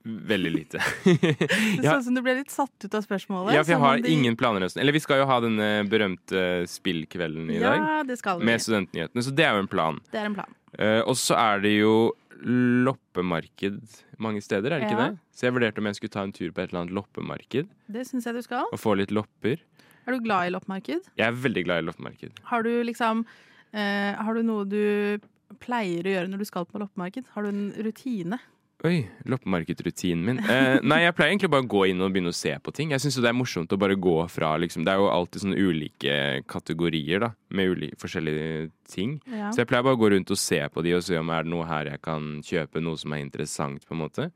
Veldig 0.03 0.51
lite. 0.51 0.79
Det 1.05 1.83
så 1.85 1.97
ut 1.99 2.05
som 2.07 2.15
du 2.17 2.21
ble 2.25 2.33
litt 2.39 2.49
satt 2.53 2.85
ut 2.87 2.95
av 2.97 3.03
spørsmålet. 3.05 3.53
Ja, 3.53 3.61
for 3.63 3.71
jeg 3.75 3.81
har 3.83 3.99
de- 4.01 4.09
ingen 4.15 4.35
planer. 4.39 4.65
Eller 4.81 4.95
vi 4.95 5.01
skal 5.03 5.21
jo 5.21 5.27
ha 5.29 5.39
denne 5.43 5.67
berømte 5.91 6.65
spillkvelden 6.71 7.51
i 7.53 7.59
dag. 7.61 7.77
Ja, 7.77 7.99
det 8.07 8.17
skal 8.17 8.39
vi. 8.41 8.47
Med 8.49 8.63
studentnyhetene, 8.63 9.21
så 9.27 9.33
det 9.37 9.45
er 9.45 9.53
jo 9.59 9.65
en 9.67 9.69
plan. 9.69 9.99
Det 10.11 10.19
er 10.23 10.25
en 10.31 10.37
plan. 10.39 10.57
Uh, 10.79 11.01
og 11.05 11.13
så 11.19 11.35
er 11.37 11.61
det 11.61 11.75
jo 11.77 11.93
loppemarked 12.41 13.81
mange 14.21 14.41
steder, 14.41 14.71
er 14.73 14.79
det 14.81 14.87
ikke 14.89 14.97
Ja. 14.99 15.09
det? 15.11 15.19
Så 15.35 15.45
jeg 15.47 15.53
vurderte 15.53 15.77
om 15.81 15.85
jeg 15.89 15.95
skulle 15.99 16.13
ta 16.15 16.23
en 16.23 16.31
tur 16.33 16.51
på 16.51 16.61
et 16.63 16.69
eller 16.71 16.81
annet 16.81 16.93
loppemarked 16.97 17.67
Det 17.91 18.07
synes 18.07 18.25
jeg 18.25 18.33
du 18.35 18.41
skal. 18.41 18.65
og 18.71 18.79
få 18.79 18.95
litt 18.97 19.11
lopper. 19.11 19.59
Er 20.07 20.11
du 20.13 20.19
glad 20.19 20.47
i 20.47 20.49
loppemarked? 20.49 21.01
Jeg 21.17 21.27
er 21.27 21.31
veldig 21.31 21.63
glad 21.65 21.83
i 21.83 21.85
loppemarked. 21.85 22.31
Har 22.49 22.63
du 22.63 22.83
liksom 22.83 23.25
uh, 23.73 24.13
Har 24.17 24.33
du 24.33 24.41
noe 24.43 24.65
du 24.65 25.19
pleier 25.59 26.01
å 26.07 26.13
gjøre 26.15 26.29
når 26.31 26.37
du 26.39 26.45
skal 26.45 26.65
på 26.65 26.79
loppemarked? 26.79 27.25
Har 27.35 27.43
du 27.43 27.49
en 27.49 27.71
rutine? 27.85 28.39
Oi, 28.81 29.03
loppemarkedrutinen 29.29 30.23
min. 30.25 30.39
Eh, 30.41 30.79
nei, 30.81 31.03
jeg 31.03 31.13
pleier 31.13 31.35
egentlig 31.35 31.51
bare 31.53 31.65
å 31.67 31.69
gå 31.69 31.83
inn 31.91 31.99
og 32.01 32.15
begynne 32.15 32.31
å 32.33 32.35
se 32.37 32.55
på 32.65 32.71
ting. 32.73 32.93
Jeg 32.95 33.03
syns 33.03 33.19
det 33.21 33.29
er 33.29 33.37
morsomt 33.37 33.73
å 33.75 33.77
bare 33.77 33.93
gå 33.93 34.15
fra 34.33 34.55
liksom 34.57 34.87
Det 34.87 34.95
er 34.95 35.03
jo 35.03 35.11
alltid 35.13 35.43
sånne 35.43 35.59
ulike 35.61 36.15
kategorier, 36.49 37.21
da, 37.21 37.29
med 37.53 37.75
ulike, 37.75 37.99
forskjellige 38.01 38.71
ting. 38.89 39.19
Ja. 39.29 39.51
Så 39.53 39.61
jeg 39.61 39.69
pleier 39.69 39.85
bare 39.85 39.99
å 39.99 40.01
gå 40.01 40.09
rundt 40.15 40.33
og 40.33 40.41
se 40.41 40.63
på 40.73 40.81
de 40.81 40.95
og 40.97 41.05
se 41.05 41.19
om 41.21 41.29
er 41.29 41.45
det 41.45 41.53
noe 41.53 41.69
her 41.69 41.91
jeg 41.93 42.01
kan 42.07 42.33
kjøpe, 42.47 42.81
noe 42.81 42.97
som 42.97 43.13
er 43.13 43.21
interessant, 43.21 43.85
på 43.85 43.93
en 43.93 44.01
måte. 44.01 44.27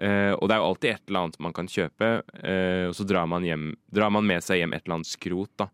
Eh, 0.00 0.32
og 0.32 0.48
det 0.48 0.56
er 0.56 0.64
jo 0.64 0.72
alltid 0.72 0.90
et 0.94 1.04
eller 1.10 1.26
annet 1.26 1.40
man 1.44 1.54
kan 1.60 1.68
kjøpe, 1.70 2.12
eh, 2.40 2.88
og 2.88 2.96
så 2.96 3.04
drar 3.06 3.28
man, 3.30 3.44
hjem, 3.44 3.74
drar 3.92 4.16
man 4.16 4.24
med 4.26 4.48
seg 4.48 4.62
hjem 4.62 4.72
et 4.72 4.86
eller 4.86 5.02
annet 5.02 5.12
skrot, 5.12 5.52
da. 5.60 5.68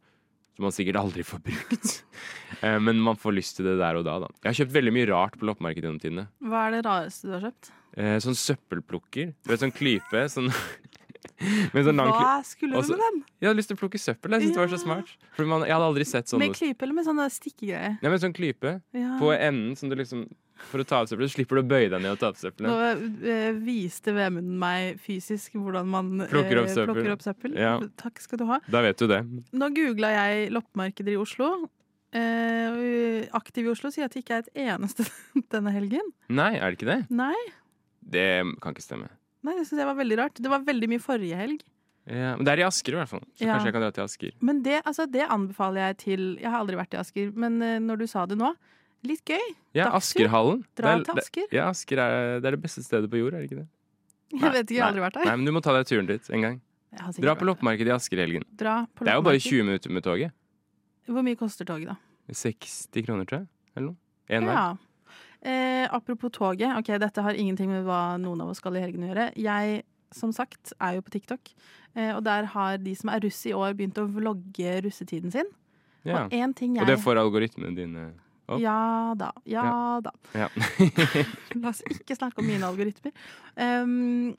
Som 0.58 0.66
man 0.66 0.74
sikkert 0.74 0.98
aldri 0.98 1.22
får 1.24 1.46
brukt. 1.46 2.00
eh, 2.66 2.80
men 2.82 2.98
man 3.06 3.22
får 3.22 3.38
lyst 3.38 3.60
til 3.60 3.70
det 3.70 3.78
der 3.78 4.02
og 4.02 4.08
da, 4.08 4.18
da. 4.26 4.34
Jeg 4.42 4.50
har 4.50 4.64
kjøpt 4.64 4.80
veldig 4.80 4.98
mye 4.98 5.12
rart 5.14 5.38
på 5.38 5.46
loppemarkedet 5.46 5.86
gjennom 5.86 6.02
tidene. 6.02 6.26
Hva 6.42 6.66
er 6.66 6.74
det 6.74 6.88
rareste 6.90 7.30
du 7.30 7.38
har 7.38 7.46
kjøpt? 7.46 7.76
Eh, 7.96 8.18
sånn 8.22 8.36
søppelplukker. 8.38 9.32
Du 9.42 9.50
vet, 9.50 9.60
sånn 9.60 9.72
klype. 9.74 10.26
Sånn 10.30 10.50
sånn 11.74 11.96
Hva 11.96 12.42
skulle 12.44 12.76
Også- 12.76 12.92
du 12.94 12.96
med 12.96 13.06
den? 13.06 13.24
Jeg 13.40 13.48
hadde 13.48 13.56
lyst 13.58 13.68
til 13.72 13.76
å 13.76 13.80
plukke 13.80 13.98
søppel. 14.00 14.30
Jeg 14.36 14.42
synes 14.44 14.54
det 14.54 14.60
var 14.62 14.68
så 14.74 14.78
smart. 14.82 15.10
Man, 15.38 15.62
jeg 15.66 15.72
hadde 15.74 15.88
aldri 15.88 16.04
sett 16.06 16.28
sånn 16.28 16.38
Med 16.42 16.54
klype 16.54 16.82
eller 16.86 16.94
med 16.94 17.06
sånne 17.08 17.26
stikkegreier? 17.32 17.98
Ja, 18.02 18.10
med 18.12 18.20
sånn 18.20 18.34
klype 18.36 18.82
Ja. 18.92 19.16
på 19.18 19.32
enden 19.36 19.76
som 19.76 19.88
du 19.88 19.96
liksom 19.96 20.28
For 20.70 20.78
å 20.78 20.84
ta 20.84 20.98
av 21.00 21.06
søppelet, 21.08 21.30
så 21.32 21.36
slipper 21.40 21.56
du 21.56 21.62
å 21.62 21.68
bøye 21.70 21.88
deg 21.88 22.02
ned 22.04 22.12
og 22.12 22.18
ta 22.20 22.28
Nå 22.32 22.36
søppelet. 22.36 23.24
eh, 23.24 23.52
viste 23.64 24.12
Vemund 24.12 24.58
meg 24.60 24.98
fysisk 25.00 25.52
hvordan 25.56 25.86
man 25.88 26.20
eh, 26.20 26.26
Plukker 26.28 26.60
opp 26.60 26.68
søppel. 26.68 26.94
plukker 26.94 27.12
opp 27.14 27.22
søppel. 27.24 27.54
Ja. 27.56 27.78
Takk 27.96 28.20
skal 28.20 28.38
du 28.38 28.44
ha. 28.44 28.58
Da 28.68 28.82
vet 28.82 28.98
du 29.00 29.06
det. 29.08 29.22
Nå 29.56 29.70
googla 29.72 30.10
jeg 30.12 30.50
loppemarkeder 30.52 31.14
i 31.14 31.16
Oslo. 31.16 31.70
Eh, 32.12 33.24
Aktiv 33.32 33.64
i 33.64 33.70
Oslo 33.72 33.88
sier 33.90 34.04
at 34.04 34.12
det 34.12 34.20
ikke 34.24 34.36
er 34.36 34.44
et 34.44 34.52
eneste 34.68 35.06
denne 35.54 35.72
helgen. 35.72 36.12
Nei, 36.28 36.52
er 36.58 36.70
det 36.74 36.78
ikke 36.80 36.90
det? 36.92 37.00
Nei. 37.08 37.34
Det 38.10 38.26
kan 38.62 38.74
ikke 38.74 38.82
stemme. 38.84 39.08
Nei, 39.46 39.54
det 39.56 39.66
syns 39.68 39.78
jeg 39.80 39.88
var 39.88 39.96
veldig 39.98 40.16
rart. 40.20 40.34
Det 40.42 40.50
var 40.52 40.64
veldig 40.66 40.88
mye 40.90 41.00
forrige 41.02 41.36
helg. 41.38 41.60
Ja, 42.10 42.32
men 42.36 42.44
det 42.44 42.52
er 42.56 42.62
i 42.62 42.66
Asker, 42.66 42.96
i 42.96 42.98
hvert 42.98 43.08
fall. 43.12 43.22
Så 43.38 43.44
Ja. 43.46 43.54
kanskje 43.54 43.68
jeg 43.70 43.74
kan 43.76 43.82
dra 43.84 43.90
til 43.94 44.04
Asker. 44.04 44.32
Men 44.40 44.62
det, 44.64 44.82
altså, 44.84 45.06
det 45.10 45.26
anbefaler 45.30 45.80
jeg 45.88 45.96
til 45.98 46.22
Jeg 46.40 46.50
har 46.50 46.58
aldri 46.60 46.76
vært 46.76 46.94
i 46.96 47.00
Asker, 47.00 47.30
men 47.36 47.60
uh, 47.62 47.78
når 47.78 47.98
du 48.02 48.06
sa 48.10 48.24
det 48.26 48.38
nå, 48.40 48.54
litt 49.06 49.22
gøy. 49.24 49.54
Ja, 49.74 49.84
Dagstur. 49.90 50.26
Askerhallen. 50.26 50.64
Dra 50.76 50.96
Det 50.96 51.00
er- 51.00 51.04
til 51.04 51.20
Asker. 51.22 51.46
Det, 51.50 51.56
ja, 51.60 51.68
Asker 51.70 51.98
er, 51.98 52.40
det 52.40 52.46
er 52.46 52.56
det 52.56 52.62
beste 52.62 52.82
stedet 52.82 53.08
på 53.10 53.20
jord, 53.20 53.34
er 53.34 53.44
det 53.44 53.50
ikke 53.50 53.60
det? 53.62 53.68
Jeg 54.40 54.52
vet 54.52 54.66
ikke, 54.66 54.74
jeg 54.76 54.82
har 54.82 54.90
aldri 54.92 55.02
vært 55.06 55.14
der. 55.14 55.24
Nei, 55.26 55.36
men 55.36 55.44
du 55.46 55.52
må 55.52 55.62
ta 55.62 55.72
deg 55.76 55.86
turen 55.86 56.06
dit 56.06 56.30
en 56.30 56.40
gang. 56.42 56.60
Dra 57.20 57.34
på 57.38 57.46
loppemarkedet 57.46 57.88
i 57.90 57.94
Asker 57.94 58.18
i 58.18 58.24
helgen. 58.26 58.44
Dra 58.56 58.86
på 58.94 59.04
Det 59.06 59.12
er 59.12 59.16
jo 59.18 59.22
bare 59.22 59.38
20 59.40 59.64
minutter 59.64 59.90
med 59.94 60.02
toget. 60.04 60.32
Hvor 61.06 61.22
mye 61.26 61.36
koster 61.38 61.64
toget, 61.64 61.86
da? 61.86 61.96
60 62.30 63.02
kroner, 63.06 63.24
tror 63.26 63.38
jeg. 63.40 63.48
Eller 63.76 63.86
noe. 63.90 63.96
En 64.30 64.46
vei. 64.46 64.54
Ja. 65.42 65.50
Eh, 65.50 65.88
apropos 65.94 66.30
toget. 66.30 66.76
Ok, 66.78 66.90
Dette 67.00 67.22
har 67.24 67.32
ingenting 67.34 67.70
med 67.72 67.84
hva 67.86 68.18
noen 68.20 68.40
av 68.44 68.50
oss 68.52 68.58
skal 68.60 68.76
i 68.76 68.80
helgen 68.84 69.06
å 69.06 69.10
gjøre. 69.12 69.28
Jeg, 69.40 69.82
som 70.12 70.32
sagt, 70.36 70.72
er 70.80 70.98
jo 70.98 71.02
på 71.06 71.10
TikTok. 71.14 71.52
Eh, 71.96 72.10
og 72.16 72.22
der 72.26 72.44
har 72.52 72.76
de 72.78 72.94
som 72.94 73.08
er 73.08 73.20
russ 73.24 73.38
i 73.48 73.54
år, 73.56 73.72
begynt 73.78 73.98
å 73.98 74.04
vlogge 74.06 74.80
russetiden 74.84 75.32
sin. 75.32 75.48
Ja. 76.04 76.26
Og 76.26 76.32
en 76.32 76.52
ting 76.56 76.76
jeg 76.76 76.82
Og 76.84 76.88
det 76.88 76.98
får 77.02 77.18
algoritmene 77.20 77.76
dine 77.76 78.04
opp? 78.48 78.60
Ja 78.60 79.12
da. 79.16 79.30
Ja, 79.48 80.00
da. 80.04 80.12
Ja. 80.34 80.48
La 81.60 81.72
oss 81.72 81.82
ikke 81.88 82.16
snakke 82.16 82.40
om 82.40 82.48
mine 82.48 82.64
algoritmer. 82.68 83.12
Um, 83.56 84.30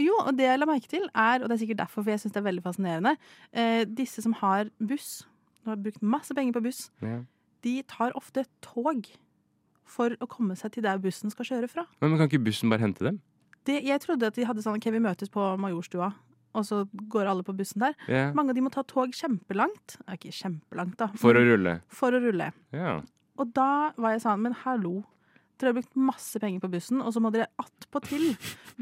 jo, 0.00 0.14
og 0.24 0.34
det 0.38 0.48
jeg 0.48 0.58
la 0.58 0.66
merke 0.66 0.90
til, 0.90 1.04
er, 1.14 1.42
og 1.42 1.46
det 1.48 1.54
er 1.54 1.60
sikkert 1.62 1.82
derfor, 1.84 2.02
for 2.02 2.10
jeg 2.10 2.22
syns 2.24 2.34
det 2.34 2.40
er 2.42 2.48
veldig 2.48 2.64
fascinerende, 2.64 3.12
eh, 3.54 3.84
disse 3.86 4.24
som 4.24 4.34
har 4.40 4.66
buss, 4.82 5.20
som 5.62 5.70
har 5.70 5.78
brukt 5.84 6.02
masse 6.02 6.34
penger 6.34 6.56
på 6.56 6.64
buss, 6.66 6.88
Ja. 7.04 7.20
de 7.62 7.76
tar 7.86 8.10
ofte 8.18 8.42
tog 8.60 9.06
for 9.84 10.16
å 10.22 10.28
komme 10.30 10.56
seg 10.58 10.74
til 10.74 10.84
der 10.86 11.00
bussen 11.02 11.32
skal 11.32 11.48
kjøre 11.48 11.70
fra. 11.70 11.86
Men, 12.00 12.12
men 12.12 12.20
kan 12.20 12.30
ikke 12.30 12.44
bussen 12.46 12.72
bare 12.72 12.84
hente 12.86 13.04
dem? 13.06 13.20
Det, 13.64 13.78
jeg 13.86 14.00
trodde 14.04 14.28
at 14.28 14.36
de 14.36 14.44
hadde 14.44 14.64
sånn 14.64 14.76
OK, 14.76 14.90
vi 14.92 15.00
møtes 15.02 15.30
på 15.32 15.44
Majorstua, 15.60 16.10
og 16.54 16.66
så 16.68 16.82
går 17.10 17.30
alle 17.30 17.44
på 17.46 17.54
bussen 17.56 17.82
der. 17.82 17.96
Yeah. 18.06 18.34
Mange 18.36 18.52
av 18.52 18.58
de 18.58 18.64
må 18.64 18.70
ta 18.72 18.84
tog 18.86 19.14
kjempelangt. 19.16 19.96
Ja, 20.04 20.18
Ikke 20.18 20.32
kjempelangt, 20.34 20.98
da. 21.00 21.08
For 21.18 21.36
å 21.36 21.42
rulle? 21.42 21.78
For 21.92 22.14
å 22.14 22.20
rulle. 22.22 22.52
Ja. 22.76 22.98
Og 23.40 23.50
da 23.56 23.90
var 23.98 24.14
jeg 24.14 24.22
sånn, 24.22 24.44
men 24.44 24.54
hallo. 24.64 25.00
Dere 25.58 25.70
har 25.70 25.76
brukt 25.76 25.98
masse 25.98 26.38
penger 26.42 26.62
på 26.64 26.68
bussen, 26.72 26.98
og 26.98 27.12
så 27.14 27.20
må 27.22 27.30
dere 27.34 27.46
attpåtil 27.62 28.32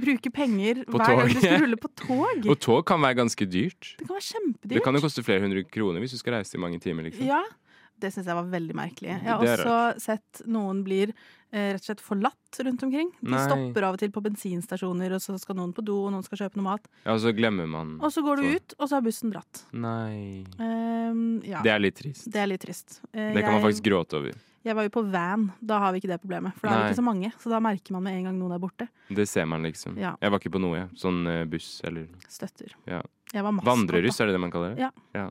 bruke 0.03 0.31
penger 0.33 0.83
hver 0.89 1.03
gang 1.05 1.27
dere 1.29 1.43
skal 1.43 1.61
rulle 1.67 1.79
på 1.81 1.91
tog. 2.01 2.47
Og 2.49 2.61
tog 2.65 2.81
kan 2.89 3.01
være 3.05 3.19
ganske 3.21 3.49
dyrt. 3.49 3.91
Det 4.01 4.07
kan 4.09 4.17
være 4.17 4.29
kjempedyrt. 4.29 4.73
Det 4.73 4.85
kan 4.87 4.97
jo 4.97 5.03
koste 5.05 5.25
flere 5.27 5.45
hundre 5.45 5.65
kroner 5.69 6.01
hvis 6.05 6.17
du 6.17 6.21
skal 6.21 6.39
reise 6.39 6.57
i 6.57 6.63
mange 6.65 6.81
timer, 6.83 7.09
liksom. 7.09 7.29
Ja, 7.29 7.43
det 8.03 8.11
syns 8.15 8.27
jeg 8.29 8.37
var 8.39 8.49
veldig 8.53 8.75
merkelig. 8.77 9.15
Jeg 9.15 9.31
har 9.31 9.41
også 9.47 9.77
sett 10.03 10.43
noen 10.51 10.83
blir 10.87 11.13
eh, 11.53 11.73
rett 11.73 11.81
og 11.83 11.87
slett 11.89 12.03
forlatt 12.05 12.61
rundt 12.67 12.83
omkring. 12.87 13.11
De 13.23 13.33
Nei. 13.33 13.41
stopper 13.47 13.87
av 13.89 13.97
og 13.97 14.03
til 14.03 14.13
på 14.15 14.23
bensinstasjoner, 14.25 15.15
og 15.17 15.23
så 15.25 15.39
skal 15.41 15.57
noen 15.59 15.73
på 15.77 15.85
do, 15.87 15.97
og 16.07 16.13
noen 16.15 16.27
skal 16.27 16.43
kjøpe 16.45 16.59
noe 16.61 16.67
mat. 16.73 16.89
Ja, 17.07 17.15
og 17.17 17.21
så 17.25 17.33
glemmer 17.37 17.69
man 17.71 17.97
Og 18.03 18.13
så 18.13 18.23
går 18.27 18.43
du 18.43 18.47
så. 18.49 18.55
ut, 18.59 18.75
og 18.79 18.89
så 18.91 18.99
har 18.99 19.05
bussen 19.07 19.33
dratt. 19.35 19.65
Nei. 19.73 20.45
Um, 20.59 21.41
ja. 21.47 21.63
Det 21.65 21.73
er 21.75 21.83
litt 21.87 21.97
trist. 22.03 22.27
Det 22.33 22.43
er 22.43 22.51
litt 22.53 22.65
trist. 22.67 23.01
Eh, 23.13 23.33
Det 23.37 23.43
kan 23.45 23.55
man 23.57 23.63
faktisk 23.65 23.87
gråte 23.89 24.19
over. 24.21 24.35
Jeg 24.63 24.77
var 24.79 24.85
jo 24.87 24.91
på 24.95 25.03
van. 25.11 25.49
Da 25.59 25.81
har 25.83 25.91
vi 25.93 25.99
ikke 25.99 26.13
det 26.13 26.21
problemet. 26.23 26.55
For 26.55 26.69
da 26.71 26.75
er 26.77 26.83
det 26.85 26.93
ikke 26.93 27.01
så 27.01 27.07
mange. 27.09 27.33
Så 27.43 27.51
da 27.51 27.59
merker 27.59 27.97
man 27.97 28.05
med 28.07 28.15
en 28.21 28.29
gang 28.29 28.37
noen 28.39 28.53
er 28.55 28.61
borte. 28.63 28.87
Det 29.11 29.25
ser 29.27 29.45
man, 29.51 29.65
liksom. 29.67 29.97
Ja. 29.99 30.13
Jeg 30.23 30.31
var 30.31 30.39
ikke 30.39 30.53
på 30.55 30.61
noe, 30.63 30.77
jeg. 30.85 30.93
Sånn 31.03 31.19
eh, 31.27 31.41
buss 31.51 31.81
eller 31.89 32.07
Støtter. 32.31 32.71
ja. 32.87 33.01
Jeg 33.33 33.43
var 33.47 33.55
masse 33.57 33.65
Vandreruss, 33.65 34.21
er 34.21 34.27
det 34.29 34.35
det 34.37 34.41
man 34.45 34.51
kaller 34.53 34.75
det? 34.77 34.83
Ja. 34.85 34.91
ja. 35.17 35.31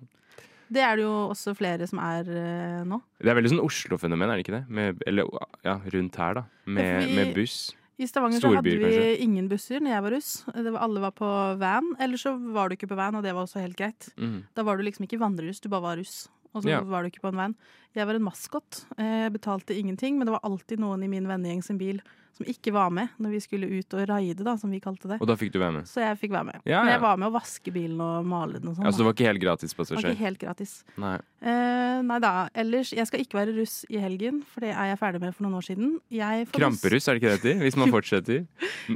Det 0.72 0.80
er 0.80 0.95
det 0.95 1.03
jo 1.03 1.11
også 1.34 1.51
flere 1.57 1.86
som 1.89 1.99
er 1.99 2.24
eh, 2.32 2.84
nå. 2.88 3.01
Det 3.19 3.28
er 3.28 3.36
veldig 3.36 3.51
sånn 3.51 3.63
Oslo-fenomen, 3.65 4.30
er 4.32 4.39
det 4.39 4.45
ikke 4.45 4.55
det? 4.55 4.63
Med, 4.72 5.01
eller 5.05 5.28
ja, 5.67 5.76
rundt 5.93 6.15
her, 6.15 6.34
da. 6.39 6.43
Med, 6.65 7.09
Ja, 7.09 7.15
med 7.17 7.34
buss. 7.36 7.57
I 8.01 8.07
Stavanger 8.09 8.39
så 8.41 8.49
hadde 8.49 8.63
Storbyer, 8.63 8.80
vi 8.80 8.93
kanskje. 8.95 9.17
ingen 9.22 9.47
busser 9.51 9.80
når 9.84 9.91
jeg 9.93 10.01
var 10.07 10.11
russ. 10.15 10.30
Det 10.55 10.72
var, 10.74 10.80
alle 10.88 11.01
var 11.03 11.11
på 11.11 11.28
van. 11.61 11.91
Eller 12.01 12.17
så 12.17 12.32
var 12.55 12.69
du 12.72 12.76
ikke 12.78 12.88
på 12.89 12.95
van, 12.97 13.13
og 13.19 13.22
det 13.24 13.34
var 13.36 13.43
også 13.45 13.59
helt 13.61 13.78
greit. 13.78 14.07
Mhm. 14.17 14.39
Da 14.57 14.63
var 14.63 14.78
du 14.80 14.84
liksom 14.88 15.05
ikke 15.05 15.19
vandreruss, 15.22 15.59
du 15.61 15.67
bare 15.69 15.82
var 15.86 15.97
russ. 15.99 16.30
Og 16.55 16.63
så 16.63 16.69
Ja. 16.72 16.80
var 16.82 17.03
du 17.03 17.09
ikke 17.11 17.22
på 17.22 17.30
en 17.30 17.38
van. 17.38 17.55
Jeg 17.95 18.07
var 18.07 18.15
en 18.15 18.24
maskot. 18.24 18.86
Eh, 18.97 19.28
Jeg 19.28 19.34
betalte 19.34 19.76
ingenting, 19.78 20.17
men 20.17 20.26
det 20.26 20.32
var 20.34 20.41
alltid 20.43 20.80
noen 20.80 21.03
i 21.03 21.07
min 21.07 21.28
vennegjeng 21.28 21.63
sin 21.63 21.78
bil 21.78 22.01
som 22.42 22.50
ikke 22.54 22.74
var 22.76 22.89
med 22.98 23.14
når 23.22 23.34
vi 23.36 23.39
skulle 23.46 23.70
ut 23.72 23.94
og 23.98 24.04
raide, 24.10 24.44
da, 24.44 24.56
som 24.60 24.72
vi 24.74 24.80
kalte 24.84 25.08
det. 25.14 25.20
Og 25.22 25.30
da 25.30 25.36
fikk 25.39 25.54
du 25.54 25.60
være 25.62 25.76
med? 25.78 25.88
Så 25.89 26.02
jeg 26.04 26.18
fikk 26.20 26.34
være 26.36 26.50
med. 26.50 26.60
Ja, 26.66 26.82
Men 26.84 26.94
jeg 26.96 27.02
var 27.06 27.18
med 27.22 27.30
å 27.30 27.34
vaske 27.38 27.74
bilen 27.74 28.02
og 28.02 28.26
male 28.26 28.60
den 28.60 28.72
og 28.74 28.76
sånn. 28.80 28.86
Ja, 28.88 28.92
så 28.92 29.02
det 29.04 29.08
var 29.10 29.16
ikke 29.16 29.28
helt 29.30 29.39
Det 29.42 29.46
gratispassasjer? 29.48 30.02
var 30.10 30.16
ikke 30.16 30.26
helt 30.26 30.42
gratis. 30.42 30.74
Nei. 31.02 31.14
Eh, 31.42 32.02
nei 32.10 32.20
da. 32.24 32.34
Ellers, 32.56 32.92
jeg 32.98 33.08
skal 33.08 33.24
ikke 33.24 33.39
være 33.39 33.56
russ 33.60 33.86
i 33.89 34.02
helgen, 34.02 34.42
for 34.50 34.66
det 34.66 34.74
er 34.76 34.92
jeg 34.92 35.00
ferdig 35.00 35.22
med 35.22 35.36
for 35.38 35.46
noen 35.48 35.60
år 35.62 35.68
siden. 35.70 35.94
Jeg 36.12 36.48
får 36.50 36.60
Kramperuss, 36.60 37.08
er 37.08 37.14
det 37.18 37.22
ikke 37.24 37.32
det 37.32 37.42
det 37.42 37.54
heter? 37.56 37.64
Hvis 37.68 37.78
man 37.80 37.92
fortsetter? 37.96 38.46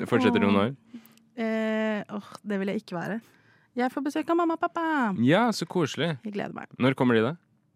Fortsetter 0.10 0.42
noen 0.44 0.60
år? 0.64 0.76
Eh, 1.36 2.04
åh, 2.16 2.30
det 2.48 2.60
vil 2.62 2.72
jeg 2.72 2.84
ikke 2.84 2.96
være. 3.00 3.22
Jeg 3.76 3.92
får 3.92 4.06
besøk 4.06 4.30
av 4.32 4.38
mamma 4.40 4.56
og 4.56 4.62
pappa. 4.62 4.84
Ja, 5.20 5.50
så 5.52 5.68
koselig. 5.68 6.14
Jeg 6.24 6.32
gleder 6.38 6.54
meg. 6.56 6.70
Når 6.80 6.96
kommer 6.96 7.18
de, 7.18 7.26
da? 7.26 7.34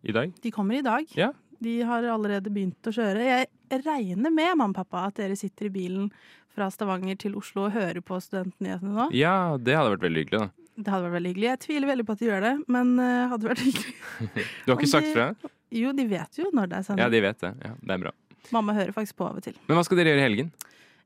I 0.08 0.14
dag? 0.16 0.32
De 0.42 0.52
kommer 0.56 0.78
i 0.80 0.84
dag. 0.86 1.10
Ja. 1.18 1.34
De 1.60 1.76
har 1.84 2.06
allerede 2.08 2.52
begynt 2.54 2.88
å 2.88 2.94
kjøre. 2.96 3.26
Jeg 3.26 3.82
regner 3.86 4.32
med, 4.32 4.54
mamma 4.56 4.72
og 4.72 4.78
pappa, 4.80 5.08
at 5.10 5.20
dere 5.20 5.36
sitter 5.40 5.68
i 5.68 5.74
bilen 5.74 6.08
fra 6.56 6.70
Stavanger 6.74 7.18
til 7.20 7.36
Oslo 7.40 7.68
og 7.68 7.76
hører 7.76 8.00
på 8.06 8.20
Studentnyhetene 8.24 8.96
nå. 8.96 9.10
Ja, 9.16 9.58
det 9.60 9.76
hadde 9.78 9.98
vært 9.98 10.08
veldig 10.08 10.24
hyggelig, 10.24 10.42
da. 10.48 10.70
Det 10.80 10.94
hadde 10.94 11.10
vært 11.10 11.16
veldig 11.18 11.34
hyggelig. 11.34 11.50
Jeg 11.50 11.62
tviler 11.66 11.92
veldig 11.92 12.06
på 12.08 12.16
at 12.16 12.22
de 12.22 12.30
gjør 12.30 12.46
det, 12.46 12.54
men 12.72 12.94
uh, 13.02 13.28
hadde 13.34 13.50
vært 13.52 13.64
hyggelig. 13.66 13.94
Du 14.64 14.72
har 14.72 14.80
ikke 14.80 14.92
sagt 14.94 15.12
fra? 15.12 15.28
Jo, 15.76 15.92
de 15.94 16.06
vet 16.10 16.40
jo 16.40 16.50
når 16.56 16.72
det 16.72 16.80
er 16.80 16.88
sending. 16.88 17.04
Ja, 17.04 17.12
de 17.14 17.22
vet 17.28 17.44
det. 17.44 17.52
Ja, 17.68 17.74
det 17.84 17.96
er 17.96 18.04
bra. 18.08 18.16
Mamma 18.56 18.74
hører 18.78 18.96
faktisk 18.96 19.20
på 19.20 19.28
av 19.28 19.42
og 19.42 19.46
til. 19.46 19.58
Men 19.68 19.78
hva 19.78 19.84
skal 19.86 20.00
dere 20.00 20.14
gjøre 20.14 20.24
i 20.24 20.26
helgen? 20.26 20.54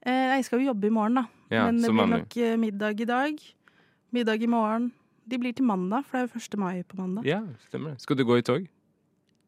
Eh, 0.06 0.36
jeg 0.38 0.46
skal 0.48 0.62
jo 0.62 0.70
jobbe 0.70 0.88
i 0.88 0.94
morgen, 0.94 1.18
da. 1.20 1.26
Ja, 1.50 1.66
men 1.66 1.82
det 1.82 1.90
blir 1.90 2.04
vanlig. 2.04 2.22
nok 2.22 2.38
eh, 2.38 2.54
middag 2.62 3.02
i 3.02 3.10
dag. 3.10 3.44
Middag 4.14 4.46
i 4.46 4.50
morgen. 4.52 4.92
De 5.26 5.40
blir 5.40 5.56
til 5.56 5.66
mandag, 5.68 6.06
for 6.06 6.20
det 6.20 6.24
er 6.24 6.30
jo 6.30 6.44
1. 6.44 6.58
mai 6.62 6.84
på 6.86 7.00
mandag. 7.00 7.28
Ja, 7.28 7.42
stemmer 7.70 7.94
det. 7.96 8.04
Skal 8.04 8.20
du 8.20 8.26
gå 8.28 8.38
i 8.40 8.46
tog? 8.46 8.70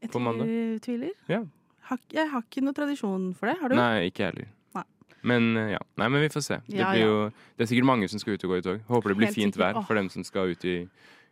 Jeg 0.01 0.11
på 0.11 0.19
mandag? 0.19 0.49
tviler-. 0.85 1.15
Ja. 1.31 1.43
Har, 1.85 1.99
jeg 2.11 2.29
har 2.31 2.41
ikke 2.41 2.63
noe 2.65 2.73
tradisjon 2.73 3.33
for 3.37 3.47
det. 3.51 3.57
Har 3.61 3.69
du? 3.69 3.75
Nei, 3.77 4.07
ikke 4.09 4.23
jeg 4.25 4.33
heller. 4.33 4.51
Men 5.25 5.57
eh, 5.57 5.71
ja. 5.73 5.79
Nei, 5.97 6.07
men 6.13 6.21
vi 6.21 6.29
får 6.29 6.43
se. 6.45 6.59
Det, 6.67 6.77
Ja, 6.77 6.91
blir 6.93 7.01
ja. 7.01 7.05
jo, 7.09 7.29
det 7.57 7.65
er 7.65 7.69
sikkert 7.71 7.87
mange 7.89 8.07
som 8.11 8.21
skal 8.21 8.35
ut 8.37 8.43
og 8.45 8.51
gå 8.53 8.57
i 8.59 8.65
tog. 8.65 8.81
Håper 8.91 9.09
det 9.09 9.17
blir 9.17 9.29
Helt 9.31 9.39
fint 9.39 9.57
vær 9.57 9.79
for 9.87 9.97
dem 9.97 10.09
som 10.13 10.25
skal 10.27 10.51
ut, 10.53 10.65
i, 10.69 10.75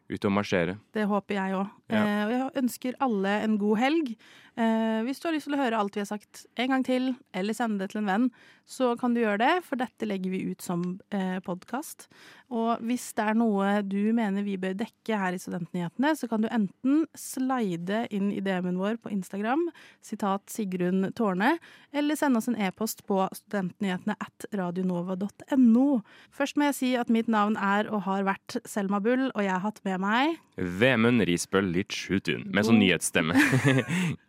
ut 0.09 0.25
og 0.25 0.33
marsjere. 0.33 0.77
Det 0.97 1.05
håper 1.09 1.37
jeg 1.37 1.53
òg. 1.59 1.67
Ja. 1.93 2.01
Eh, 2.01 2.23
og 2.25 2.31
jeg 2.33 2.63
ønsker 2.63 2.97
alle 3.05 3.35
en 3.45 3.59
god 3.61 3.77
helg. 3.83 4.15
Eh, 4.53 5.01
hvis 5.07 5.17
du 5.17 5.25
har 5.27 5.33
lyst 5.33 5.47
til 5.49 5.55
å 5.57 5.61
høre 5.63 5.77
alt 5.81 5.95
vi 5.97 6.03
har 6.03 6.09
sagt 6.11 6.43
en 6.61 6.69
gang 6.75 6.83
til, 6.85 7.13
eller 7.33 7.57
sende 7.57 7.81
det 7.81 7.93
til 7.93 8.03
en 8.03 8.09
venn, 8.11 8.27
så 8.69 8.93
kan 8.99 9.15
du 9.15 9.23
gjøre 9.23 9.41
det, 9.41 9.53
for 9.65 9.79
dette 9.81 10.07
legger 10.07 10.31
vi 10.31 10.43
ut 10.51 10.61
som 10.63 10.83
eh, 11.11 11.39
podkast. 11.43 12.05
Og 12.53 12.83
hvis 12.85 13.09
det 13.17 13.25
er 13.25 13.39
noe 13.39 13.81
du 13.81 14.13
mener 14.15 14.45
vi 14.45 14.59
bør 14.61 14.75
dekke 14.77 15.17
her 15.19 15.35
i 15.35 15.41
Studentnyhetene, 15.41 16.13
så 16.15 16.29
kan 16.31 16.45
du 16.45 16.49
enten 16.53 17.03
slide 17.17 18.05
inn 18.13 18.29
i 18.31 18.43
DM-en 18.45 18.77
vår 18.79 18.99
på 19.01 19.11
Instagram, 19.15 19.65
sitat 20.05 20.53
Sigrun 20.53 21.09
Tårne, 21.17 21.55
eller 21.91 22.19
sende 22.19 22.39
oss 22.39 22.51
en 22.51 22.59
e-post 22.61 23.03
på 23.09 23.23
studentnyhetene 23.33 24.15
at 24.21 24.47
radionova.no. 24.53 25.87
Først 26.33 26.61
må 26.61 26.69
jeg 26.69 26.77
si 26.77 26.93
at 26.99 27.11
mitt 27.13 27.31
navn 27.31 27.57
er 27.57 27.89
og 27.89 28.05
har 28.05 28.29
vært 28.29 28.61
Selma 28.69 29.01
Bull, 29.03 29.31
og 29.33 29.41
jeg 29.43 29.55
har 29.55 29.65
hatt 29.65 29.81
med 29.87 30.03
meg 30.03 30.37
Vemund 30.53 31.25
Risbøll 31.25 31.71
Litschutun 31.73 32.45
med 32.53 32.67
sånn 32.67 32.77
nyhetsstemme. 32.83 33.33